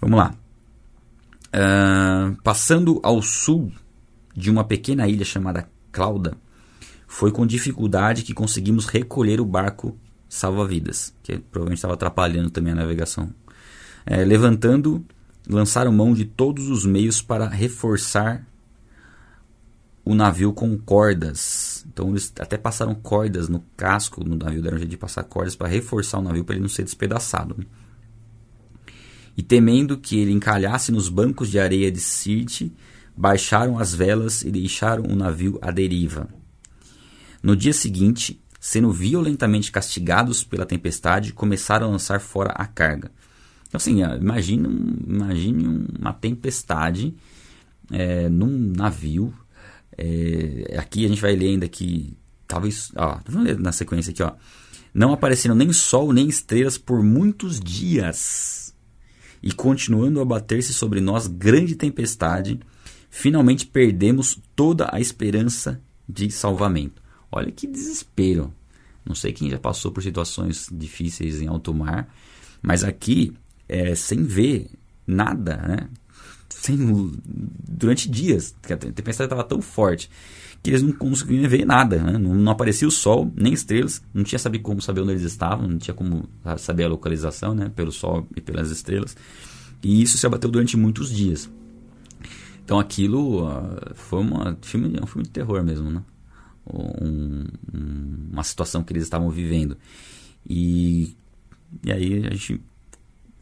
Vamos 0.00 0.18
lá. 0.18 0.34
Uh, 1.48 2.40
passando 2.42 3.00
ao 3.02 3.20
sul 3.20 3.70
de 4.34 4.50
uma 4.50 4.64
pequena 4.64 5.06
ilha 5.08 5.26
chamada 5.26 5.68
Clauda, 5.92 6.38
foi 7.06 7.30
com 7.30 7.46
dificuldade 7.46 8.22
que 8.22 8.32
conseguimos 8.32 8.86
recolher 8.86 9.42
o 9.42 9.44
barco 9.44 9.94
salva-vidas, 10.26 11.12
que 11.24 11.36
provavelmente 11.38 11.78
estava 11.78 11.94
atrapalhando 11.94 12.50
também 12.50 12.72
a 12.72 12.76
navegação 12.76 13.34
é, 14.06 14.24
levantando, 14.24 15.04
lançaram 15.48 15.92
mão 15.92 16.14
de 16.14 16.24
todos 16.24 16.68
os 16.68 16.84
meios 16.84 17.20
para 17.22 17.48
reforçar 17.48 18.46
o 20.04 20.14
navio 20.14 20.52
com 20.52 20.76
cordas. 20.78 21.84
Então 21.92 22.10
eles 22.10 22.32
até 22.38 22.56
passaram 22.56 22.94
cordas 22.94 23.48
no 23.48 23.60
casco 23.76 24.24
no 24.24 24.36
navio, 24.36 24.62
deram 24.62 24.78
jeito 24.78 24.90
de 24.90 24.96
passar 24.96 25.24
cordas 25.24 25.54
para 25.54 25.68
reforçar 25.68 26.18
o 26.18 26.22
navio 26.22 26.44
para 26.44 26.54
ele 26.54 26.62
não 26.62 26.68
ser 26.68 26.84
despedaçado. 26.84 27.56
E 29.36 29.42
temendo 29.42 29.96
que 29.96 30.18
ele 30.18 30.32
encalhasse 30.32 30.90
nos 30.92 31.08
bancos 31.08 31.48
de 31.48 31.58
areia 31.58 31.90
de 31.90 32.00
Sirte, 32.00 32.74
baixaram 33.16 33.78
as 33.78 33.94
velas 33.94 34.42
e 34.42 34.50
deixaram 34.50 35.04
o 35.04 35.14
navio 35.14 35.58
à 35.62 35.70
deriva. 35.70 36.28
No 37.42 37.56
dia 37.56 37.72
seguinte, 37.72 38.42
sendo 38.58 38.90
violentamente 38.90 39.72
castigados 39.72 40.44
pela 40.44 40.66
tempestade, 40.66 41.32
começaram 41.32 41.86
a 41.86 41.90
lançar 41.90 42.20
fora 42.20 42.50
a 42.50 42.66
carga. 42.66 43.10
Então, 43.70 43.78
assim, 43.78 44.02
imagine, 44.02 44.66
imagine 45.06 45.86
uma 45.96 46.12
tempestade 46.12 47.14
é, 47.88 48.28
num 48.28 48.48
navio. 48.48 49.32
É, 49.96 50.76
aqui 50.76 51.04
a 51.04 51.08
gente 51.08 51.20
vai 51.20 51.36
ler 51.36 51.50
ainda 51.50 51.68
que 51.68 52.16
talvez. 52.48 52.90
Ó, 52.96 53.20
vamos 53.28 53.46
ler 53.46 53.58
na 53.60 53.70
sequência 53.70 54.10
aqui, 54.10 54.24
ó. 54.24 54.32
Não 54.92 55.12
apareceram 55.12 55.54
nem 55.54 55.72
sol 55.72 56.12
nem 56.12 56.28
estrelas 56.28 56.76
por 56.76 57.00
muitos 57.00 57.60
dias. 57.60 58.74
E 59.40 59.52
continuando 59.52 60.20
a 60.20 60.24
bater-se 60.24 60.74
sobre 60.74 61.00
nós 61.00 61.28
grande 61.28 61.76
tempestade, 61.76 62.58
finalmente 63.08 63.66
perdemos 63.66 64.36
toda 64.56 64.90
a 64.92 65.00
esperança 65.00 65.80
de 66.08 66.28
salvamento. 66.28 67.00
Olha 67.30 67.52
que 67.52 67.68
desespero. 67.68 68.52
Não 69.06 69.14
sei 69.14 69.32
quem 69.32 69.48
já 69.48 69.60
passou 69.60 69.92
por 69.92 70.02
situações 70.02 70.68
difíceis 70.72 71.40
em 71.40 71.46
alto 71.46 71.72
mar, 71.72 72.12
mas 72.60 72.82
aqui 72.82 73.32
é, 73.70 73.94
sem 73.94 74.24
ver 74.24 74.68
nada, 75.06 75.56
né? 75.56 75.88
Sem, 76.48 76.76
durante 77.68 78.10
dias, 78.10 78.54
a 78.64 78.76
tempestade 78.76 79.26
estava 79.26 79.44
tão 79.44 79.62
forte 79.62 80.10
que 80.62 80.70
eles 80.70 80.82
não 80.82 80.92
conseguiam 80.92 81.48
ver 81.48 81.64
nada, 81.64 82.02
né? 82.02 82.18
não, 82.18 82.34
não, 82.34 82.52
aparecia 82.52 82.86
o 82.86 82.90
sol, 82.90 83.32
nem 83.34 83.52
estrelas, 83.52 84.02
não 84.12 84.22
tinha 84.24 84.38
saber 84.38 84.58
como 84.58 84.82
saber 84.82 85.00
onde 85.00 85.12
eles 85.12 85.22
estavam, 85.22 85.66
não 85.66 85.78
tinha 85.78 85.94
como 85.94 86.28
saber 86.58 86.84
a 86.84 86.88
localização, 86.88 87.54
né? 87.54 87.70
Pelo 87.74 87.90
sol 87.92 88.26
e 88.36 88.40
pelas 88.42 88.70
estrelas. 88.70 89.16
E 89.82 90.02
isso 90.02 90.18
se 90.18 90.26
abateu 90.26 90.50
durante 90.50 90.76
muitos 90.76 91.10
dias. 91.10 91.48
Então 92.62 92.78
aquilo 92.78 93.48
uh, 93.48 93.94
foi 93.94 94.20
uma, 94.20 94.58
filme, 94.60 94.98
um 95.00 95.06
filme 95.06 95.24
de 95.24 95.30
terror 95.30 95.62
mesmo, 95.62 95.90
né? 95.90 96.02
Um, 96.66 97.46
um, 97.72 98.28
uma 98.32 98.42
situação 98.42 98.82
que 98.82 98.92
eles 98.92 99.04
estavam 99.04 99.30
vivendo. 99.30 99.78
E, 100.46 101.16
e 101.82 101.90
aí 101.90 102.26
a 102.26 102.30
gente 102.30 102.60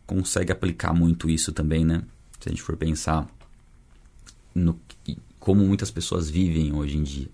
consegue 0.09 0.51
aplicar 0.51 0.93
muito 0.93 1.31
isso 1.31 1.53
também, 1.53 1.85
né? 1.85 2.03
Se 2.41 2.49
a 2.49 2.51
gente 2.51 2.63
for 2.63 2.77
pensar 2.77 3.29
no 4.53 4.81
como 5.39 5.65
muitas 5.65 5.91
pessoas 5.91 6.29
vivem 6.29 6.75
hoje 6.75 6.99
em 6.99 7.03
dia. 7.05 7.29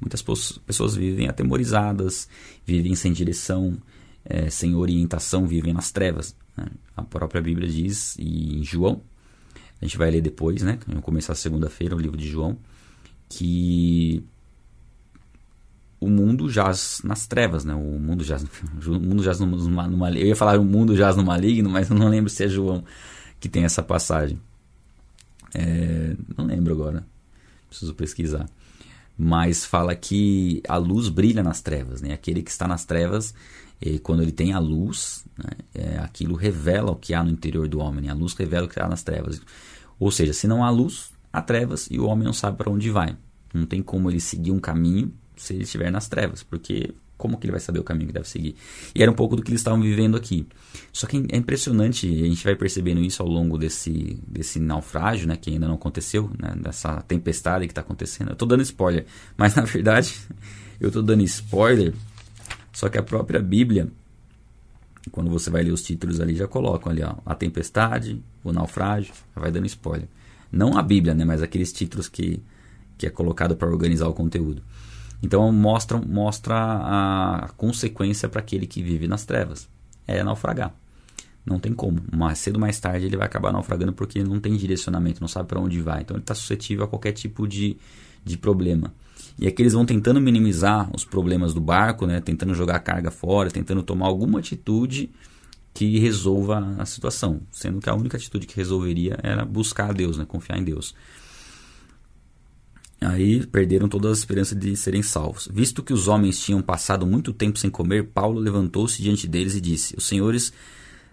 Muitas 0.00 0.22
pessoas 0.22 0.94
vivem 0.94 1.28
atemorizadas, 1.28 2.26
vivem 2.64 2.94
sem 2.94 3.12
direção 3.12 3.76
é, 4.24 4.50
sem 4.50 4.74
orientação 4.74 5.46
vivem 5.46 5.72
nas 5.72 5.90
trevas. 5.90 6.34
Né? 6.56 6.66
A 6.96 7.02
própria 7.02 7.40
Bíblia 7.40 7.68
diz, 7.68 8.16
e 8.18 8.58
em 8.58 8.64
João, 8.64 9.02
a 9.80 9.84
gente 9.84 9.96
vai 9.96 10.10
ler 10.10 10.20
depois, 10.20 10.62
né? 10.62 10.78
Vamos 10.86 11.02
começar 11.02 11.34
segunda-feira 11.34 11.96
o 11.96 11.98
livro 11.98 12.16
de 12.16 12.28
João, 12.28 12.58
que 13.28 14.22
o 16.00 16.08
mundo 16.08 16.48
jaz 16.48 17.02
nas 17.04 17.26
trevas, 17.26 17.64
né? 17.64 17.74
O 17.74 17.98
mundo 17.98 18.24
jaz, 18.24 18.42
o 18.86 18.98
mundo 18.98 19.22
jaz 19.22 19.38
no, 19.38 19.46
no, 19.46 20.08
eu 20.08 20.26
ia 20.26 20.36
falar 20.36 20.58
o 20.58 20.64
mundo 20.64 20.96
jaz 20.96 21.14
no 21.14 21.22
maligno, 21.22 21.68
mas 21.68 21.90
eu 21.90 21.96
não 21.96 22.08
lembro 22.08 22.30
se 22.30 22.44
é 22.44 22.48
João 22.48 22.82
que 23.38 23.48
tem 23.48 23.64
essa 23.64 23.82
passagem. 23.82 24.40
É, 25.54 26.16
não 26.36 26.46
lembro 26.46 26.72
agora, 26.72 27.04
preciso 27.68 27.94
pesquisar. 27.94 28.48
Mas 29.16 29.66
fala 29.66 29.94
que 29.94 30.62
a 30.66 30.78
luz 30.78 31.08
brilha 31.08 31.42
nas 31.42 31.60
trevas, 31.60 32.00
né? 32.00 32.14
Aquele 32.14 32.42
que 32.42 32.50
está 32.50 32.66
nas 32.66 32.86
trevas, 32.86 33.34
quando 34.02 34.22
ele 34.22 34.32
tem 34.32 34.52
a 34.52 34.58
luz, 34.58 35.24
né? 35.36 35.50
é, 35.74 35.98
aquilo 35.98 36.34
revela 36.34 36.92
o 36.92 36.96
que 36.96 37.12
há 37.12 37.22
no 37.22 37.30
interior 37.30 37.68
do 37.68 37.80
homem. 37.80 38.04
Né? 38.04 38.10
A 38.10 38.14
luz 38.14 38.34
revela 38.34 38.66
o 38.66 38.68
que 38.68 38.80
há 38.80 38.88
nas 38.88 39.02
trevas. 39.02 39.40
Ou 39.98 40.10
seja, 40.10 40.32
se 40.32 40.46
não 40.46 40.64
há 40.64 40.70
luz, 40.70 41.10
há 41.30 41.42
trevas 41.42 41.88
e 41.90 41.98
o 41.98 42.06
homem 42.06 42.24
não 42.24 42.32
sabe 42.32 42.56
para 42.56 42.70
onde 42.70 42.90
vai. 42.90 43.16
Não 43.52 43.66
tem 43.66 43.82
como 43.82 44.10
ele 44.10 44.20
seguir 44.20 44.52
um 44.52 44.60
caminho 44.60 45.12
se 45.40 45.54
ele 45.54 45.62
estiver 45.62 45.90
nas 45.90 46.06
trevas, 46.06 46.42
porque 46.42 46.94
como 47.16 47.38
que 47.38 47.46
ele 47.46 47.52
vai 47.52 47.60
saber 47.60 47.78
o 47.78 47.84
caminho 47.84 48.08
que 48.08 48.12
deve 48.12 48.28
seguir? 48.28 48.54
E 48.94 49.02
era 49.02 49.10
um 49.10 49.14
pouco 49.14 49.36
do 49.36 49.42
que 49.42 49.50
eles 49.50 49.60
estavam 49.60 49.80
vivendo 49.80 50.16
aqui. 50.16 50.46
Só 50.92 51.06
que 51.06 51.16
é 51.30 51.36
impressionante, 51.36 52.06
a 52.06 52.26
gente 52.26 52.44
vai 52.44 52.54
percebendo 52.54 53.00
isso 53.00 53.22
ao 53.22 53.28
longo 53.28 53.56
desse, 53.56 54.18
desse 54.26 54.60
naufrágio, 54.60 55.26
né, 55.26 55.36
que 55.36 55.50
ainda 55.50 55.66
não 55.66 55.74
aconteceu, 55.74 56.30
né, 56.38 56.54
dessa 56.56 57.00
tempestade 57.02 57.66
que 57.66 57.72
está 57.72 57.80
acontecendo. 57.80 58.28
Eu 58.28 58.32
estou 58.34 58.46
dando 58.46 58.62
spoiler, 58.62 59.06
mas 59.36 59.54
na 59.54 59.62
verdade 59.62 60.14
eu 60.78 60.88
estou 60.88 61.02
dando 61.02 61.22
spoiler, 61.22 61.94
só 62.72 62.88
que 62.88 62.98
a 62.98 63.02
própria 63.02 63.40
Bíblia, 63.40 63.88
quando 65.10 65.30
você 65.30 65.48
vai 65.48 65.62
ler 65.62 65.72
os 65.72 65.82
títulos 65.82 66.20
ali, 66.20 66.34
já 66.34 66.46
colocam 66.46 66.92
ali, 66.92 67.02
ó, 67.02 67.14
a 67.24 67.34
tempestade, 67.34 68.22
o 68.44 68.52
naufrágio, 68.52 69.12
vai 69.34 69.50
dando 69.50 69.66
spoiler. 69.66 70.08
Não 70.52 70.76
a 70.76 70.82
Bíblia, 70.82 71.14
né, 71.14 71.24
mas 71.24 71.42
aqueles 71.42 71.72
títulos 71.72 72.08
que, 72.08 72.42
que 72.98 73.06
é 73.06 73.10
colocado 73.10 73.56
para 73.56 73.68
organizar 73.68 74.06
o 74.08 74.12
conteúdo. 74.12 74.62
Então 75.22 75.50
mostra, 75.52 75.98
mostra 75.98 76.56
a 76.56 77.48
consequência 77.56 78.28
para 78.28 78.40
aquele 78.40 78.66
que 78.66 78.82
vive 78.82 79.06
nas 79.06 79.24
trevas. 79.24 79.68
É 80.06 80.22
naufragar. 80.24 80.74
Não 81.44 81.58
tem 81.58 81.72
como. 81.72 82.00
Mais 82.12 82.38
cedo 82.38 82.56
ou 82.56 82.60
mais 82.60 82.78
tarde 82.78 83.06
ele 83.06 83.16
vai 83.16 83.26
acabar 83.26 83.52
naufragando 83.52 83.92
porque 83.92 84.22
não 84.22 84.40
tem 84.40 84.56
direcionamento, 84.56 85.20
não 85.20 85.28
sabe 85.28 85.48
para 85.48 85.60
onde 85.60 85.80
vai. 85.80 86.02
Então 86.02 86.16
ele 86.16 86.22
está 86.22 86.34
suscetível 86.34 86.84
a 86.84 86.88
qualquer 86.88 87.12
tipo 87.12 87.46
de, 87.46 87.76
de 88.24 88.36
problema. 88.36 88.92
E 89.38 89.46
aqui 89.46 89.62
eles 89.62 89.72
vão 89.72 89.86
tentando 89.86 90.20
minimizar 90.20 90.90
os 90.94 91.04
problemas 91.04 91.54
do 91.54 91.60
barco, 91.60 92.06
né? 92.06 92.20
tentando 92.20 92.54
jogar 92.54 92.76
a 92.76 92.80
carga 92.80 93.10
fora, 93.10 93.50
tentando 93.50 93.82
tomar 93.82 94.06
alguma 94.06 94.38
atitude 94.38 95.10
que 95.72 95.98
resolva 95.98 96.76
a 96.78 96.84
situação. 96.84 97.40
Sendo 97.50 97.80
que 97.80 97.88
a 97.88 97.94
única 97.94 98.16
atitude 98.16 98.46
que 98.46 98.56
resolveria 98.56 99.18
era 99.22 99.44
buscar 99.44 99.90
a 99.90 99.92
Deus, 99.92 100.18
né? 100.18 100.24
confiar 100.26 100.58
em 100.58 100.64
Deus. 100.64 100.94
Aí 103.00 103.46
perderam 103.46 103.88
toda 103.88 104.10
a 104.10 104.12
esperança 104.12 104.54
de 104.54 104.76
serem 104.76 105.02
salvos. 105.02 105.48
Visto 105.50 105.82
que 105.82 105.92
os 105.92 106.06
homens 106.06 106.38
tinham 106.38 106.60
passado 106.60 107.06
muito 107.06 107.32
tempo 107.32 107.58
sem 107.58 107.70
comer, 107.70 108.08
Paulo 108.08 108.38
levantou-se 108.38 109.00
diante 109.00 109.26
deles 109.26 109.54
e 109.54 109.60
disse: 109.60 109.96
Os 109.96 110.04
senhores 110.04 110.52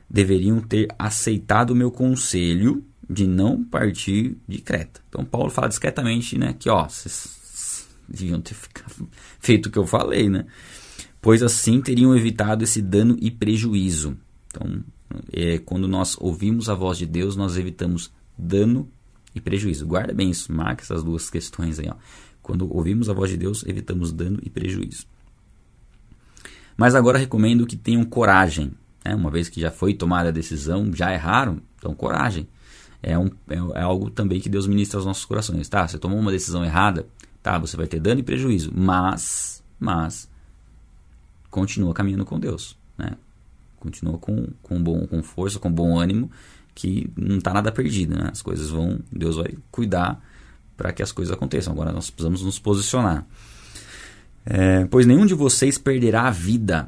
deveriam 0.10 0.60
ter 0.60 0.88
aceitado 1.00 1.72
o 1.72 1.76
meu 1.76 1.90
conselho 1.90 2.84
de 3.10 3.26
não 3.26 3.64
partir 3.64 4.38
de 4.48 4.60
Creta. 4.60 5.02
Então 5.08 5.24
Paulo 5.24 5.50
fala 5.50 5.70
discretamente, 5.70 6.38
né, 6.38 6.54
que 6.58 6.70
ó, 6.70 6.88
vocês 6.88 7.88
deviam 8.08 8.42
ter 8.42 8.56
feito 9.40 9.68
o 9.68 9.72
que 9.72 9.80
eu 9.80 9.88
falei, 9.88 10.30
né? 10.30 10.46
Pois 11.22 11.42
assim 11.42 11.82
teriam 11.82 12.16
evitado 12.16 12.64
esse 12.64 12.82
dano 12.82 13.18
e 13.20 13.32
prejuízo. 13.32 14.18
Então, 14.48 14.84
é, 15.32 15.58
quando 15.60 15.88
nós 15.88 16.18
ouvimos 16.20 16.70
a 16.70 16.74
voz 16.74 16.98
de 16.98 17.06
Deus, 17.06 17.36
nós 17.36 17.58
evitamos 17.58 18.12
dano 18.38 18.90
e 19.38 19.42
prejuízo. 19.42 19.86
Guarda 19.86 20.14
bem 20.14 20.30
isso, 20.30 20.52
marca 20.52 20.84
essas 20.84 21.04
duas 21.04 21.30
questões 21.30 21.80
aí. 21.80 21.88
Ó. 21.90 21.96
Quando 22.42 22.74
ouvimos 22.74 23.10
a 23.10 23.14
voz 23.14 23.30
de 23.30 23.38
Deus, 23.38 23.64
evitamos 23.66 24.12
dano 24.12 24.40
e 24.44 24.50
prejuízo. 24.50 25.06
Mas 26.78 26.96
agora 26.96 27.18
recomendo 27.18 27.66
que 27.66 27.76
tenham 27.76 28.06
coragem. 28.06 28.72
Né? 29.04 29.16
Uma 29.16 29.32
vez 29.32 29.50
que 29.50 29.60
já 29.60 29.72
foi 29.72 29.94
tomada 29.94 30.30
a 30.30 30.32
decisão, 30.32 30.94
já 30.94 31.12
erraram, 31.14 31.60
então 31.78 31.94
coragem. 31.94 32.48
É, 33.02 33.18
um, 33.18 33.28
é, 33.50 33.80
é 33.80 33.82
algo 33.82 34.10
também 34.10 34.40
que 34.40 34.50
Deus 34.50 34.68
ministra 34.68 34.98
aos 34.98 35.06
nossos 35.06 35.26
corações. 35.26 35.68
Tá, 35.68 35.88
você 35.88 35.98
tomou 35.98 36.20
uma 36.20 36.32
decisão 36.32 36.64
errada, 36.64 37.08
tá, 37.42 37.58
você 37.58 37.76
vai 37.76 37.88
ter 37.88 38.00
dano 38.00 38.20
e 38.20 38.24
prejuízo, 38.24 38.72
mas, 38.76 39.64
mas, 39.80 40.30
continua 41.50 41.94
caminhando 41.94 42.26
com 42.26 42.40
Deus, 42.40 42.78
né? 42.98 43.12
Continua 43.80 44.18
com, 44.18 44.48
com, 44.62 44.82
bom, 44.82 45.06
com 45.06 45.22
força, 45.22 45.60
com 45.60 45.72
bom 45.72 46.00
ânimo 46.00 46.32
que 46.78 47.10
não 47.18 47.40
está 47.40 47.52
nada 47.52 47.72
perdido, 47.72 48.16
né? 48.16 48.30
As 48.32 48.44
coisas 48.44 48.70
vão, 48.70 49.00
Deus 49.12 49.36
vai 49.36 49.58
cuidar 49.72 50.24
para 50.78 50.94
que 50.94 51.02
as 51.02 51.12
coisas 51.12 51.34
aconteçam. 51.34 51.74
Agora 51.74 51.92
nós 51.92 52.12
precisamos 52.12 52.44
nos 52.44 52.60
posicionar. 52.60 53.26
É, 54.46 54.86
pois 54.86 55.08
nenhum 55.08 55.26
de 55.26 55.34
vocês 55.34 55.80
perderá 55.80 56.28
a 56.28 56.30
vida, 56.30 56.88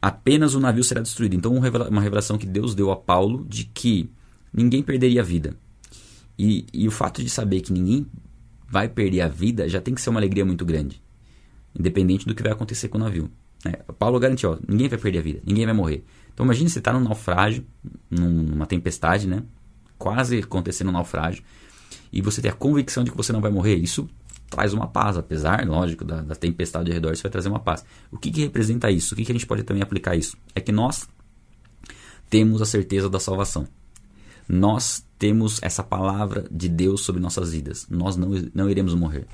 apenas 0.00 0.54
o 0.54 0.60
navio 0.60 0.82
será 0.82 1.02
destruído. 1.02 1.36
Então, 1.36 1.52
uma 1.54 2.00
revelação 2.00 2.38
que 2.38 2.46
Deus 2.46 2.74
deu 2.74 2.90
a 2.90 2.96
Paulo 2.96 3.44
de 3.46 3.64
que 3.64 4.10
ninguém 4.50 4.82
perderia 4.82 5.20
a 5.20 5.24
vida. 5.24 5.54
E, 6.38 6.64
e 6.72 6.88
o 6.88 6.90
fato 6.90 7.22
de 7.22 7.28
saber 7.28 7.60
que 7.60 7.74
ninguém 7.74 8.06
vai 8.66 8.88
perder 8.88 9.20
a 9.20 9.28
vida 9.28 9.68
já 9.68 9.82
tem 9.82 9.94
que 9.94 10.00
ser 10.00 10.08
uma 10.08 10.18
alegria 10.18 10.46
muito 10.46 10.64
grande, 10.64 11.02
independente 11.78 12.26
do 12.26 12.34
que 12.34 12.42
vai 12.42 12.52
acontecer 12.52 12.88
com 12.88 12.96
o 12.96 13.02
navio. 13.02 13.30
Né? 13.62 13.74
Paulo 13.98 14.18
garantiu: 14.18 14.52
ó, 14.52 14.58
ninguém 14.66 14.88
vai 14.88 14.98
perder 14.98 15.18
a 15.18 15.22
vida, 15.22 15.42
ninguém 15.44 15.66
vai 15.66 15.74
morrer. 15.74 16.04
Então 16.36 16.44
imagine 16.44 16.68
você 16.68 16.80
estar 16.80 16.92
tá 16.92 16.98
num 16.98 17.02
naufrágio, 17.02 17.64
numa 18.10 18.66
tempestade, 18.66 19.26
né? 19.26 19.42
Quase 19.96 20.40
acontecendo 20.40 20.88
um 20.88 20.92
naufrágio, 20.92 21.42
e 22.12 22.20
você 22.20 22.42
ter 22.42 22.50
a 22.50 22.52
convicção 22.52 23.02
de 23.02 23.10
que 23.10 23.16
você 23.16 23.32
não 23.32 23.40
vai 23.40 23.50
morrer. 23.50 23.76
Isso 23.76 24.06
traz 24.50 24.74
uma 24.74 24.86
paz, 24.86 25.16
apesar, 25.16 25.66
lógico, 25.66 26.04
da, 26.04 26.20
da 26.20 26.34
tempestade 26.34 26.90
ao 26.90 26.94
redor, 26.94 27.14
isso 27.14 27.22
vai 27.22 27.32
trazer 27.32 27.48
uma 27.48 27.58
paz. 27.58 27.86
O 28.12 28.18
que, 28.18 28.30
que 28.30 28.42
representa 28.42 28.90
isso? 28.90 29.14
O 29.14 29.16
que, 29.16 29.24
que 29.24 29.32
a 29.32 29.34
gente 29.34 29.46
pode 29.46 29.62
também 29.62 29.82
aplicar 29.82 30.14
isso? 30.14 30.36
É 30.54 30.60
que 30.60 30.70
nós 30.70 31.08
temos 32.28 32.60
a 32.60 32.66
certeza 32.66 33.08
da 33.08 33.18
salvação. 33.18 33.66
Nós 34.46 35.02
temos 35.18 35.58
essa 35.62 35.82
palavra 35.82 36.46
de 36.50 36.68
Deus 36.68 37.00
sobre 37.00 37.18
nossas 37.18 37.52
vidas. 37.52 37.86
Nós 37.88 38.14
não, 38.14 38.28
não 38.54 38.68
iremos 38.68 38.94
morrer. 38.94 39.26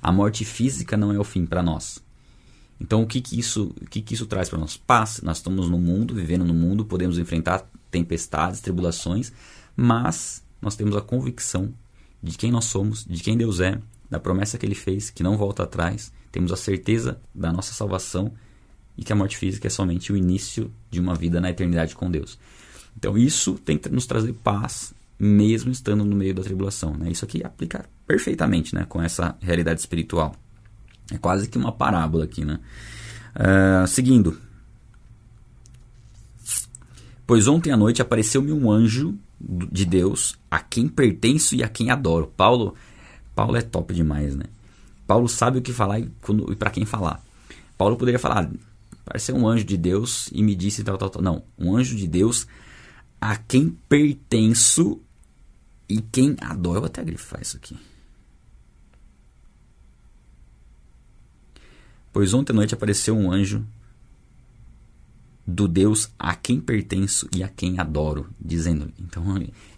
A 0.00 0.12
morte 0.12 0.44
física 0.44 0.96
não 0.96 1.12
é 1.12 1.18
o 1.18 1.24
fim 1.24 1.44
para 1.44 1.60
nós. 1.60 2.05
Então, 2.80 3.02
o 3.02 3.06
que, 3.06 3.20
que, 3.20 3.38
isso, 3.38 3.74
o 3.80 3.86
que, 3.86 4.02
que 4.02 4.14
isso 4.14 4.26
traz 4.26 4.48
para 4.48 4.58
nós? 4.58 4.76
Paz. 4.76 5.20
Nós 5.22 5.38
estamos 5.38 5.68
no 5.68 5.78
mundo, 5.78 6.14
vivendo 6.14 6.44
no 6.44 6.54
mundo, 6.54 6.84
podemos 6.84 7.18
enfrentar 7.18 7.68
tempestades, 7.90 8.60
tribulações, 8.60 9.32
mas 9.74 10.42
nós 10.60 10.76
temos 10.76 10.96
a 10.96 11.00
convicção 11.00 11.72
de 12.22 12.36
quem 12.36 12.50
nós 12.50 12.66
somos, 12.66 13.04
de 13.04 13.22
quem 13.22 13.36
Deus 13.36 13.60
é, 13.60 13.80
da 14.10 14.20
promessa 14.20 14.58
que 14.58 14.66
Ele 14.66 14.74
fez, 14.74 15.10
que 15.10 15.22
não 15.22 15.36
volta 15.36 15.62
atrás. 15.62 16.12
Temos 16.30 16.52
a 16.52 16.56
certeza 16.56 17.20
da 17.34 17.52
nossa 17.52 17.72
salvação 17.72 18.32
e 18.96 19.04
que 19.04 19.12
a 19.12 19.16
morte 19.16 19.36
física 19.36 19.66
é 19.66 19.70
somente 19.70 20.12
o 20.12 20.16
início 20.16 20.70
de 20.90 21.00
uma 21.00 21.14
vida 21.14 21.40
na 21.40 21.50
eternidade 21.50 21.94
com 21.94 22.10
Deus. 22.10 22.38
Então, 22.96 23.16
isso 23.16 23.54
tem 23.54 23.76
que 23.76 23.88
nos 23.88 24.06
trazer 24.06 24.32
paz, 24.32 24.94
mesmo 25.18 25.70
estando 25.70 26.04
no 26.04 26.16
meio 26.16 26.34
da 26.34 26.42
tribulação. 26.42 26.94
Né? 26.94 27.10
Isso 27.10 27.24
aqui 27.24 27.44
aplica 27.44 27.88
perfeitamente 28.06 28.74
né, 28.74 28.86
com 28.88 29.02
essa 29.02 29.36
realidade 29.40 29.80
espiritual. 29.80 30.34
É 31.10 31.18
quase 31.18 31.48
que 31.48 31.58
uma 31.58 31.72
parábola 31.72 32.24
aqui, 32.24 32.44
né? 32.44 32.58
Uh, 33.34 33.86
seguindo. 33.86 34.38
Pois 37.26 37.48
ontem 37.48 37.72
à 37.72 37.76
noite 37.76 38.00
apareceu-me 38.00 38.52
um 38.52 38.70
anjo 38.70 39.18
de 39.40 39.84
Deus 39.84 40.38
a 40.50 40.58
quem 40.60 40.88
pertenço 40.88 41.54
e 41.54 41.62
a 41.62 41.68
quem 41.68 41.90
adoro. 41.90 42.32
Paulo, 42.36 42.74
Paulo 43.34 43.56
é 43.56 43.62
top 43.62 43.92
demais, 43.92 44.34
né? 44.34 44.44
Paulo 45.06 45.28
sabe 45.28 45.58
o 45.58 45.62
que 45.62 45.72
falar 45.72 46.00
e, 46.00 46.08
para 46.58 46.70
quem 46.70 46.84
falar. 46.84 47.22
Paulo 47.76 47.96
poderia 47.96 48.18
falar, 48.18 48.50
apareceu 49.04 49.36
um 49.36 49.46
anjo 49.46 49.64
de 49.64 49.76
Deus 49.76 50.28
e 50.32 50.42
me 50.42 50.54
disse 50.54 50.82
tal, 50.82 50.96
tal, 50.96 51.10
tal. 51.10 51.22
Não, 51.22 51.42
um 51.58 51.76
anjo 51.76 51.94
de 51.94 52.08
Deus 52.08 52.46
a 53.20 53.36
quem 53.36 53.76
pertenço 53.88 55.00
e 55.88 56.00
quem 56.00 56.36
adoro. 56.40 56.78
Eu 56.78 56.80
vou 56.82 56.86
até 56.86 57.04
grifar 57.04 57.40
isso 57.40 57.56
aqui. 57.56 57.76
Pois 62.16 62.32
ontem 62.32 62.54
à 62.54 62.56
noite 62.56 62.72
apareceu 62.72 63.14
um 63.14 63.30
anjo 63.30 63.62
do 65.46 65.68
Deus 65.68 66.08
a 66.18 66.34
quem 66.34 66.58
pertenço 66.58 67.28
e 67.36 67.42
a 67.42 67.48
quem 67.48 67.78
adoro, 67.78 68.26
dizendo. 68.40 68.90
Então 68.98 69.22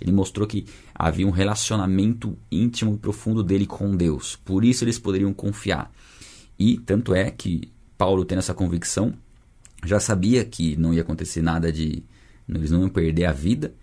ele 0.01 0.13
mostrou 0.13 0.47
que 0.47 0.65
havia 0.95 1.27
um 1.27 1.33
relacionamento 1.33 2.39
íntimo 2.49 2.95
e 2.95 2.97
profundo 2.97 3.43
dele 3.43 3.67
com 3.67 3.97
Deus. 3.97 4.37
Por 4.37 4.65
isso 4.65 4.85
eles 4.85 5.01
poderiam 5.01 5.33
confiar. 5.35 5.93
E 6.57 6.79
tanto 6.79 7.13
é 7.13 7.29
que 7.29 7.73
Paulo, 7.97 8.25
tendo 8.25 8.39
essa 8.39 8.55
convicção, 8.55 9.13
já 9.85 9.99
sabia 9.99 10.45
que 10.45 10.77
não 10.77 10.95
ia 10.95 11.03
acontecer 11.03 11.43
nada 11.43 11.73
de. 11.73 12.05
Eles 12.49 12.71
não 12.71 12.83
iam 12.83 12.89
perder 12.89 13.25
a 13.25 13.33
vida. 13.33 13.75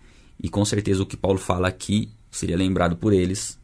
E 0.41 0.47
com 0.47 0.63
certeza 0.63 1.03
o 1.03 1.05
que 1.05 1.17
Paulo 1.17 1.39
fala 1.39 1.67
aqui 1.67 2.09
seria 2.31 2.55
lembrado 2.55 2.95
por 2.95 3.11
eles 3.11 3.59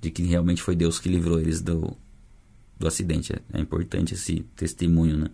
de 0.00 0.08
que 0.08 0.22
realmente 0.22 0.62
foi 0.62 0.76
Deus 0.76 1.00
que 1.00 1.08
livrou 1.08 1.40
eles 1.40 1.60
do, 1.60 1.96
do 2.80 2.88
acidente. 2.88 3.32
É, 3.52 3.60
importante 3.60 4.14
esse 4.14 4.44
testemunho, 4.56 5.16
né? 5.16 5.26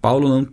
Paulo 0.00 0.28
não 0.28 0.48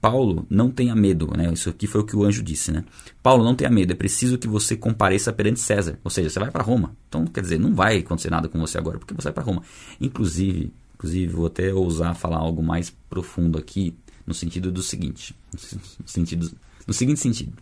Paulo, 0.00 0.46
não 0.48 0.70
tenha 0.70 0.94
medo, 0.94 1.28
né? 1.36 1.52
Isso 1.52 1.68
aqui 1.68 1.88
foi 1.88 2.00
o 2.00 2.04
que 2.04 2.14
o 2.14 2.22
anjo 2.22 2.40
disse, 2.40 2.70
né? 2.70 2.84
Paulo, 3.20 3.42
não 3.42 3.54
tenha 3.54 3.68
medo, 3.68 3.92
é 3.92 3.96
preciso 3.96 4.38
que 4.38 4.46
você 4.46 4.76
compareça 4.76 5.32
perante 5.32 5.58
César. 5.58 5.98
Ou 6.04 6.10
seja, 6.10 6.30
você 6.30 6.38
vai 6.38 6.52
para 6.52 6.62
Roma. 6.62 6.94
Então, 7.08 7.26
quer 7.26 7.40
dizer, 7.40 7.58
não 7.58 7.74
vai 7.74 7.98
acontecer 7.98 8.30
nada 8.30 8.48
com 8.48 8.60
você 8.60 8.78
agora, 8.78 8.98
porque 8.98 9.12
você 9.12 9.24
vai 9.24 9.32
para 9.32 9.42
Roma. 9.42 9.62
Inclusive, 10.00 10.72
inclusive, 10.94 11.32
vou 11.32 11.46
até 11.46 11.74
ousar 11.74 12.14
falar 12.14 12.36
algo 12.36 12.62
mais 12.62 12.94
profundo 13.10 13.58
aqui, 13.58 13.92
no 14.24 14.34
sentido 14.34 14.70
do 14.70 14.82
seguinte, 14.82 15.34
no 16.00 16.08
sentido, 16.08 16.50
no 16.86 16.94
seguinte 16.94 17.18
sentido. 17.18 17.52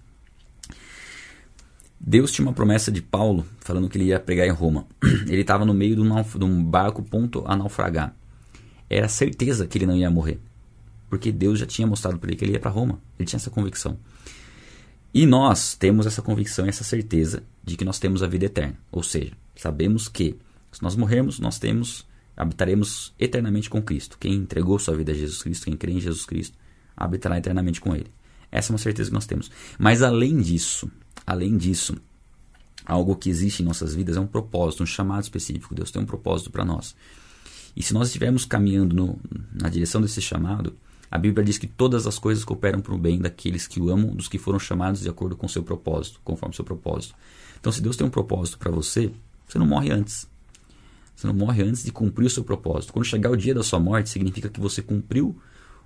Deus 1.99 2.31
tinha 2.31 2.47
uma 2.47 2.53
promessa 2.53 2.93
de 2.93 3.01
Paulo, 3.01 3.47
falando 3.61 3.89
que 3.89 3.97
ele 3.97 4.07
ia 4.07 4.21
pregar 4.21 4.47
em 4.47 4.51
Roma. 4.51 4.87
Ele 5.27 5.41
estava 5.41 5.65
no 5.65 5.73
meio 5.73 5.97
de 5.97 6.45
um, 6.45 6.63
barco 6.63 7.03
ponto 7.03 7.43
a 7.47 7.57
naufragar. 7.57 8.15
Era 8.89 9.09
certeza 9.09 9.67
que 9.67 9.79
ele 9.79 9.87
não 9.87 9.97
ia 9.97 10.11
morrer 10.11 10.39
porque 11.09 11.31
Deus 11.33 11.59
já 11.59 11.67
tinha 11.67 11.87
mostrado 11.87 12.19
para 12.19 12.29
ele 12.29 12.37
que 12.37 12.45
ele 12.45 12.53
ia 12.53 12.61
para 12.61 12.71
Roma. 12.71 13.01
Ele 13.19 13.27
tinha 13.27 13.39
essa 13.39 13.51
convicção. 13.51 13.99
E 15.15 15.25
nós 15.25 15.75
temos 15.75 16.07
essa 16.07 16.21
convicção 16.21 16.67
essa 16.67 16.85
certeza 16.85 17.43
de 17.65 17.77
que 17.77 17.85
nós 17.85 17.99
temos 17.99 18.23
a 18.23 18.27
vida 18.27 18.47
eterna. 18.47 18.77
Ou 18.91 19.03
seja, 19.03 19.33
sabemos 19.55 20.09
que 20.09 20.37
se 20.73 20.83
nós 20.83 20.97
morrermos, 20.97 21.39
nós 21.39 21.59
temos 21.59 22.07
habitaremos 22.37 23.15
eternamente 23.19 23.71
com 23.71 23.81
Cristo. 23.81 24.19
Quem 24.21 24.35
entregou 24.35 24.79
sua 24.79 24.95
vida 24.95 25.13
a 25.13 25.15
Jesus 25.15 25.43
Cristo, 25.43 25.65
quem 25.65 25.77
crê 25.77 25.93
em 25.93 26.01
Jesus 26.01 26.27
Cristo, 26.27 26.59
habitará 26.95 27.39
eternamente 27.39 27.81
com 27.81 27.95
ele. 27.95 28.13
Essa 28.53 28.71
é 28.71 28.75
uma 28.75 28.79
certeza 28.79 29.09
que 29.09 29.15
nós 29.15 29.27
temos. 29.27 29.51
Mas 29.79 30.03
além 30.03 30.39
disso, 30.39 30.91
além 31.27 31.57
disso, 31.57 31.97
algo 32.85 33.17
que 33.17 33.29
existe 33.29 33.63
em 33.63 33.67
nossas 33.67 33.95
vidas 33.95 34.17
é 34.17 34.21
um 34.21 34.27
propósito, 34.27 34.83
um 34.83 34.87
chamado 34.87 35.23
específico. 35.23 35.75
Deus 35.75 35.91
tem 35.91 36.01
um 36.01 36.07
propósito 36.07 36.51
para 36.51 36.65
nós. 36.65 36.95
E 37.77 37.83
se 37.83 37.93
nós 37.93 38.09
estivermos 38.09 38.45
caminhando 38.45 38.95
no, 38.95 39.19
na 39.53 39.69
direção 39.69 40.01
desse 40.01 40.23
chamado, 40.23 40.75
a 41.11 41.19
Bíblia 41.19 41.45
diz 41.45 41.59
que 41.59 41.67
todas 41.67 42.07
as 42.07 42.19
coisas 42.19 42.45
cooperam 42.45 42.81
para 42.81 42.95
o 42.95 42.99
bem 42.99 43.19
daqueles 43.19 43.67
que 43.67 43.81
o 43.81 43.91
amam, 43.91 44.15
dos 44.15 44.29
que 44.29 44.39
foram 44.39 44.59
chamados 44.59 45.01
de 45.01 45.09
acordo 45.09 45.37
com 45.37 45.47
o 45.47 45.49
seu 45.49 45.63
propósito, 45.63 46.21
conforme 46.25 46.55
seu 46.55 46.65
propósito. 46.65 47.15
Então, 47.61 47.71
se 47.71 47.83
Deus 47.83 47.97
tem 47.97 48.07
um 48.07 48.11
propósito 48.11 48.59
para 48.59 48.71
você, 48.71 49.11
você 49.47 49.59
não 49.59 49.67
morre 49.67 49.91
antes. 49.91 50.29
Você 51.15 51.27
não 51.27 51.35
morre 51.35 51.63
antes 51.63 51.85
de 51.85 51.93
cumprir 51.93 52.27
o 52.27 52.31
seu 52.31 52.45
propósito. 52.45 52.93
Quando 52.93 53.05
chegar 53.05 53.31
o 53.31 53.37
dia 53.37 53.55
da 53.55 53.63
sua 53.63 53.81
morte, 53.81 54.11
significa 54.11 54.49
que 54.49 54.61
você 54.61 54.83
cumpriu 54.83 55.37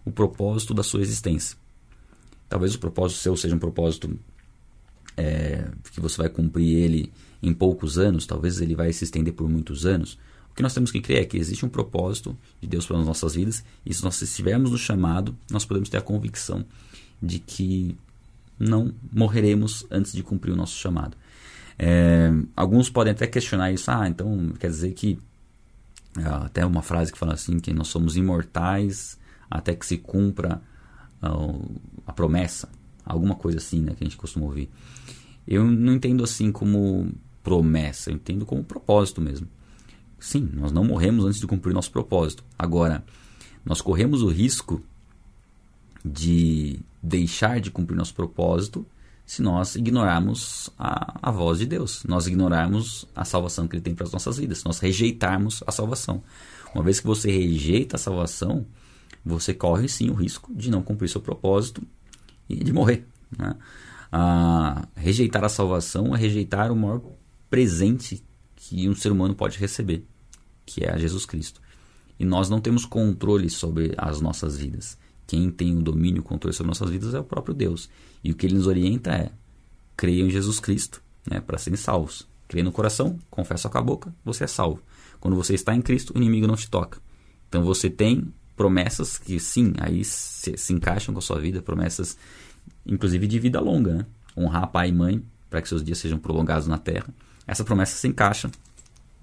o 0.04 0.10
propósito 0.10 0.74
da 0.74 0.82
sua 0.82 1.00
existência. 1.00 1.56
Talvez 2.48 2.74
o 2.74 2.78
propósito 2.78 3.20
seu 3.20 3.36
seja 3.36 3.54
um 3.54 3.58
propósito 3.58 4.18
é, 5.20 5.68
que 5.92 6.00
você 6.00 6.16
vai 6.16 6.28
cumprir 6.28 6.76
ele 6.78 7.12
em 7.42 7.52
poucos 7.52 7.98
anos, 7.98 8.26
talvez 8.26 8.60
ele 8.60 8.74
vai 8.74 8.92
se 8.92 9.04
estender 9.04 9.34
por 9.34 9.48
muitos 9.48 9.84
anos. 9.84 10.18
O 10.50 10.54
que 10.54 10.62
nós 10.62 10.74
temos 10.74 10.90
que 10.90 11.00
crer 11.00 11.22
é 11.22 11.24
que 11.24 11.36
existe 11.36 11.64
um 11.64 11.68
propósito 11.68 12.36
de 12.60 12.66
Deus 12.66 12.86
para 12.86 12.98
as 12.98 13.06
nossas 13.06 13.34
vidas, 13.34 13.64
e 13.84 13.92
se 13.92 14.02
nós 14.02 14.20
estivermos 14.20 14.70
no 14.70 14.78
chamado, 14.78 15.36
nós 15.50 15.64
podemos 15.64 15.88
ter 15.88 15.98
a 15.98 16.02
convicção 16.02 16.64
de 17.22 17.38
que 17.38 17.96
não 18.58 18.92
morreremos 19.12 19.86
antes 19.90 20.12
de 20.12 20.22
cumprir 20.22 20.52
o 20.52 20.56
nosso 20.56 20.76
chamado. 20.76 21.16
É, 21.78 22.30
alguns 22.56 22.90
podem 22.90 23.12
até 23.12 23.26
questionar 23.26 23.72
isso, 23.72 23.90
ah, 23.90 24.08
então 24.08 24.52
quer 24.58 24.68
dizer 24.68 24.92
que 24.92 25.18
é, 26.18 26.24
até 26.24 26.66
uma 26.66 26.82
frase 26.82 27.12
que 27.12 27.18
fala 27.18 27.34
assim 27.34 27.58
que 27.58 27.72
nós 27.72 27.88
somos 27.88 28.16
imortais 28.16 29.18
até 29.50 29.74
que 29.74 29.84
se 29.86 29.98
cumpra 29.98 30.60
uh, 31.22 31.80
a 32.06 32.12
promessa, 32.12 32.68
alguma 33.10 33.34
coisa 33.34 33.58
assim, 33.58 33.80
né, 33.80 33.94
que 33.94 34.04
a 34.04 34.06
gente 34.06 34.16
costuma 34.16 34.46
ouvir. 34.46 34.68
Eu 35.46 35.64
não 35.64 35.94
entendo 35.94 36.22
assim 36.22 36.52
como 36.52 37.12
promessa, 37.42 38.10
eu 38.10 38.14
entendo 38.14 38.46
como 38.46 38.62
propósito 38.62 39.20
mesmo. 39.20 39.48
Sim, 40.18 40.48
nós 40.52 40.70
não 40.70 40.84
morremos 40.84 41.24
antes 41.24 41.40
de 41.40 41.46
cumprir 41.46 41.72
nosso 41.72 41.90
propósito. 41.90 42.44
Agora, 42.58 43.04
nós 43.64 43.80
corremos 43.80 44.22
o 44.22 44.28
risco 44.28 44.82
de 46.04 46.78
deixar 47.02 47.60
de 47.60 47.70
cumprir 47.70 47.96
nosso 47.96 48.14
propósito 48.14 48.86
se 49.30 49.42
nós 49.42 49.76
ignorarmos 49.76 50.70
a, 50.76 51.28
a 51.28 51.30
voz 51.30 51.60
de 51.60 51.66
Deus, 51.66 52.02
nós 52.02 52.26
ignorarmos 52.26 53.06
a 53.14 53.24
salvação 53.24 53.68
que 53.68 53.76
Ele 53.76 53.82
tem 53.82 53.94
para 53.94 54.04
as 54.04 54.12
nossas 54.12 54.38
vidas, 54.38 54.64
nós 54.64 54.80
rejeitarmos 54.80 55.62
a 55.66 55.70
salvação. 55.70 56.20
Uma 56.74 56.82
vez 56.82 56.98
que 56.98 57.06
você 57.06 57.30
rejeita 57.30 57.94
a 57.94 57.98
salvação, 57.98 58.66
você 59.24 59.54
corre 59.54 59.88
sim 59.88 60.10
o 60.10 60.14
risco 60.14 60.52
de 60.52 60.68
não 60.68 60.82
cumprir 60.82 61.08
seu 61.08 61.20
propósito 61.20 61.80
e 62.50 62.64
de 62.64 62.72
morrer. 62.72 63.06
Né? 63.36 63.54
Rejeitar 64.96 65.44
a 65.44 65.48
salvação 65.48 66.14
é 66.14 66.18
rejeitar 66.18 66.72
o 66.72 66.76
maior 66.76 67.00
presente 67.48 68.22
que 68.56 68.88
um 68.88 68.94
ser 68.94 69.12
humano 69.12 69.34
pode 69.34 69.58
receber, 69.58 70.04
que 70.66 70.84
é 70.84 70.90
a 70.92 70.98
Jesus 70.98 71.24
Cristo. 71.24 71.60
E 72.18 72.24
nós 72.24 72.50
não 72.50 72.60
temos 72.60 72.84
controle 72.84 73.48
sobre 73.48 73.94
as 73.96 74.20
nossas 74.20 74.56
vidas. 74.56 74.98
Quem 75.26 75.50
tem 75.50 75.76
o 75.76 75.80
domínio, 75.80 76.20
o 76.20 76.24
controle 76.24 76.54
sobre 76.54 76.68
nossas 76.68 76.90
vidas 76.90 77.14
é 77.14 77.20
o 77.20 77.24
próprio 77.24 77.54
Deus. 77.54 77.88
E 78.22 78.30
o 78.32 78.34
que 78.34 78.46
ele 78.46 78.56
nos 78.56 78.66
orienta 78.66 79.10
é: 79.12 79.30
creiam 79.96 80.26
em 80.26 80.30
Jesus 80.30 80.60
Cristo, 80.60 81.02
né, 81.24 81.40
para 81.40 81.56
serem 81.56 81.76
salvos. 81.76 82.28
Creia 82.48 82.64
no 82.64 82.72
coração, 82.72 83.16
confessa 83.30 83.68
com 83.68 83.78
a 83.78 83.82
boca, 83.82 84.14
você 84.24 84.44
é 84.44 84.46
salvo. 84.48 84.82
Quando 85.20 85.36
você 85.36 85.54
está 85.54 85.74
em 85.74 85.80
Cristo, 85.80 86.12
o 86.14 86.18
inimigo 86.18 86.46
não 86.46 86.56
te 86.56 86.68
toca. 86.68 87.00
Então 87.48 87.62
você 87.62 87.88
tem 87.88 88.32
promessas 88.60 89.16
que 89.16 89.40
sim, 89.40 89.72
aí 89.78 90.04
se, 90.04 90.54
se 90.58 90.72
encaixam 90.74 91.14
com 91.14 91.18
a 91.18 91.22
sua 91.22 91.40
vida, 91.40 91.62
promessas 91.62 92.18
inclusive 92.84 93.26
de 93.26 93.38
vida 93.38 93.58
longa, 93.58 93.94
né? 93.94 94.06
honrar 94.36 94.66
pai 94.66 94.90
e 94.90 94.92
mãe 94.92 95.24
para 95.48 95.62
que 95.62 95.68
seus 95.68 95.82
dias 95.82 95.96
sejam 95.96 96.18
prolongados 96.18 96.66
na 96.66 96.76
terra 96.76 97.08
essa 97.50 97.64
promessa 97.64 97.96
se 97.96 98.06
encaixa 98.06 98.48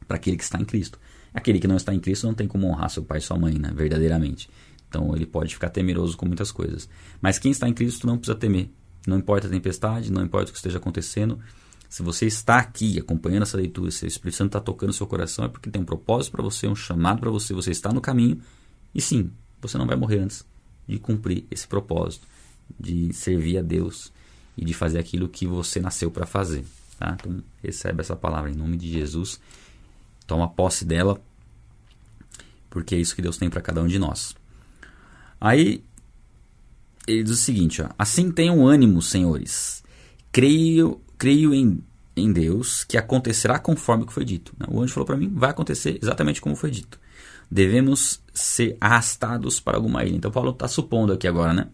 para 0.06 0.18
aquele 0.18 0.36
que 0.36 0.44
está 0.44 0.60
em 0.60 0.66
Cristo. 0.66 1.00
Aquele 1.34 1.60
que 1.60 1.68
não 1.68 1.78
está 1.78 1.94
em 1.94 2.00
Cristo 2.00 2.28
não 2.28 2.34
tem 2.34 2.46
como 2.46 2.68
honrar 2.68 2.90
seu 2.90 3.02
pai 3.02 3.20
e 3.20 3.22
sua 3.22 3.38
mãe, 3.38 3.54
né? 3.54 3.72
verdadeiramente. 3.74 4.50
Então 4.90 5.16
ele 5.16 5.26
pode 5.26 5.54
ficar 5.54 5.70
temeroso 5.70 6.18
com 6.18 6.26
muitas 6.26 6.52
coisas. 6.52 6.90
Mas 7.22 7.40
quem 7.40 7.52
está 7.52 7.70
em 7.70 7.74
Cristo 7.74 8.06
não 8.06 8.18
precisa 8.18 8.38
temer. 8.38 8.70
Não 9.08 9.18
importa 9.18 9.48
a 9.48 9.50
tempestade, 9.50 10.12
não 10.12 10.24
importa 10.24 10.50
o 10.50 10.52
que 10.52 10.58
esteja 10.58 10.78
acontecendo. 10.78 11.40
Se 11.88 12.04
você 12.04 12.26
está 12.26 12.58
aqui 12.58 13.00
acompanhando 13.00 13.44
essa 13.44 13.56
leitura, 13.56 13.92
se 13.92 14.04
o 14.04 14.08
Espírito 14.08 14.36
Santo 14.36 14.50
está 14.50 14.60
tocando 14.60 14.92
seu 14.92 15.08
coração, 15.08 15.46
é 15.46 15.48
porque 15.48 15.70
tem 15.70 15.82
um 15.82 15.86
propósito 15.86 16.34
para 16.34 16.44
você, 16.44 16.68
um 16.68 16.76
chamado 16.76 17.22
para 17.22 17.30
você, 17.30 17.54
você 17.54 17.72
está 17.72 17.94
no 17.94 18.02
caminho. 18.02 18.42
E 18.94 19.02
sim, 19.02 19.32
você 19.62 19.78
não 19.78 19.88
vai 19.88 19.96
morrer 19.96 20.20
antes 20.20 20.46
de 20.88 20.98
cumprir 20.98 21.46
esse 21.52 21.68
propósito, 21.68 22.28
de 22.80 23.14
servir 23.14 23.58
a 23.58 23.62
Deus 23.62 24.12
e 24.58 24.66
de 24.66 24.74
fazer 24.74 25.00
aquilo 25.00 25.28
que 25.28 25.46
você 25.46 25.80
nasceu 25.80 26.10
para 26.10 26.26
fazer. 26.26 26.66
Tá? 26.98 27.16
Então, 27.20 27.44
recebe 27.62 28.02
essa 28.02 28.16
palavra 28.16 28.50
em 28.50 28.56
nome 28.56 28.78
de 28.78 28.92
Jesus. 28.92 29.40
Toma 30.26 30.48
posse 30.50 30.84
dela, 30.84 31.22
porque 32.70 32.96
é 32.96 32.98
isso 32.98 33.16
que 33.16 33.22
Deus 33.22 33.38
tem 33.38 33.50
para 33.50 33.62
cada 33.62 33.82
um 33.82 33.88
de 33.88 34.00
nós. 34.00 34.36
Aí, 35.40 35.84
ele 37.08 37.24
diz 37.24 37.34
o 37.34 37.42
seguinte: 37.42 37.82
ó, 37.82 37.90
Assim 37.98 38.32
tenham 38.32 38.66
ânimo, 38.66 39.02
senhores. 39.02 39.84
Creio, 40.32 41.02
creio 41.18 41.54
em, 41.54 41.82
em 42.16 42.32
Deus 42.32 42.84
que 42.84 42.98
acontecerá 42.98 43.60
conforme 43.60 44.04
o 44.04 44.08
que 44.08 44.14
foi 44.14 44.26
dito. 44.26 44.54
Né? 44.60 44.66
O 44.70 44.82
anjo 44.82 44.94
falou 44.94 45.06
para 45.06 45.18
mim: 45.18 45.32
vai 45.34 45.52
acontecer 45.52 45.98
exatamente 46.02 46.42
como 46.42 46.56
foi 46.56 46.72
dito. 46.72 47.00
Devemos 47.50 48.22
ser 48.34 48.78
arrastados 48.80 49.60
para 49.60 49.78
alguma 49.78 50.04
ilha. 50.04 50.18
Então, 50.18 50.32
Paulo 50.32 50.52
está 50.52 50.68
supondo 50.68 51.14
aqui 51.14 51.28
agora, 51.28 51.54
né? 51.54 51.68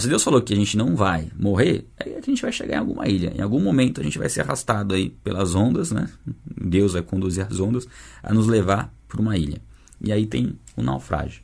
Se 0.00 0.08
Deus 0.08 0.22
falou 0.22 0.40
que 0.40 0.54
a 0.54 0.56
gente 0.56 0.76
não 0.76 0.96
vai 0.96 1.30
morrer, 1.38 1.86
aí 2.00 2.14
a 2.14 2.20
gente 2.20 2.40
vai 2.40 2.50
chegar 2.50 2.76
em 2.76 2.80
alguma 2.80 3.06
ilha. 3.06 3.30
Em 3.36 3.42
algum 3.42 3.60
momento 3.60 4.00
a 4.00 4.04
gente 4.04 4.18
vai 4.18 4.28
ser 4.28 4.40
arrastado 4.40 4.94
aí 4.94 5.10
pelas 5.10 5.54
ondas, 5.54 5.90
né? 5.90 6.08
Deus 6.46 6.94
vai 6.94 7.02
conduzir 7.02 7.46
as 7.46 7.60
ondas 7.60 7.86
a 8.22 8.32
nos 8.32 8.46
levar 8.46 8.90
para 9.06 9.20
uma 9.20 9.36
ilha. 9.36 9.60
E 10.00 10.10
aí 10.10 10.24
tem 10.24 10.58
o 10.76 10.82
naufrágio. 10.82 11.42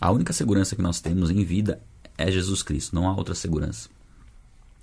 A 0.00 0.10
única 0.10 0.32
segurança 0.32 0.74
que 0.74 0.80
nós 0.80 0.98
temos 0.98 1.30
em 1.30 1.44
vida 1.44 1.82
é 2.16 2.30
Jesus 2.30 2.62
Cristo, 2.62 2.94
não 2.94 3.06
há 3.06 3.14
outra 3.14 3.34
segurança. 3.34 3.90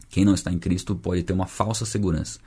Quem 0.09 0.25
não 0.25 0.33
está 0.33 0.51
em 0.51 0.59
Cristo 0.59 0.95
pode 0.95 1.23
ter 1.23 1.33
uma 1.33 1.47
falsa 1.47 1.85
segurança. 1.85 2.39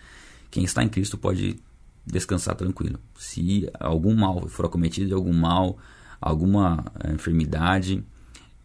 Quem 0.50 0.64
está 0.64 0.82
em 0.82 0.88
Cristo 0.88 1.16
pode 1.18 1.60
descansar 2.06 2.54
tranquilo. 2.54 2.98
Se 3.18 3.68
algum 3.78 4.14
mal 4.14 4.48
for 4.48 4.66
acometido 4.66 5.14
algum 5.14 5.32
mal, 5.32 5.78
alguma 6.20 6.84
eh, 7.04 7.12
enfermidade, 7.12 8.04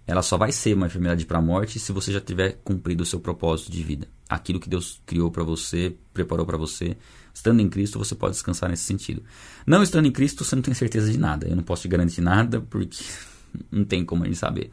ela 0.08 0.22
só 0.22 0.38
vai 0.38 0.52
ser 0.52 0.76
uma 0.76 0.88
enfermidade 0.88 1.26
para 1.26 1.40
a 1.40 1.42
morte 1.42 1.80
se 1.80 1.92
você 1.92 2.12
já 2.12 2.22
tiver 2.22 2.60
cumprido 2.64 3.04
o 3.04 3.06
seu 3.06 3.20
propósito 3.20 3.72
de 3.72 3.84
vida. 3.84 4.08
Aquilo 4.30 4.60
que 4.60 4.70
Deus 4.70 5.02
criou 5.06 5.32
para 5.32 5.44
você, 5.44 5.96
preparou 6.14 6.46
para 6.46 6.58
você. 6.58 6.96
Estando 7.34 7.60
em 7.60 7.70
Cristo, 7.70 8.00
você 8.00 8.16
pode 8.16 8.34
descansar 8.34 8.70
nesse 8.70 8.84
sentido. 8.84 9.24
Não 9.66 9.84
estando 9.84 10.08
em 10.08 10.12
Cristo, 10.12 10.44
você 10.44 10.56
não 10.56 10.64
tem 10.64 10.74
certeza 10.74 11.12
de 11.12 11.18
nada. 11.18 11.48
Eu 11.48 11.56
não 11.56 11.64
posso 11.64 11.84
te 11.84 11.88
garantir 11.88 12.22
nada 12.22 12.62
porque 12.62 13.04
não 13.72 13.84
tem 13.84 14.06
como 14.06 14.24
a 14.24 14.28
gente 14.28 14.38
saber. 14.38 14.72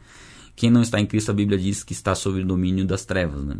Quem 0.55 0.69
não 0.69 0.81
está 0.81 0.99
em 0.99 1.05
Cristo, 1.05 1.31
a 1.31 1.33
Bíblia 1.33 1.57
diz 1.57 1.83
que 1.83 1.93
está 1.93 2.13
sob 2.13 2.39
o 2.39 2.45
domínio 2.45 2.85
das 2.85 3.05
trevas. 3.05 3.43
Né? 3.43 3.57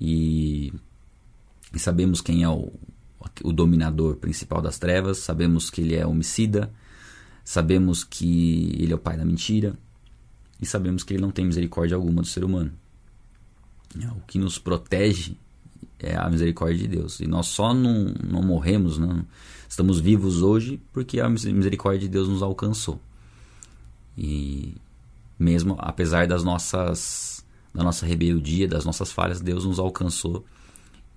E, 0.00 0.72
e 1.74 1.78
sabemos 1.78 2.20
quem 2.20 2.42
é 2.42 2.48
o, 2.48 2.72
o 3.42 3.52
dominador 3.52 4.16
principal 4.16 4.60
das 4.60 4.78
trevas, 4.78 5.18
sabemos 5.18 5.70
que 5.70 5.80
ele 5.80 5.94
é 5.94 6.06
homicida, 6.06 6.70
sabemos 7.44 8.04
que 8.04 8.74
ele 8.78 8.92
é 8.92 8.96
o 8.96 8.98
pai 8.98 9.16
da 9.16 9.24
mentira 9.24 9.76
e 10.60 10.66
sabemos 10.66 11.02
que 11.02 11.14
ele 11.14 11.22
não 11.22 11.30
tem 11.30 11.44
misericórdia 11.44 11.96
alguma 11.96 12.22
do 12.22 12.28
ser 12.28 12.44
humano. 12.44 12.72
O 14.16 14.20
que 14.26 14.38
nos 14.38 14.58
protege 14.58 15.36
é 15.98 16.14
a 16.16 16.28
misericórdia 16.28 16.76
de 16.76 16.88
Deus. 16.88 17.20
E 17.20 17.26
nós 17.26 17.46
só 17.46 17.72
não, 17.72 18.12
não 18.22 18.42
morremos, 18.42 18.98
não, 18.98 19.24
estamos 19.68 19.98
vivos 19.98 20.42
hoje 20.42 20.80
porque 20.92 21.20
a 21.20 21.28
misericórdia 21.28 22.00
de 22.00 22.08
Deus 22.08 22.28
nos 22.28 22.42
alcançou. 22.42 23.00
E 24.16 24.74
mesmo 25.38 25.76
apesar 25.78 26.26
das 26.26 26.42
nossas 26.42 27.35
da 27.76 27.84
nossa 27.84 28.06
rebeldia, 28.06 28.66
das 28.66 28.86
nossas 28.86 29.12
falhas, 29.12 29.42
Deus 29.42 29.66
nos 29.66 29.78
alcançou 29.78 30.42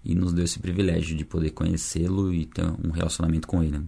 e 0.04 0.13
nos 0.13 0.34
deu 0.34 0.43
esse 0.43 0.60
privilégio 0.60 1.15
de 1.15 1.24
poder 1.24 1.52
conhecê-lo 1.52 2.34
e 2.34 2.45
ter 2.45 2.65
um 2.86 2.91
relacionamento 2.91 3.48
com 3.48 3.63
ele. 3.63 3.82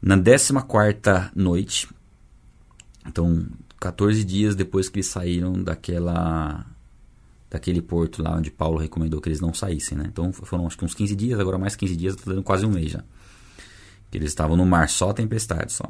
Na 0.00 0.16
14 0.16 0.54
quarta 0.66 1.30
noite, 1.36 1.86
então 3.06 3.46
14 3.78 4.24
dias 4.24 4.56
depois 4.56 4.88
que 4.88 4.96
eles 4.96 5.06
saíram 5.06 5.62
daquela 5.62 6.66
daquele 7.50 7.82
porto 7.82 8.22
lá 8.22 8.34
onde 8.34 8.50
Paulo 8.50 8.78
recomendou 8.78 9.20
que 9.20 9.28
eles 9.28 9.40
não 9.40 9.52
saíssem, 9.52 9.98
né? 9.98 10.06
Então 10.08 10.32
foram 10.32 10.66
acho 10.66 10.78
que 10.78 10.84
uns 10.84 10.94
15 10.94 11.14
dias, 11.14 11.38
agora 11.38 11.58
mais 11.58 11.76
15 11.76 11.94
dias, 11.94 12.16
tá 12.16 12.22
dando 12.26 12.42
quase 12.42 12.64
um 12.64 12.70
mês 12.70 12.90
já. 12.90 13.04
Que 14.10 14.16
eles 14.16 14.30
estavam 14.30 14.56
no 14.56 14.64
mar, 14.64 14.88
só 14.88 15.12
tempestade, 15.12 15.72
só. 15.72 15.84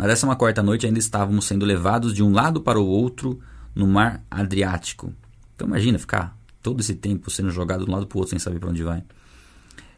Na 0.00 0.06
décima 0.06 0.34
quarta 0.34 0.62
noite 0.62 0.86
ainda 0.86 0.98
estávamos 0.98 1.44
sendo 1.44 1.66
levados 1.66 2.14
de 2.14 2.22
um 2.22 2.32
lado 2.32 2.62
para 2.62 2.80
o 2.80 2.86
outro 2.86 3.38
no 3.74 3.86
mar 3.86 4.24
Adriático. 4.30 5.12
Então 5.54 5.68
imagina 5.68 5.98
ficar 5.98 6.34
todo 6.62 6.80
esse 6.80 6.94
tempo 6.94 7.30
sendo 7.30 7.50
jogado 7.50 7.84
de 7.84 7.90
um 7.90 7.92
lado 7.92 8.06
para 8.06 8.16
o 8.16 8.20
outro 8.20 8.30
sem 8.30 8.38
saber 8.38 8.58
para 8.58 8.70
onde 8.70 8.82
vai. 8.82 9.04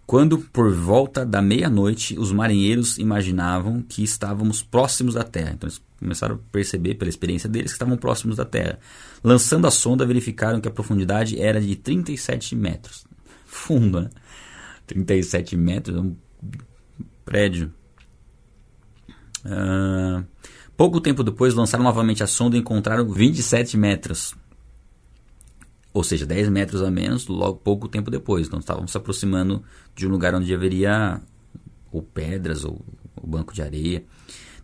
Quando, 0.04 0.38
por 0.38 0.72
volta 0.74 1.24
da 1.24 1.40
meia-noite, 1.40 2.18
os 2.18 2.32
marinheiros 2.32 2.98
imaginavam 2.98 3.80
que 3.80 4.02
estávamos 4.02 4.60
próximos 4.60 5.14
da 5.14 5.22
Terra. 5.22 5.52
Então 5.52 5.68
eles 5.68 5.80
começaram 6.00 6.34
a 6.34 6.38
perceber, 6.50 6.96
pela 6.96 7.08
experiência 7.08 7.48
deles, 7.48 7.70
que 7.70 7.76
estavam 7.76 7.96
próximos 7.96 8.38
da 8.38 8.44
Terra. 8.44 8.80
Lançando 9.22 9.68
a 9.68 9.70
sonda, 9.70 10.04
verificaram 10.04 10.60
que 10.60 10.66
a 10.66 10.72
profundidade 10.72 11.40
era 11.40 11.60
de 11.60 11.76
37 11.76 12.56
metros. 12.56 13.04
Fundo, 13.46 14.00
né? 14.00 14.10
37 14.84 15.56
metros, 15.56 15.96
é 15.96 16.00
um 16.00 16.16
prédio. 17.24 17.72
Uh, 19.44 20.24
pouco 20.76 21.00
tempo 21.00 21.22
depois, 21.22 21.54
lançaram 21.54 21.84
novamente 21.84 22.22
a 22.22 22.26
sonda 22.26 22.56
e 22.56 22.60
encontraram 22.60 23.08
27 23.08 23.76
metros. 23.76 24.34
Ou 25.92 26.02
seja, 26.02 26.24
10 26.24 26.48
metros 26.48 26.82
a 26.82 26.90
menos, 26.90 27.26
logo 27.26 27.58
pouco 27.58 27.88
tempo 27.88 28.10
depois. 28.10 28.46
Então 28.46 28.58
estávamos 28.58 28.90
se 28.90 28.96
aproximando 28.96 29.62
de 29.94 30.06
um 30.06 30.10
lugar 30.10 30.34
onde 30.34 30.52
haveria 30.54 31.20
ou 31.90 32.02
pedras 32.02 32.64
ou, 32.64 32.80
ou 33.14 33.26
banco 33.26 33.52
de 33.52 33.62
areia. 33.62 34.04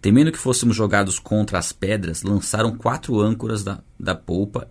Temendo 0.01 0.33
que 0.33 0.39
fôssemos 0.39 0.77
jogados 0.77 1.19
contra 1.19 1.59
as 1.59 1.73
pedras, 1.73 2.23
lançaram 2.23 2.77
quatro 2.77 3.21
âncoras 3.21 3.63
da, 3.63 3.83
da 3.99 4.15
polpa 4.15 4.71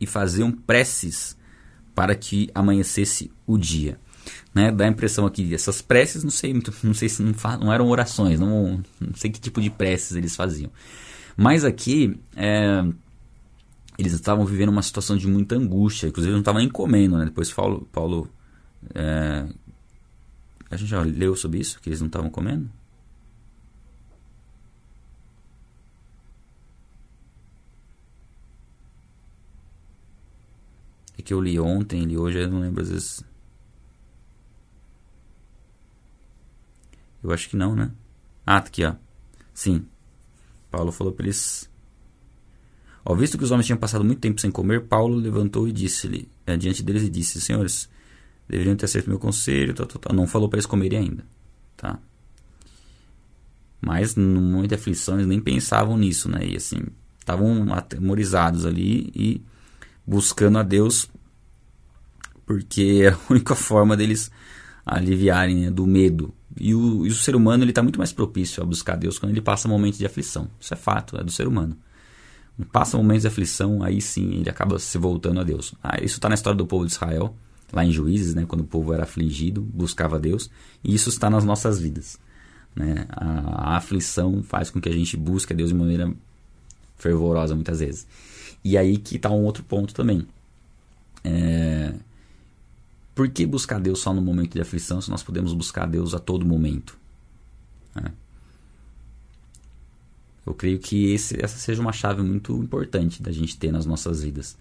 e 0.00 0.06
faziam 0.06 0.50
preces 0.50 1.36
para 1.94 2.14
que 2.14 2.50
amanhecesse 2.54 3.30
o 3.46 3.56
dia. 3.58 4.00
Né? 4.54 4.70
Dá 4.70 4.84
a 4.84 4.88
impressão 4.88 5.26
aqui, 5.26 5.54
essas 5.54 5.80
preces, 5.80 6.22
não 6.22 6.30
sei, 6.30 6.54
não 6.82 6.94
sei 6.94 7.08
se 7.08 7.22
não, 7.22 7.32
não 7.60 7.72
eram 7.72 7.88
orações, 7.88 8.38
não, 8.38 8.82
não, 9.00 9.14
sei 9.14 9.30
que 9.30 9.40
tipo 9.40 9.60
de 9.60 9.70
preces 9.70 10.16
eles 10.16 10.36
faziam. 10.36 10.70
Mas 11.36 11.64
aqui, 11.64 12.18
é, 12.36 12.84
eles 13.98 14.12
estavam 14.12 14.44
vivendo 14.44 14.68
uma 14.68 14.82
situação 14.82 15.16
de 15.16 15.26
muita 15.26 15.56
angústia, 15.56 16.08
inclusive 16.08 16.32
não 16.32 16.40
estavam 16.40 16.60
nem 16.60 16.68
comendo, 16.68 17.16
né? 17.16 17.24
Depois 17.24 17.50
Paulo, 17.52 17.88
Paulo 17.90 18.28
é, 18.94 19.46
a 20.70 20.76
gente 20.76 20.88
já 20.88 21.02
leu 21.02 21.36
sobre 21.36 21.60
isso, 21.60 21.80
que 21.80 21.88
eles 21.90 22.00
não 22.00 22.06
estavam 22.06 22.30
comendo? 22.30 22.68
É 31.18 31.22
que 31.22 31.34
eu 31.34 31.40
li 31.40 31.58
ontem, 31.60 32.04
li 32.04 32.16
hoje, 32.16 32.38
eu 32.38 32.48
não 32.48 32.60
lembro 32.60 32.82
às 32.82 32.88
vezes. 32.90 33.22
Eu 37.22 37.30
acho 37.30 37.48
que 37.48 37.56
não, 37.56 37.74
né? 37.74 37.90
Ah, 38.44 38.60
tá 38.60 38.68
aqui, 38.68 38.84
ó. 38.84 38.94
Sim. 39.54 39.86
Paulo 40.70 40.90
falou 40.90 41.12
para 41.12 41.26
eles. 41.26 41.70
Ao 43.04 43.16
visto 43.16 43.36
que 43.36 43.44
os 43.44 43.50
homens 43.50 43.66
tinham 43.66 43.78
passado 43.78 44.04
muito 44.04 44.20
tempo 44.20 44.40
sem 44.40 44.50
comer, 44.50 44.82
Paulo 44.82 45.16
levantou 45.16 45.68
e 45.68 45.72
disse-lhe, 45.72 46.28
é, 46.46 46.56
diante 46.56 46.82
deles 46.82 47.02
e 47.02 47.10
disse: 47.10 47.40
Senhores, 47.40 47.88
deveriam 48.48 48.76
ter 48.76 48.86
aceito 48.86 49.08
meu 49.08 49.18
conselho. 49.18 49.74
Tá, 49.74 49.86
tá, 49.86 49.98
tá. 49.98 50.12
Não 50.12 50.26
falou 50.26 50.48
para 50.48 50.58
eles 50.58 50.66
comerem 50.66 50.98
ainda, 50.98 51.24
tá? 51.76 51.98
Mas 53.80 54.14
no 54.14 54.40
momento 54.40 54.68
de 54.68 54.74
aflição 54.76 55.16
eles 55.16 55.26
nem 55.26 55.40
pensavam 55.40 55.96
nisso, 55.96 56.28
né? 56.28 56.46
E 56.46 56.56
assim, 56.56 56.80
estavam 57.18 57.72
atemorizados 57.72 58.64
ali 58.64 59.10
e 59.14 59.42
buscando 60.06 60.58
a 60.58 60.62
Deus, 60.62 61.10
porque 62.46 63.02
era 63.04 63.16
a 63.28 63.32
única 63.32 63.54
forma 63.54 63.96
deles 63.96 64.30
aliviarem 64.84 65.56
né, 65.56 65.70
do 65.70 65.86
medo. 65.86 66.34
E 66.58 66.74
o, 66.74 67.06
e 67.06 67.08
o 67.08 67.14
ser 67.14 67.34
humano 67.34 67.64
ele 67.64 67.70
está 67.70 67.82
muito 67.82 67.98
mais 67.98 68.12
propício 68.12 68.62
a 68.62 68.66
buscar 68.66 68.96
Deus 68.96 69.18
quando 69.18 69.32
ele 69.32 69.40
passa 69.40 69.68
momentos 69.68 69.98
de 69.98 70.06
aflição. 70.06 70.48
Isso 70.60 70.74
é 70.74 70.76
fato, 70.76 71.16
é 71.16 71.24
do 71.24 71.30
ser 71.30 71.48
humano. 71.48 71.76
Passa 72.70 72.96
momentos 72.96 73.22
de 73.22 73.28
aflição, 73.28 73.82
aí 73.82 74.00
sim 74.00 74.40
ele 74.40 74.50
acaba 74.50 74.78
se 74.78 74.98
voltando 74.98 75.40
a 75.40 75.44
Deus. 75.44 75.74
Ah, 75.82 75.96
isso 76.02 76.16
está 76.16 76.28
na 76.28 76.34
história 76.34 76.56
do 76.56 76.66
povo 76.66 76.84
de 76.84 76.92
Israel, 76.92 77.34
lá 77.72 77.84
em 77.84 77.90
Juízes, 77.90 78.34
né, 78.34 78.44
quando 78.46 78.60
o 78.60 78.66
povo 78.66 78.92
era 78.92 79.04
afligido, 79.04 79.62
buscava 79.62 80.18
Deus, 80.18 80.50
e 80.84 80.94
isso 80.94 81.08
está 81.08 81.30
nas 81.30 81.44
nossas 81.44 81.80
vidas. 81.80 82.18
Né? 82.76 83.06
A, 83.08 83.72
a 83.72 83.76
aflição 83.76 84.42
faz 84.42 84.70
com 84.70 84.80
que 84.80 84.88
a 84.88 84.92
gente 84.92 85.16
busque 85.16 85.52
a 85.52 85.56
Deus 85.56 85.70
de 85.70 85.74
maneira 85.74 86.12
fervorosa 86.96 87.54
muitas 87.54 87.80
vezes. 87.80 88.06
E 88.64 88.76
aí 88.76 88.96
que 88.96 89.16
está 89.16 89.30
um 89.30 89.44
outro 89.44 89.64
ponto 89.64 89.92
também. 89.92 90.26
É... 91.24 91.94
Por 93.14 93.28
que 93.28 93.44
buscar 93.44 93.78
Deus 93.78 94.00
só 94.00 94.12
no 94.12 94.22
momento 94.22 94.54
de 94.54 94.60
aflição 94.60 95.00
se 95.00 95.10
nós 95.10 95.22
podemos 95.22 95.52
buscar 95.52 95.86
Deus 95.86 96.14
a 96.14 96.18
todo 96.18 96.46
momento? 96.46 96.96
É. 97.96 98.10
Eu 100.46 100.54
creio 100.54 100.78
que 100.78 101.12
esse, 101.12 101.42
essa 101.42 101.58
seja 101.58 101.80
uma 101.80 101.92
chave 101.92 102.22
muito 102.22 102.56
importante 102.56 103.22
da 103.22 103.30
gente 103.30 103.56
ter 103.56 103.70
nas 103.70 103.86
nossas 103.86 104.22
vidas. 104.22 104.56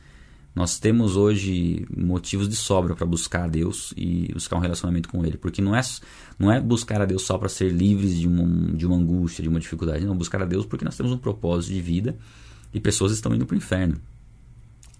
Nós 0.54 0.78
temos 0.80 1.16
hoje 1.16 1.88
motivos 1.96 2.50
de 2.50 2.58
sobra 2.58 2.94
para 2.94 3.06
buscar 3.06 3.46
a 3.46 3.48
Deus 3.48 3.94
e 3.96 4.30
buscar 4.34 4.58
um 4.58 4.60
relacionamento 4.60 5.08
com 5.08 5.26
Ele, 5.26 5.38
porque 5.38 5.62
não 5.62 5.74
é, 5.74 5.82
não 6.38 6.52
é 6.52 6.60
buscar 6.60 7.02
a 7.02 7.06
Deus 7.06 7.22
só 7.22 7.38
para 7.38 7.48
ser 7.48 7.72
livres 7.72 8.20
de 8.20 8.28
de 8.76 8.86
uma 8.86 8.98
angústia, 8.98 9.42
de 9.42 9.48
uma 9.48 9.62
dificuldade, 9.62 10.06
não, 10.06 10.16
buscar 10.16 10.42
a 10.42 10.46
Deus 10.46 10.66
porque 10.66 10.84
nós 10.84 10.96
temos 10.98 11.14
um 11.14 11.18
propósito 11.18 11.74
de 11.74 11.82
vida 11.82 12.18
e 12.74 12.82
pessoas 12.82 13.14
estão 13.14 13.34
indo 13.34 13.46
para 13.46 13.56
o 13.56 13.58
inferno. 13.58 13.96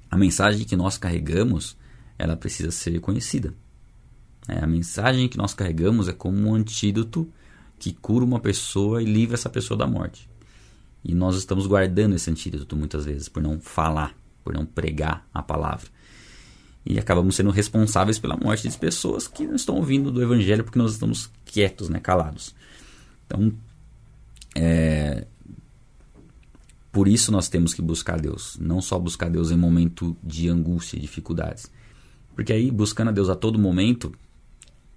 A 0.10 0.18
mensagem 0.18 0.66
que 0.66 0.76
nós 0.76 0.98
carregamos, 0.98 1.76
ela 2.22 2.38
precisa 2.38 2.70
ser 2.70 3.00
conhecida. 3.00 3.52
É, 4.48 4.60
a 4.60 4.68
mensagem 4.68 5.28
que 5.28 5.38
nós 5.38 5.56
carregamos 5.56 6.08
é 6.08 6.14
como 6.14 6.38
um 6.50 6.54
antídoto 6.54 7.28
que 7.80 7.92
cura 7.94 8.24
uma 8.24 8.40
pessoa 8.40 9.02
e 9.02 9.06
livra 9.06 9.34
essa 9.34 9.50
pessoa 9.50 9.76
da 9.76 9.88
morte. 9.88 10.30
E 11.04 11.16
nós 11.16 11.36
estamos 11.36 11.66
guardando 11.66 12.14
esse 12.14 12.30
antídoto 12.30 12.76
muitas 12.76 13.06
vezes 13.06 13.28
por 13.28 13.42
não 13.42 13.60
falar, 13.60 14.16
por 14.44 14.54
não 14.54 14.68
pregar 14.68 15.28
a 15.34 15.42
palavra. 15.42 15.88
E 16.86 17.00
acabamos 17.00 17.36
sendo 17.36 17.50
responsáveis 17.50 18.20
pela 18.20 18.38
morte 18.38 18.70
de 18.70 18.78
pessoas 18.78 19.28
que 19.28 19.48
não 19.48 19.56
estão 19.56 19.76
ouvindo 19.78 20.12
do 20.12 20.22
evangelho 20.22 20.64
porque 20.64 20.78
nós 20.78 20.92
estamos 20.92 21.28
quietos, 21.44 21.90
né, 21.90 22.00
calados. 22.00 22.54
Então, 23.26 23.52
é, 24.54 25.26
por 26.92 27.08
isso 27.08 27.32
nós 27.32 27.50
temos 27.50 27.74
que 27.74 27.82
buscar 27.82 28.22
Deus, 28.22 28.58
não 28.62 28.80
só 28.80 29.00
buscar 29.00 29.28
Deus 29.28 29.50
em 29.50 29.58
momento 29.58 30.16
de 30.24 30.50
angústia 30.50 30.98
e 30.98 31.00
dificuldades. 31.00 31.72
Porque 32.36 32.54
aí, 32.54 32.72
buscando 32.72 33.10
a 33.10 33.12
Deus 33.12 33.30
a 33.30 33.36
todo 33.36 33.60
momento, 33.60 34.12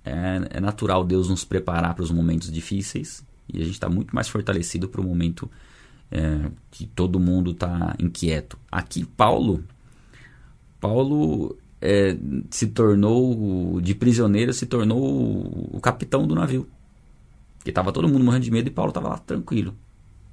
é, 0.04 0.40
é 0.50 0.60
natural 0.60 1.04
Deus 1.04 1.28
nos 1.28 1.44
preparar 1.44 1.94
para 1.94 2.02
os 2.02 2.10
momentos 2.10 2.50
difíceis 2.50 3.24
e 3.52 3.60
a 3.60 3.64
gente 3.64 3.74
está 3.74 3.88
muito 3.88 4.14
mais 4.14 4.28
fortalecido 4.28 4.88
para 4.88 5.00
o 5.00 5.04
momento 5.04 5.50
é, 6.10 6.50
que 6.70 6.86
todo 6.86 7.20
mundo 7.20 7.50
está 7.50 7.94
inquieto. 7.98 8.58
Aqui, 8.70 9.04
Paulo, 9.04 9.62
Paulo 10.80 11.56
é, 11.80 12.16
se 12.50 12.68
tornou, 12.68 13.80
de 13.80 13.94
prisioneiro, 13.94 14.52
se 14.52 14.66
tornou 14.66 15.68
o, 15.72 15.80
capitão 15.80 16.26
do 16.26 16.34
navio. 16.34 16.68
Porque 17.58 17.70
estava 17.70 17.92
todo 17.92 18.08
mundo 18.08 18.24
morrendo 18.24 18.44
de 18.44 18.50
medo 18.50 18.68
e 18.68 18.70
Paulo 18.70 18.90
estava 18.90 19.08
lá 19.08 19.18
tranquilo 19.18 19.74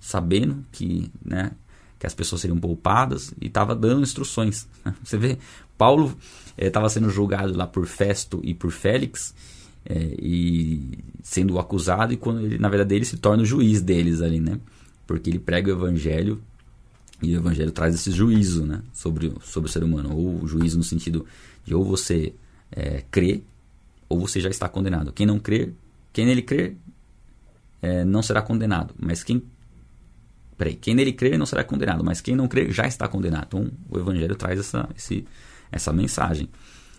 sabendo 0.02 0.66
que, 0.72 1.12
né, 1.24 1.52
que 2.00 2.08
as 2.08 2.16
pessoas 2.16 2.42
seriam 2.42 2.60
poupadas 2.60 3.32
e 3.40 3.46
estava 3.46 3.76
dando 3.76 4.02
instruções. 4.02 4.68
Você 5.04 5.16
vê, 5.16 5.38
Paulo 5.82 6.16
estava 6.56 6.86
eh, 6.86 6.90
sendo 6.90 7.10
julgado 7.10 7.58
lá 7.58 7.66
por 7.66 7.88
Festo 7.88 8.40
e 8.44 8.54
por 8.54 8.70
Félix 8.70 9.34
é, 9.84 9.96
e 10.20 11.00
sendo 11.24 11.58
acusado 11.58 12.14
e 12.14 12.18
quando 12.18 12.42
ele, 12.42 12.60
na 12.60 12.70
verdade 12.70 12.94
ele 12.94 13.04
se 13.04 13.18
torna 13.18 13.42
o 13.42 13.46
juiz 13.48 13.82
deles 13.82 14.22
ali, 14.22 14.40
né? 14.40 14.60
Porque 15.08 15.32
ele 15.32 15.40
prega 15.40 15.72
o 15.72 15.76
evangelho 15.76 16.40
e 17.20 17.34
o 17.34 17.38
evangelho 17.38 17.72
traz 17.72 17.96
esse 17.96 18.12
juízo, 18.12 18.64
né, 18.64 18.82
sobre, 18.94 19.34
sobre 19.42 19.70
o 19.70 19.74
ser 19.74 19.84
humano, 19.84 20.16
ou 20.16 20.48
juízo 20.48 20.78
no 20.78 20.84
sentido 20.84 21.26
de 21.66 21.74
ou 21.74 21.84
você 21.84 22.32
é, 22.72 23.04
crê 23.10 23.42
ou 24.08 24.20
você 24.20 24.40
já 24.40 24.50
está 24.50 24.70
condenado. 24.70 25.12
Quem 25.12 25.26
não 25.26 25.40
crê, 25.40 25.74
quem 26.14 26.28
nele 26.28 26.44
crê, 26.44 26.76
é, 27.82 28.06
não 28.06 28.22
será 28.22 28.40
condenado, 28.40 28.94
mas 29.00 29.24
quem 29.24 29.42
Peraí, 30.62 30.76
quem 30.76 30.94
nele 30.94 31.12
crer 31.12 31.40
não 31.40 31.46
será 31.48 31.64
condenado, 31.64 32.04
mas 32.04 32.22
quem 32.22 32.36
não 32.36 32.48
crer 32.48 32.72
já 32.72 32.86
está 32.86 33.08
condenado. 33.08 33.46
Então, 33.48 33.72
o 33.90 33.98
Evangelho 33.98 34.36
traz 34.36 34.60
essa, 34.60 34.88
esse, 34.96 35.26
essa 35.72 35.94
mensagem. 35.94 36.50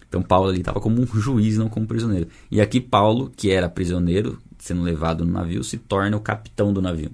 Então 0.09 0.23
Paulo 0.23 0.51
ali 0.51 0.61
estava 0.61 0.81
como 0.81 1.01
um 1.01 1.07
juiz, 1.07 1.57
não 1.57 1.69
como 1.69 1.87
prisioneiro. 1.87 2.29
E 2.51 2.61
aqui 2.61 2.81
Paulo, 2.81 3.33
que 3.35 3.51
era 3.51 3.69
prisioneiro, 3.69 4.39
sendo 4.59 4.83
levado 4.83 5.25
no 5.25 5.33
navio, 5.33 5.65
se 5.65 5.79
torna 5.79 6.17
o 6.17 6.21
capitão 6.21 6.73
do 6.73 6.83
navio. 6.83 7.11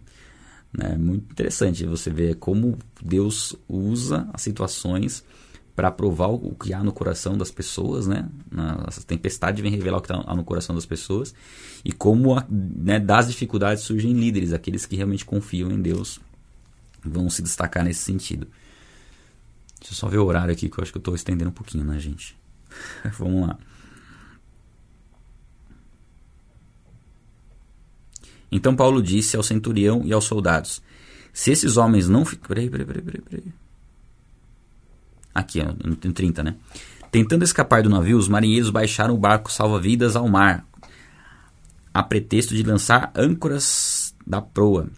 É 0.79 0.97
muito 0.97 1.31
interessante 1.31 1.87
você 1.87 2.11
ver 2.11 2.37
como 2.37 2.77
Deus 3.03 3.57
usa 3.69 4.29
as 4.33 4.43
situações 4.43 5.25
para 5.75 5.93
provar 5.93 6.27
o 6.27 6.57
que 6.57 6.75
há 6.75 6.83
no 6.83 6.93
coração 6.93 7.39
das 7.39 7.53
pessoas, 7.53 8.09
né? 8.09 8.29
Essa 8.89 9.01
tempestade 9.03 9.63
vem 9.63 9.71
revelar 9.71 9.99
o 9.99 10.01
que 10.01 10.13
está 10.13 10.35
no 10.35 10.43
coração 10.43 10.75
das 10.75 10.85
pessoas 10.85 11.33
e 11.85 11.93
como 11.93 12.35
né, 12.51 12.99
das 12.99 13.29
dificuldades 13.29 13.85
surgem 13.85 14.13
líderes, 14.13 14.53
aqueles 14.53 14.85
que 14.85 14.97
realmente 14.97 15.25
confiam 15.25 15.71
em 15.71 15.81
Deus 15.81 16.19
vão 17.01 17.31
se 17.31 17.43
destacar 17.43 17.85
nesse 17.85 18.01
sentido. 18.01 18.49
Deixa 19.81 19.95
eu 19.95 19.97
só 19.97 20.09
ver 20.09 20.19
o 20.19 20.27
horário 20.27 20.53
aqui 20.53 20.69
que 20.69 20.79
eu 20.79 20.83
acho 20.83 20.93
que 20.93 20.99
eu 20.99 21.01
estou 21.01 21.15
estendendo 21.15 21.51
um 21.51 21.55
pouquinho, 21.55 21.85
né, 21.85 21.99
gente? 21.99 22.37
Vamos 23.19 23.49
lá. 23.49 23.59
Então 28.51 28.75
Paulo 28.75 29.03
disse 29.03 29.37
ao 29.37 29.43
centurião 29.43 30.03
e 30.05 30.13
aos 30.13 30.25
soldados: 30.25 30.83
Se 31.33 31.51
esses 31.51 31.77
homens 31.77 32.09
não. 32.09 32.25
Peraí, 32.25 32.69
peraí, 32.69 32.87
peraí, 32.87 33.03
peraí, 33.03 33.23
peraí. 33.23 33.53
Aqui, 35.35 35.63
no 35.63 35.97
30, 35.97 36.43
né? 36.43 36.57
Tentando 37.11 37.45
escapar 37.45 37.83
do 37.83 37.89
navio, 37.89 38.19
os 38.19 38.29
marinheiros 38.29 38.71
baixaram 38.71 39.15
o 39.15 39.19
barco 39.19 39.51
salva-vidas 39.51 40.17
ao 40.17 40.29
mar, 40.29 40.67
a 41.95 42.03
pretexto 42.03 42.55
de 42.55 42.63
lançar 42.63 43.13
âncoras 43.15 44.15
da 44.27 44.43
proa. 44.43 44.89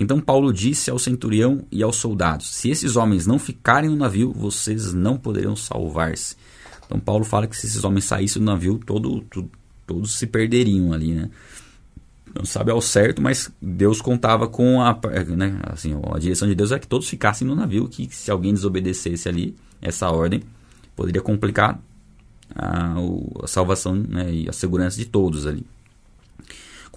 Então 0.00 0.20
Paulo 0.20 0.52
disse 0.52 0.90
ao 0.92 0.98
centurião 0.98 1.66
e 1.72 1.82
aos 1.82 1.96
soldados: 1.96 2.54
Se 2.54 2.70
esses 2.70 2.94
homens 2.94 3.26
não 3.26 3.36
ficarem 3.36 3.90
no 3.90 3.96
navio, 3.96 4.32
vocês 4.32 4.94
não 4.94 5.18
poderão 5.18 5.56
salvar-se. 5.56 6.36
Então 6.86 7.00
Paulo 7.00 7.24
fala 7.24 7.48
que 7.48 7.56
se 7.56 7.66
esses 7.66 7.82
homens 7.82 8.04
saíssem 8.04 8.40
do 8.40 8.46
navio, 8.46 8.78
todo, 8.78 9.20
todo, 9.22 9.50
todos 9.84 10.16
se 10.16 10.28
perderiam 10.28 10.92
ali, 10.92 11.12
né? 11.14 11.28
Não 12.32 12.44
sabe 12.44 12.70
ao 12.70 12.80
certo, 12.80 13.20
mas 13.20 13.50
Deus 13.60 14.00
contava 14.00 14.46
com 14.46 14.80
a, 14.80 14.96
né, 15.36 15.58
assim, 15.64 15.98
a 16.12 16.18
direção 16.18 16.46
de 16.46 16.54
Deus 16.54 16.70
é 16.70 16.78
que 16.78 16.86
todos 16.86 17.08
ficassem 17.08 17.48
no 17.48 17.56
navio, 17.56 17.88
que 17.88 18.08
se 18.14 18.30
alguém 18.30 18.52
desobedecesse 18.52 19.28
ali, 19.28 19.56
essa 19.80 20.08
ordem 20.10 20.42
poderia 20.94 21.22
complicar 21.22 21.80
a, 22.54 22.94
a 23.42 23.46
salvação 23.46 23.94
né, 23.94 24.32
e 24.32 24.48
a 24.48 24.52
segurança 24.52 24.98
de 24.98 25.06
todos 25.06 25.46
ali. 25.46 25.66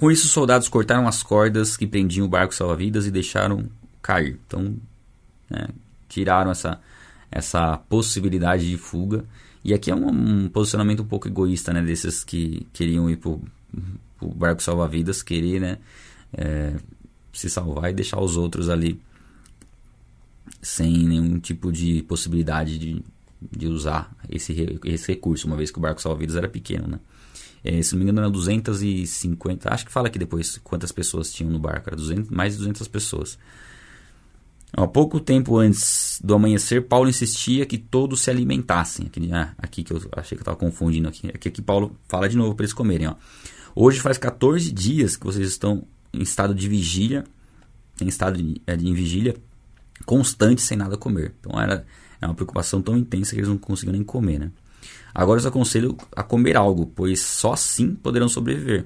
Com 0.02 0.10
isso, 0.10 0.26
os 0.26 0.32
soldados 0.32 0.68
cortaram 0.68 1.08
as 1.08 1.22
cordas 1.22 1.78
que 1.78 1.86
prendiam 1.86 2.26
o 2.26 2.28
barco 2.28 2.56
salva-vidas 2.56 3.06
e 3.06 3.12
deixaram 3.12 3.70
cair. 4.02 4.40
Então, 4.48 4.76
né, 5.48 5.68
tiraram 6.10 6.50
essa, 6.50 6.82
essa 7.30 7.78
possibilidade 7.78 8.68
de 8.68 8.80
fuga. 8.80 9.24
E 9.64 9.76
aqui 9.76 9.92
é 9.92 9.96
um, 9.96 10.08
um 10.08 10.50
posicionamento 10.50 11.04
um 11.04 11.06
pouco 11.06 11.28
egoísta, 11.28 11.72
né, 11.72 11.84
desses 11.84 12.24
que 12.24 12.66
queriam 12.74 13.12
ir 13.12 13.18
para 13.18 13.30
o 13.30 14.34
barco 14.34 14.64
salva-vidas, 14.64 15.22
querer, 15.22 15.62
né, 15.62 15.78
é, 16.34 16.74
se 17.32 17.48
salvar 17.48 17.92
e 17.92 17.94
deixar 17.94 18.20
os 18.20 18.38
outros 18.38 18.70
ali 18.70 19.00
sem 20.64 21.08
nenhum 21.08 21.38
tipo 21.38 21.72
de 21.72 22.02
possibilidade 22.02 22.80
de, 22.80 23.06
de 23.56 23.68
usar 23.68 24.12
esse, 24.28 24.80
esse 24.84 25.12
recurso, 25.12 25.46
uma 25.46 25.56
vez 25.56 25.70
que 25.70 25.78
o 25.78 25.82
barco 25.82 26.02
salva-vidas 26.02 26.36
era 26.36 26.50
pequeno, 26.50 26.88
né? 26.88 27.00
É, 27.64 27.82
se 27.82 27.94
não 27.94 28.00
me 28.00 28.04
engano, 28.04 28.22
eram 28.22 28.32
250. 28.32 29.72
Acho 29.74 29.86
que 29.86 29.92
fala 29.92 30.08
aqui 30.08 30.18
depois 30.18 30.58
quantas 30.64 30.92
pessoas 30.92 31.32
tinham 31.32 31.52
no 31.52 31.60
barco. 31.60 31.90
Era 31.90 31.96
200, 31.96 32.30
mais 32.30 32.54
de 32.54 32.60
200 32.60 32.88
pessoas. 32.88 33.38
Há 34.74 34.88
pouco 34.88 35.20
tempo 35.20 35.58
antes 35.58 36.20
do 36.24 36.34
amanhecer, 36.34 36.88
Paulo 36.88 37.10
insistia 37.10 37.66
que 37.66 37.78
todos 37.78 38.22
se 38.22 38.30
alimentassem. 38.30 39.08
Aqui, 39.08 39.30
ah, 39.32 39.54
aqui 39.58 39.84
que 39.84 39.92
eu 39.92 40.02
achei 40.14 40.38
que 40.38 40.42
eu 40.42 40.44
estava 40.44 40.58
confundindo. 40.58 41.10
Aqui, 41.10 41.28
aqui, 41.28 41.50
aqui 41.50 41.62
Paulo 41.62 41.96
fala 42.08 42.30
de 42.30 42.38
novo 42.38 42.56
para 42.56 42.64
eles 42.64 42.74
comerem. 42.74 43.08
Ó. 43.08 43.16
Hoje 43.76 44.00
faz 44.00 44.18
14 44.18 44.72
dias 44.72 45.16
que 45.16 45.26
vocês 45.26 45.48
estão 45.48 45.84
em 46.14 46.22
estado 46.22 46.56
de 46.56 46.68
vigília, 46.68 47.26
em 48.02 48.08
estado 48.08 48.38
de, 48.38 48.62
é, 48.66 48.76
vigília 48.76 49.36
constante 50.06 50.62
sem 50.62 50.78
nada 50.78 50.98
comer. 50.98 51.36
Então 51.40 51.60
era, 51.60 51.86
era 52.20 52.30
uma 52.30 52.36
preocupação 52.36 52.82
tão 52.82 52.98
intensa 52.98 53.32
que 53.32 53.38
eles 53.38 53.50
não 53.50 53.58
conseguiam 53.58 53.94
nem 53.94 54.04
comer, 54.04 54.40
né? 54.40 54.52
Agora 55.14 55.40
os 55.40 55.46
aconselho 55.46 55.98
a 56.16 56.24
comer 56.24 56.56
algo, 56.56 56.86
pois 56.96 57.22
só 57.22 57.54
assim 57.54 57.96
poderão 57.96 58.30
sobreviver. 58.30 58.86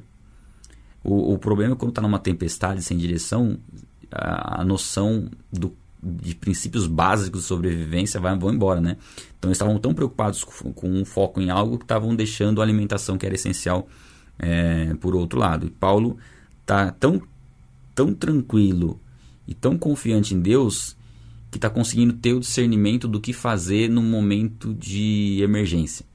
O, 1.04 1.34
o 1.34 1.38
problema 1.38 1.74
é 1.74 1.78
quando 1.78 1.92
está 1.92 2.02
numa 2.02 2.18
tempestade 2.18 2.82
sem 2.82 2.98
direção, 2.98 3.60
a, 4.12 4.62
a 4.62 4.66
noção 4.66 5.30
do, 5.52 5.76
de 6.02 6.36
princípios 6.36 6.88
básicos 6.88 7.42
de 7.42 7.48
sobrevivência 7.48 8.20
vai, 8.20 8.38
vão 8.38 8.54
embora, 8.54 8.82
né? 8.82 8.98
Então 9.38 9.50
eles 9.50 9.58
estavam 9.58 9.78
tão 9.80 9.94
preocupados 9.94 10.44
com, 10.44 10.74
com 10.74 10.90
um 10.90 11.06
foco 11.06 11.42
em 11.42 11.50
algo 11.50 11.78
que 11.78 11.84
estavam 11.84 12.16
deixando 12.16 12.62
a 12.62 12.64
alimentação 12.64 13.18
que 13.18 13.26
era 13.26 13.36
essencial 13.36 13.88
é, 14.40 14.94
por 14.96 15.16
outro 15.16 15.40
lado. 15.40 15.66
E 15.66 15.70
Paulo 15.70 16.18
está 16.62 16.92
tão, 16.92 17.22
tão 17.94 18.14
tranquilo 18.14 19.00
e 19.48 19.54
tão 19.54 19.78
confiante 19.78 20.34
em 20.34 20.42
Deus 20.42 20.96
que 21.56 21.58
está 21.58 21.70
conseguindo 21.70 22.12
ter 22.12 22.34
o 22.34 22.42
discernimento 22.42 23.08
do 23.08 23.22
que 23.22 23.32
fazer 23.32 23.90
num 23.90 24.04
momento 24.04 24.74
de 24.74 25.40
emergência. 25.42 26.06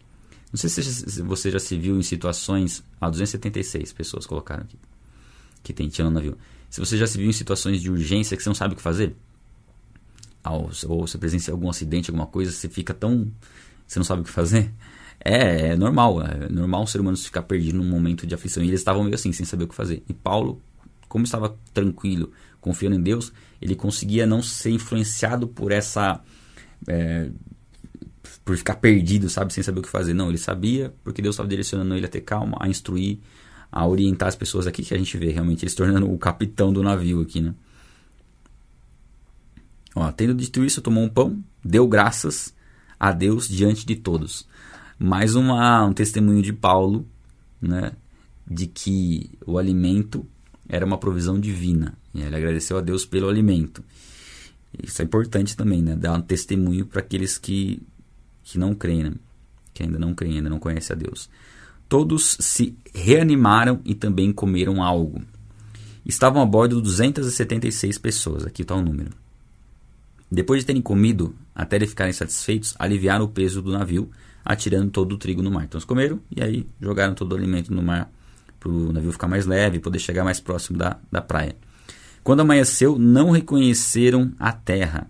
Não 0.52 0.58
sei 0.58 0.68
se 0.68 1.22
você 1.22 1.50
já 1.50 1.58
se 1.58 1.78
viu 1.78 1.98
em 1.98 2.02
situações. 2.02 2.84
Ah, 3.00 3.08
276 3.08 3.90
pessoas 3.94 4.26
colocaram 4.26 4.64
aqui. 4.64 4.76
Que 5.62 5.72
tem 5.72 5.88
tinha 5.88 6.04
no 6.04 6.10
navio. 6.10 6.36
Se 6.68 6.78
você 6.78 6.98
já 6.98 7.06
se 7.06 7.16
viu 7.16 7.30
em 7.30 7.32
situações 7.32 7.80
de 7.80 7.90
urgência 7.90 8.36
que 8.36 8.42
você 8.42 8.50
não 8.50 8.54
sabe 8.54 8.74
o 8.74 8.76
que 8.76 8.82
fazer, 8.82 9.16
ou 10.44 11.06
você 11.06 11.16
presencia 11.16 11.54
algum 11.54 11.70
acidente, 11.70 12.10
alguma 12.10 12.26
coisa, 12.26 12.52
você 12.52 12.68
fica 12.68 12.92
tão. 12.92 13.32
Você 13.86 13.98
não 13.98 14.04
sabe 14.04 14.20
o 14.20 14.24
que 14.24 14.30
fazer. 14.30 14.70
É, 15.24 15.68
é 15.68 15.76
normal. 15.76 16.20
É 16.20 16.50
normal 16.50 16.82
um 16.82 16.86
ser 16.86 17.00
humano 17.00 17.16
ficar 17.16 17.44
perdido 17.44 17.78
num 17.78 17.88
momento 17.88 18.26
de 18.26 18.34
aflição. 18.34 18.62
E 18.62 18.68
eles 18.68 18.80
estavam 18.80 19.04
meio 19.04 19.14
assim, 19.14 19.32
sem 19.32 19.46
saber 19.46 19.64
o 19.64 19.68
que 19.68 19.74
fazer. 19.74 20.02
E 20.06 20.12
Paulo, 20.12 20.60
como 21.08 21.24
estava 21.24 21.56
tranquilo, 21.72 22.30
confiando 22.60 22.96
em 22.96 23.02
Deus, 23.02 23.32
ele 23.60 23.74
conseguia 23.74 24.26
não 24.26 24.42
ser 24.42 24.70
influenciado 24.70 25.48
por 25.48 25.72
essa. 25.72 26.20
É, 26.86 27.30
por 28.44 28.56
ficar 28.56 28.76
perdido, 28.76 29.28
sabe, 29.28 29.52
sem 29.52 29.62
saber 29.62 29.80
o 29.80 29.82
que 29.82 29.88
fazer. 29.88 30.14
Não, 30.14 30.28
ele 30.28 30.38
sabia, 30.38 30.94
porque 31.04 31.22
Deus 31.22 31.34
estava 31.34 31.48
direcionando 31.48 31.94
ele 31.94 32.06
a 32.06 32.08
ter 32.08 32.20
calma, 32.20 32.56
a 32.60 32.68
instruir, 32.68 33.18
a 33.70 33.86
orientar 33.86 34.28
as 34.28 34.36
pessoas 34.36 34.66
aqui 34.66 34.82
que 34.82 34.94
a 34.94 34.98
gente 34.98 35.16
vê 35.16 35.30
realmente 35.30 35.64
ele 35.64 35.70
se 35.70 35.76
tornando 35.76 36.10
o 36.10 36.18
capitão 36.18 36.72
do 36.72 36.82
navio 36.82 37.20
aqui, 37.20 37.40
né? 37.40 37.54
Ó, 39.94 40.10
tendo 40.12 40.34
dito 40.34 40.64
isso, 40.64 40.80
tomou 40.80 41.02
um 41.02 41.08
pão, 41.08 41.42
deu 41.64 41.86
graças 41.86 42.54
a 42.98 43.12
Deus 43.12 43.48
diante 43.48 43.84
de 43.84 43.96
todos. 43.96 44.46
Mais 44.98 45.34
uma, 45.34 45.84
um 45.84 45.92
testemunho 45.92 46.42
de 46.42 46.52
Paulo, 46.52 47.06
né, 47.60 47.92
de 48.46 48.66
que 48.66 49.30
o 49.46 49.58
alimento 49.58 50.26
era 50.70 50.86
uma 50.86 50.96
provisão 50.96 51.38
divina. 51.38 51.94
E 52.14 52.22
ele 52.22 52.36
agradeceu 52.36 52.78
a 52.78 52.80
Deus 52.80 53.04
pelo 53.04 53.28
alimento. 53.28 53.82
Isso 54.82 55.02
é 55.02 55.04
importante 55.04 55.56
também, 55.56 55.82
né? 55.82 55.96
Dar 55.96 56.14
um 56.14 56.22
testemunho 56.22 56.86
para 56.86 57.00
aqueles 57.00 57.36
que, 57.36 57.82
que 58.44 58.56
não 58.56 58.72
creem, 58.72 59.02
né? 59.02 59.12
que 59.74 59.82
ainda 59.82 59.98
não 59.98 60.14
creem, 60.14 60.36
ainda 60.36 60.48
não 60.48 60.60
conhecem 60.60 60.94
a 60.94 60.98
Deus. 60.98 61.28
Todos 61.88 62.36
se 62.38 62.76
reanimaram 62.94 63.80
e 63.84 63.94
também 63.94 64.32
comeram 64.32 64.82
algo. 64.82 65.22
Estavam 66.06 66.40
a 66.40 66.46
bordo 66.46 66.80
276 66.80 67.98
pessoas, 67.98 68.46
aqui 68.46 68.62
está 68.62 68.74
o 68.74 68.82
número. 68.82 69.10
Depois 70.30 70.60
de 70.60 70.66
terem 70.66 70.80
comido, 70.80 71.34
até 71.52 71.84
ficarem 71.84 72.12
satisfeitos, 72.12 72.74
aliviaram 72.78 73.24
o 73.24 73.28
peso 73.28 73.60
do 73.60 73.72
navio, 73.72 74.08
atirando 74.44 74.90
todo 74.90 75.12
o 75.12 75.18
trigo 75.18 75.42
no 75.42 75.50
mar. 75.50 75.64
Então 75.64 75.78
eles 75.78 75.84
comeram 75.84 76.20
e 76.34 76.42
aí 76.42 76.66
jogaram 76.80 77.14
todo 77.14 77.32
o 77.32 77.36
alimento 77.36 77.74
no 77.74 77.82
mar 77.82 78.10
para 78.60 78.70
o 78.70 78.92
navio 78.92 79.10
ficar 79.10 79.26
mais 79.26 79.46
leve 79.46 79.80
poder 79.80 79.98
chegar 79.98 80.22
mais 80.22 80.38
próximo 80.38 80.78
da, 80.78 80.98
da 81.10 81.22
praia. 81.22 81.56
Quando 82.22 82.40
amanheceu, 82.40 82.98
não 82.98 83.30
reconheceram 83.30 84.32
a 84.38 84.52
terra, 84.52 85.08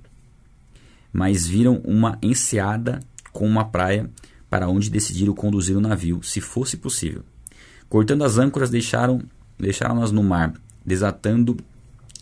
mas 1.13 1.47
viram 1.47 1.83
uma 1.85 2.17
enseada 2.23 3.01
com 3.33 3.47
uma 3.47 3.65
praia 3.65 4.09
para 4.49 4.69
onde 4.69 4.89
decidiram 4.89 5.35
conduzir 5.35 5.77
o 5.77 5.81
navio, 5.81 6.23
se 6.23 6.41
fosse 6.41 6.77
possível. 6.77 7.23
Cortando 7.89 8.25
as 8.25 8.39
âncoras, 8.39 8.71
deixaram 8.71 9.21
deixaram-nas 9.59 10.11
no 10.11 10.23
mar, 10.23 10.55
desatando 10.87 11.57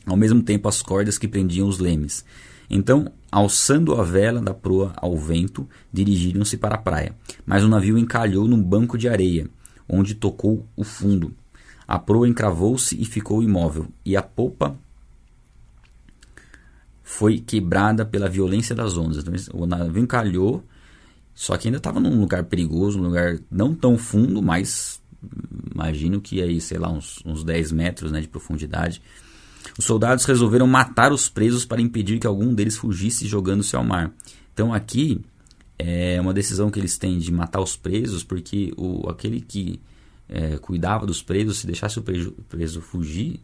ao 0.05 0.17
mesmo 0.17 0.43
tempo 0.43 0.69
as 0.69 0.83
cordas 0.83 1.19
que 1.19 1.29
prendiam 1.29 1.69
os 1.69 1.79
lemes. 1.79 2.25
Então, 2.69 3.13
alçando 3.31 3.95
a 3.95 4.03
vela 4.03 4.41
da 4.41 4.53
proa 4.53 4.93
ao 4.97 5.17
vento, 5.17 5.69
dirigiram-se 5.93 6.57
para 6.57 6.75
a 6.75 6.79
praia. 6.79 7.15
Mas 7.47 7.63
o 7.63 7.69
navio 7.69 7.97
encalhou 7.97 8.49
num 8.49 8.61
banco 8.61 8.99
de 8.99 9.09
areia 9.09 9.49
onde 9.89 10.15
tocou 10.15 10.67
o 10.77 10.85
fundo. 10.85 11.35
A 11.87 11.99
proa 11.99 12.29
encravou-se 12.29 13.01
e 13.01 13.05
ficou 13.05 13.43
imóvel, 13.43 13.89
e 14.05 14.17
a 14.17 14.23
popa 14.23 14.77
foi 17.03 17.39
quebrada 17.39 18.05
pela 18.05 18.29
violência 18.29 18.75
das 18.75 18.99
ondas. 18.99 19.19
Então, 19.19 19.35
o 19.55 19.67
navio 19.67 20.03
encalhou, 20.03 20.63
só 21.35 21.57
que 21.57 21.69
ainda 21.69 21.79
estava 21.79 21.99
num 21.99 22.21
lugar 22.21 22.45
perigoso, 22.45 22.99
num 22.99 23.07
lugar 23.07 23.39
não 23.51 23.75
tão 23.75 23.97
fundo, 23.97 24.43
mas 24.43 25.01
imagino 25.75 26.21
que 26.21 26.43
aí, 26.43 26.61
sei 26.61 26.79
lá, 26.79 26.91
uns, 26.91 27.23
uns 27.25 27.43
10 27.43 27.73
metros 27.73 28.13
né, 28.13 28.21
de 28.21 28.29
profundidade. 28.29 29.01
Os 29.79 29.85
soldados 29.85 30.25
resolveram 30.25 30.67
matar 30.67 31.13
os 31.13 31.29
presos 31.29 31.65
para 31.65 31.81
impedir 31.81 32.19
que 32.19 32.27
algum 32.27 32.55
deles 32.55 32.77
fugisse 32.77 33.27
jogando-se 33.27 33.75
ao 33.75 33.85
mar. 33.85 34.13
Então 34.53 34.75
aqui 34.75 35.21
é 35.79 36.21
uma 36.21 36.35
decisão 36.35 36.71
que 36.71 36.79
eles 36.79 36.99
têm 36.99 37.19
de 37.19 37.33
matar 37.33 37.61
os 37.61 37.77
presos, 37.77 38.25
porque 38.25 38.73
o, 38.77 39.09
aquele 39.09 39.41
que 39.41 39.81
é, 40.29 40.59
cuidava 40.59 41.07
dos 41.07 41.23
presos, 41.23 41.59
se 41.59 41.67
deixasse 41.67 41.99
o 41.99 42.03
preso, 42.03 42.33
preso 42.49 42.81
fugir, 42.81 43.41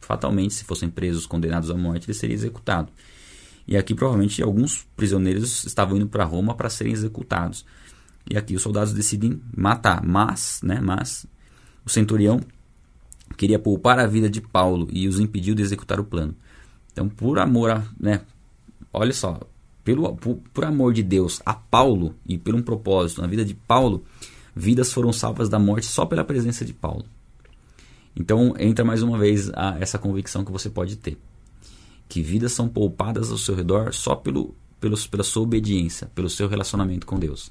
fatalmente, 0.00 0.54
se 0.54 0.64
fossem 0.64 0.88
presos 0.90 1.26
condenados 1.26 1.70
à 1.70 1.74
morte, 1.74 2.06
ele 2.06 2.14
seria 2.14 2.34
executado. 2.34 2.92
E 3.66 3.76
aqui 3.76 3.94
provavelmente 3.94 4.42
alguns 4.42 4.86
prisioneiros 4.96 5.64
estavam 5.64 5.96
indo 5.96 6.08
para 6.08 6.24
Roma 6.24 6.54
para 6.54 6.70
serem 6.70 6.92
executados. 6.92 7.64
E 8.30 8.36
aqui 8.36 8.54
os 8.54 8.62
soldados 8.62 8.92
decidem 8.92 9.40
matar, 9.56 10.02
mas, 10.04 10.60
né, 10.62 10.80
mas 10.80 11.26
o 11.84 11.90
centurião 11.90 12.40
queria 13.36 13.58
poupar 13.58 13.98
a 13.98 14.06
vida 14.06 14.28
de 14.28 14.40
Paulo 14.40 14.88
e 14.90 15.08
os 15.08 15.18
impediu 15.18 15.54
de 15.54 15.62
executar 15.62 15.98
o 15.98 16.04
plano. 16.04 16.34
Então, 16.92 17.08
por 17.08 17.38
amor 17.38 17.70
a, 17.70 17.84
né, 17.98 18.22
olha 18.92 19.12
só, 19.12 19.40
pelo, 19.88 20.14
por, 20.16 20.36
por 20.52 20.66
amor 20.66 20.92
de 20.92 21.02
Deus 21.02 21.40
a 21.46 21.54
Paulo 21.54 22.14
e 22.26 22.36
por 22.36 22.54
um 22.54 22.60
propósito 22.60 23.22
na 23.22 23.26
vida 23.26 23.42
de 23.42 23.54
Paulo, 23.54 24.04
vidas 24.54 24.92
foram 24.92 25.14
salvas 25.14 25.48
da 25.48 25.58
morte 25.58 25.86
só 25.86 26.04
pela 26.04 26.22
presença 26.22 26.62
de 26.62 26.74
Paulo. 26.74 27.06
Então 28.14 28.54
entra 28.58 28.84
mais 28.84 29.02
uma 29.02 29.16
vez 29.16 29.48
a, 29.54 29.78
essa 29.80 29.98
convicção 29.98 30.44
que 30.44 30.52
você 30.52 30.68
pode 30.68 30.96
ter. 30.96 31.16
Que 32.06 32.20
vidas 32.20 32.52
são 32.52 32.68
poupadas 32.68 33.30
ao 33.30 33.38
seu 33.38 33.54
redor 33.54 33.94
só 33.94 34.14
pelo, 34.14 34.54
pelo, 34.78 34.94
pela 35.08 35.22
sua 35.22 35.44
obediência, 35.44 36.10
pelo 36.14 36.28
seu 36.28 36.48
relacionamento 36.48 37.06
com 37.06 37.18
Deus. 37.18 37.50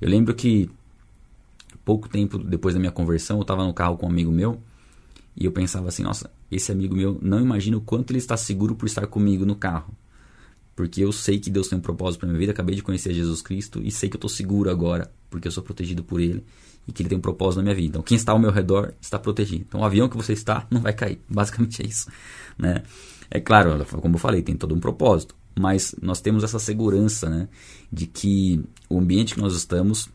Eu 0.00 0.08
lembro 0.08 0.34
que 0.34 0.70
pouco 1.84 2.08
tempo 2.08 2.38
depois 2.38 2.74
da 2.74 2.80
minha 2.80 2.92
conversão, 2.92 3.36
eu 3.36 3.42
estava 3.42 3.62
no 3.62 3.74
carro 3.74 3.98
com 3.98 4.06
um 4.06 4.08
amigo 4.08 4.32
meu 4.32 4.58
e 5.36 5.44
eu 5.44 5.52
pensava 5.52 5.88
assim: 5.88 6.02
nossa, 6.02 6.30
esse 6.50 6.72
amigo 6.72 6.96
meu 6.96 7.18
não 7.20 7.42
imagina 7.42 7.76
o 7.76 7.82
quanto 7.82 8.10
ele 8.10 8.20
está 8.20 8.38
seguro 8.38 8.74
por 8.74 8.86
estar 8.86 9.06
comigo 9.06 9.44
no 9.44 9.54
carro. 9.54 9.94
Porque 10.74 11.02
eu 11.02 11.12
sei 11.12 11.38
que 11.38 11.50
Deus 11.50 11.68
tem 11.68 11.78
um 11.78 11.82
propósito 11.82 12.20
para 12.20 12.28
minha 12.28 12.38
vida, 12.38 12.52
acabei 12.52 12.74
de 12.74 12.82
conhecer 12.82 13.12
Jesus 13.14 13.40
Cristo 13.40 13.80
e 13.82 13.90
sei 13.90 14.08
que 14.08 14.16
eu 14.16 14.18
estou 14.18 14.30
seguro 14.30 14.70
agora, 14.70 15.10
porque 15.30 15.46
eu 15.46 15.52
sou 15.52 15.62
protegido 15.62 16.02
por 16.02 16.20
Ele 16.20 16.44
e 16.86 16.92
que 16.92 17.02
Ele 17.02 17.08
tem 17.08 17.18
um 17.18 17.20
propósito 17.20 17.58
na 17.58 17.62
minha 17.62 17.74
vida. 17.74 17.88
Então, 17.88 18.02
quem 18.02 18.16
está 18.16 18.32
ao 18.32 18.38
meu 18.38 18.50
redor 18.50 18.92
está 19.00 19.18
protegido. 19.18 19.64
Então, 19.68 19.80
o 19.80 19.84
avião 19.84 20.08
que 20.08 20.16
você 20.16 20.32
está 20.32 20.66
não 20.70 20.80
vai 20.80 20.92
cair. 20.92 21.20
Basicamente 21.28 21.82
é 21.82 21.86
isso. 21.86 22.08
Né? 22.58 22.82
É 23.30 23.40
claro, 23.40 23.84
como 24.00 24.16
eu 24.16 24.18
falei, 24.18 24.42
tem 24.42 24.56
todo 24.56 24.74
um 24.74 24.80
propósito, 24.80 25.34
mas 25.58 25.94
nós 26.02 26.20
temos 26.20 26.42
essa 26.42 26.58
segurança 26.58 27.30
né, 27.30 27.48
de 27.92 28.06
que 28.06 28.62
o 28.88 28.98
ambiente 28.98 29.34
que 29.34 29.40
nós 29.40 29.54
estamos 29.54 30.08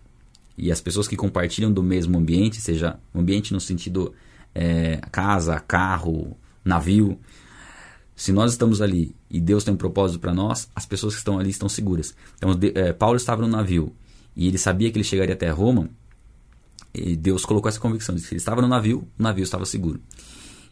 e 0.57 0.71
as 0.71 0.81
pessoas 0.81 1.07
que 1.07 1.15
compartilham 1.15 1.71
do 1.71 1.81
mesmo 1.81 2.17
ambiente, 2.17 2.59
seja 2.59 2.99
ambiente 3.15 3.53
no 3.53 3.61
sentido 3.61 4.13
é, 4.53 4.99
casa, 5.09 5.57
carro, 5.59 6.37
navio, 6.65 7.17
se 8.19 8.33
nós 8.33 8.51
estamos 8.51 8.81
ali 8.81 9.15
e 9.31 9.39
Deus 9.39 9.63
tem 9.63 9.73
um 9.73 9.77
propósito 9.77 10.19
para 10.19 10.33
nós, 10.33 10.69
as 10.75 10.85
pessoas 10.85 11.13
que 11.13 11.19
estão 11.19 11.39
ali 11.39 11.51
estão 11.51 11.69
seguras. 11.69 12.13
Então, 12.35 12.53
de, 12.53 12.73
é, 12.75 12.91
Paulo 12.91 13.15
estava 13.15 13.41
no 13.41 13.47
navio 13.47 13.95
e 14.35 14.45
ele 14.45 14.57
sabia 14.57 14.91
que 14.91 14.97
ele 14.97 15.05
chegaria 15.05 15.33
até 15.33 15.49
Roma. 15.49 15.89
E 16.93 17.15
Deus 17.15 17.45
colocou 17.45 17.69
essa 17.69 17.79
convicção 17.79 18.13
de 18.13 18.21
que 18.21 18.33
ele 18.33 18.39
estava 18.39 18.61
no 18.61 18.67
navio, 18.67 19.07
o 19.17 19.23
navio 19.23 19.43
estava 19.43 19.65
seguro. 19.65 20.01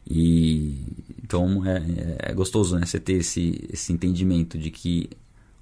E 0.06 0.76
então 1.24 1.66
é, 1.66 1.78
é, 1.78 2.32
é 2.32 2.34
gostoso 2.34 2.78
né, 2.78 2.86
você 2.86 3.00
ter 3.00 3.14
esse, 3.14 3.66
esse 3.72 3.93
entendimento 3.93 4.58
de 4.58 4.70
que 4.70 5.10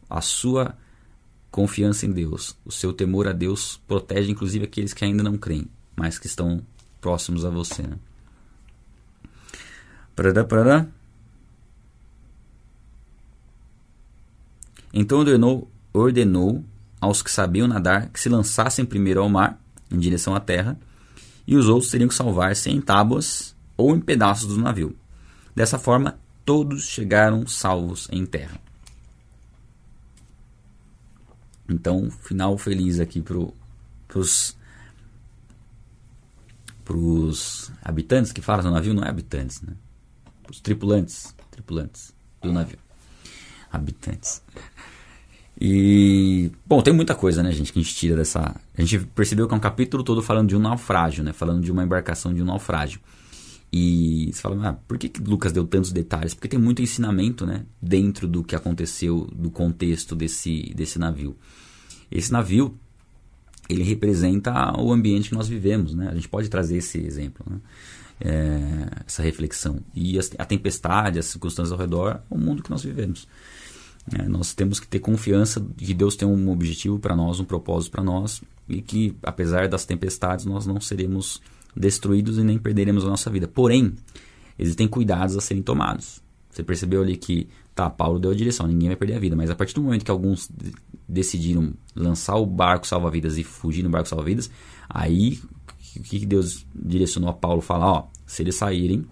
a 0.10 0.22
sua 0.22 0.76
confiança 1.52 2.08
em 2.08 2.12
Deus, 2.12 2.58
o 2.66 2.72
seu 2.72 2.94
temor 2.94 3.28
a 3.28 3.32
Deus 3.32 3.80
protege 3.88 4.32
inclusive 4.32 4.66
aqueles 4.66 4.92
que 4.92 5.06
ainda 5.06 5.22
não 5.22 5.38
creem, 5.38 5.68
mas 5.96 6.18
que 6.18 6.26
estão 6.26 6.66
próximos 7.00 7.46
a 7.46 7.52
você. 7.52 7.84
Né? 7.84 8.00
Parará. 10.50 10.88
Então 14.98 15.20
ordenou, 15.20 15.70
ordenou 15.92 16.64
aos 17.02 17.22
que 17.22 17.30
sabiam 17.30 17.68
nadar 17.68 18.08
que 18.10 18.20
se 18.20 18.30
lançassem 18.30 18.86
primeiro 18.86 19.22
ao 19.22 19.28
mar, 19.28 19.60
em 19.92 20.00
direção 20.00 20.34
à 20.34 20.40
terra, 20.40 20.80
e 21.46 21.58
os 21.58 21.68
outros 21.68 21.92
teriam 21.92 22.08
que 22.08 22.16
salvar-se 22.16 22.70
em 22.70 22.80
tábuas 22.80 23.54
ou 23.76 23.94
em 23.94 24.00
pedaços 24.00 24.48
do 24.48 24.58
navio. 24.58 24.96
Dessa 25.54 25.78
forma, 25.78 26.18
todos 26.46 26.86
chegaram 26.86 27.46
salvos 27.46 28.08
em 28.10 28.26
terra. 28.26 28.58
Então, 31.68 32.10
final 32.10 32.58
feliz 32.58 33.00
aqui 33.00 33.22
para 33.22 33.38
os 34.18 34.56
pros 36.86 37.72
habitantes 37.82 38.32
que 38.32 38.42
falam 38.42 38.64
no 38.66 38.72
navio, 38.72 38.94
não 38.94 39.04
é 39.04 39.10
habitantes, 39.10 39.60
né? 39.62 39.74
Os 40.50 40.62
tripulantes, 40.62 41.36
tripulantes 41.52 42.14
do 42.42 42.54
navio. 42.54 42.78
Habitantes. 43.72 44.42
E, 45.60 46.52
bom, 46.66 46.82
tem 46.82 46.94
muita 46.94 47.16
coisa, 47.16 47.42
né, 47.42 47.52
gente, 47.52 47.72
que 47.72 47.80
a 47.80 47.82
gente 47.82 47.96
tira 47.96 48.18
dessa. 48.18 48.56
A 48.78 48.82
gente 48.82 49.06
percebeu 49.08 49.48
que 49.48 49.54
é 49.54 49.58
um 49.58 49.60
capítulo 49.60 50.04
todo 50.04 50.22
falando 50.22 50.50
de 50.50 50.56
um 50.56 50.60
naufrágio, 50.60 51.24
né? 51.24 51.32
Falando 51.32 51.62
de 51.62 51.72
uma 51.72 51.84
embarcação 51.84 52.34
de 52.34 52.42
um 52.42 52.46
naufrágio. 52.46 53.00
E 53.72 54.30
você 54.32 54.42
fala, 54.42 54.70
ah, 54.70 54.74
por 54.74 54.98
que, 54.98 55.10
que 55.10 55.22
Lucas 55.22 55.52
deu 55.52 55.66
tantos 55.66 55.92
detalhes? 55.92 56.34
Porque 56.34 56.48
tem 56.48 56.60
muito 56.60 56.82
ensinamento, 56.82 57.46
né? 57.46 57.66
Dentro 57.82 58.28
do 58.28 58.44
que 58.44 58.56
aconteceu, 58.56 59.30
do 59.34 59.50
contexto 59.50 60.16
desse, 60.16 60.74
desse 60.76 61.00
navio. 61.00 61.36
Esse 62.12 62.32
navio, 62.32 62.78
ele 63.70 63.84
representa 63.84 64.80
o 64.80 64.92
ambiente 64.92 65.30
que 65.30 65.36
nós 65.36 65.48
vivemos, 65.48 65.94
né? 65.94 66.10
A 66.10 66.16
gente 66.16 66.28
pode 66.28 66.50
trazer 66.50 66.78
esse 66.78 67.00
exemplo, 67.00 67.46
né? 67.50 67.60
É, 68.20 69.04
essa 69.06 69.22
reflexão. 69.22 69.82
E 69.94 70.18
a 70.38 70.46
tempestade, 70.46 71.20
as 71.20 71.26
circunstâncias 71.26 71.72
ao 71.72 71.78
redor, 71.78 72.22
o 72.30 72.38
mundo 72.38 72.64
que 72.64 72.70
nós 72.70 72.84
vivemos. 72.84 73.28
É, 74.14 74.28
nós 74.28 74.54
temos 74.54 74.80
que 74.80 74.88
ter 74.88 75.00
confiança 75.00 75.60
de 75.60 75.86
que 75.86 75.94
Deus 75.94 76.16
tem 76.16 76.28
um 76.28 76.50
objetivo 76.52 77.00
para 77.00 77.16
nós, 77.16 77.40
um 77.40 77.46
propósito 77.46 77.92
para 77.92 78.04
nós 78.04 78.42
e 78.70 78.82
que, 78.82 79.16
apesar 79.24 79.68
das 79.68 79.86
tempestades, 79.86 80.46
nós 80.46 80.66
não 80.68 80.80
seremos 80.80 81.42
destruídos 81.76 82.38
e 82.38 82.44
nem 82.44 82.58
perderemos 82.58 83.04
a 83.04 83.10
nossa 83.10 83.30
vida. 83.30 83.48
Porém, 83.48 83.94
existem 84.60 84.88
cuidados 84.88 85.36
a 85.36 85.42
serem 85.42 85.64
tomados. 85.64 86.22
Você 86.50 86.64
percebeu 86.64 87.02
ali 87.02 87.18
que, 87.18 87.50
tá, 87.74 87.90
Paulo 87.90 88.20
deu 88.20 88.32
a 88.32 88.36
direção, 88.36 88.68
ninguém 88.68 88.90
vai 88.90 88.96
perder 88.96 89.16
a 89.16 89.20
vida, 89.20 89.36
mas 89.36 89.50
a 89.50 89.56
partir 89.56 89.74
do 89.76 89.82
momento 89.82 90.06
que 90.06 90.12
alguns 90.12 90.50
decidiram 91.08 91.74
lançar 91.94 92.36
o 92.36 92.46
barco 92.46 92.88
salva-vidas 92.88 93.38
e 93.38 93.44
fugir 93.44 93.84
no 93.84 93.90
barco 93.90 94.08
salva-vidas, 94.08 94.50
aí 94.88 95.40
o 95.98 96.02
que 96.02 96.26
Deus 96.26 96.66
direcionou 96.74 97.30
a 97.30 97.34
Paulo 97.34 97.62
falar, 97.62 97.92
ó, 97.92 98.08
se 98.26 98.42
eles 98.42 98.56
saírem, 98.56 99.06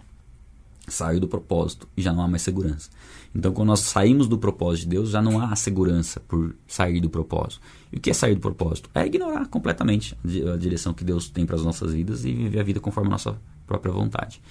saiu 0.87 1.19
do 1.19 1.27
propósito 1.27 1.87
e 1.95 2.01
já 2.01 2.11
não 2.11 2.23
há 2.23 2.27
mais 2.27 2.41
segurança. 2.41 2.89
Então, 3.35 3.51
quando 3.51 3.69
nós 3.69 3.79
saímos 3.79 4.27
do 4.27 4.37
propósito 4.37 4.83
de 4.83 4.89
Deus, 4.89 5.09
já 5.09 5.21
não 5.21 5.39
há 5.39 5.55
segurança 5.55 6.19
por 6.19 6.55
sair 6.67 6.99
do 6.99 7.09
propósito. 7.09 7.61
E 7.91 7.97
o 7.97 7.99
que 7.99 8.11
é 8.11 8.13
sair 8.13 8.35
do 8.35 8.41
propósito? 8.41 8.89
É 8.93 9.05
ignorar 9.05 9.47
completamente 9.47 10.15
a 10.53 10.57
direção 10.57 10.93
que 10.93 11.03
Deus 11.03 11.29
tem 11.29 11.45
para 11.45 11.55
as 11.55 11.63
nossas 11.63 11.93
vidas 11.93 12.25
e 12.25 12.31
viver 12.31 12.59
a 12.59 12.63
vida 12.63 12.79
conforme 12.79 13.07
a 13.07 13.11
nossa 13.11 13.35
própria 13.65 13.91
vontade. 13.91 14.41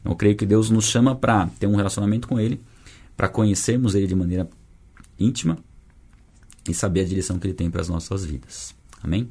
Então, 0.00 0.12
eu 0.12 0.16
creio 0.16 0.36
que 0.36 0.46
Deus 0.46 0.70
nos 0.70 0.84
chama 0.84 1.16
para 1.16 1.46
ter 1.58 1.66
um 1.66 1.74
relacionamento 1.74 2.28
com 2.28 2.38
Ele, 2.38 2.60
para 3.16 3.28
conhecermos 3.28 3.94
Ele 3.94 4.06
de 4.06 4.14
maneira 4.14 4.48
íntima 5.18 5.58
e 6.68 6.74
saber 6.74 7.00
a 7.00 7.04
direção 7.04 7.38
que 7.38 7.46
Ele 7.46 7.54
tem 7.54 7.70
para 7.70 7.80
as 7.80 7.88
nossas 7.88 8.24
vidas. 8.24 8.74
Amém? 9.02 9.28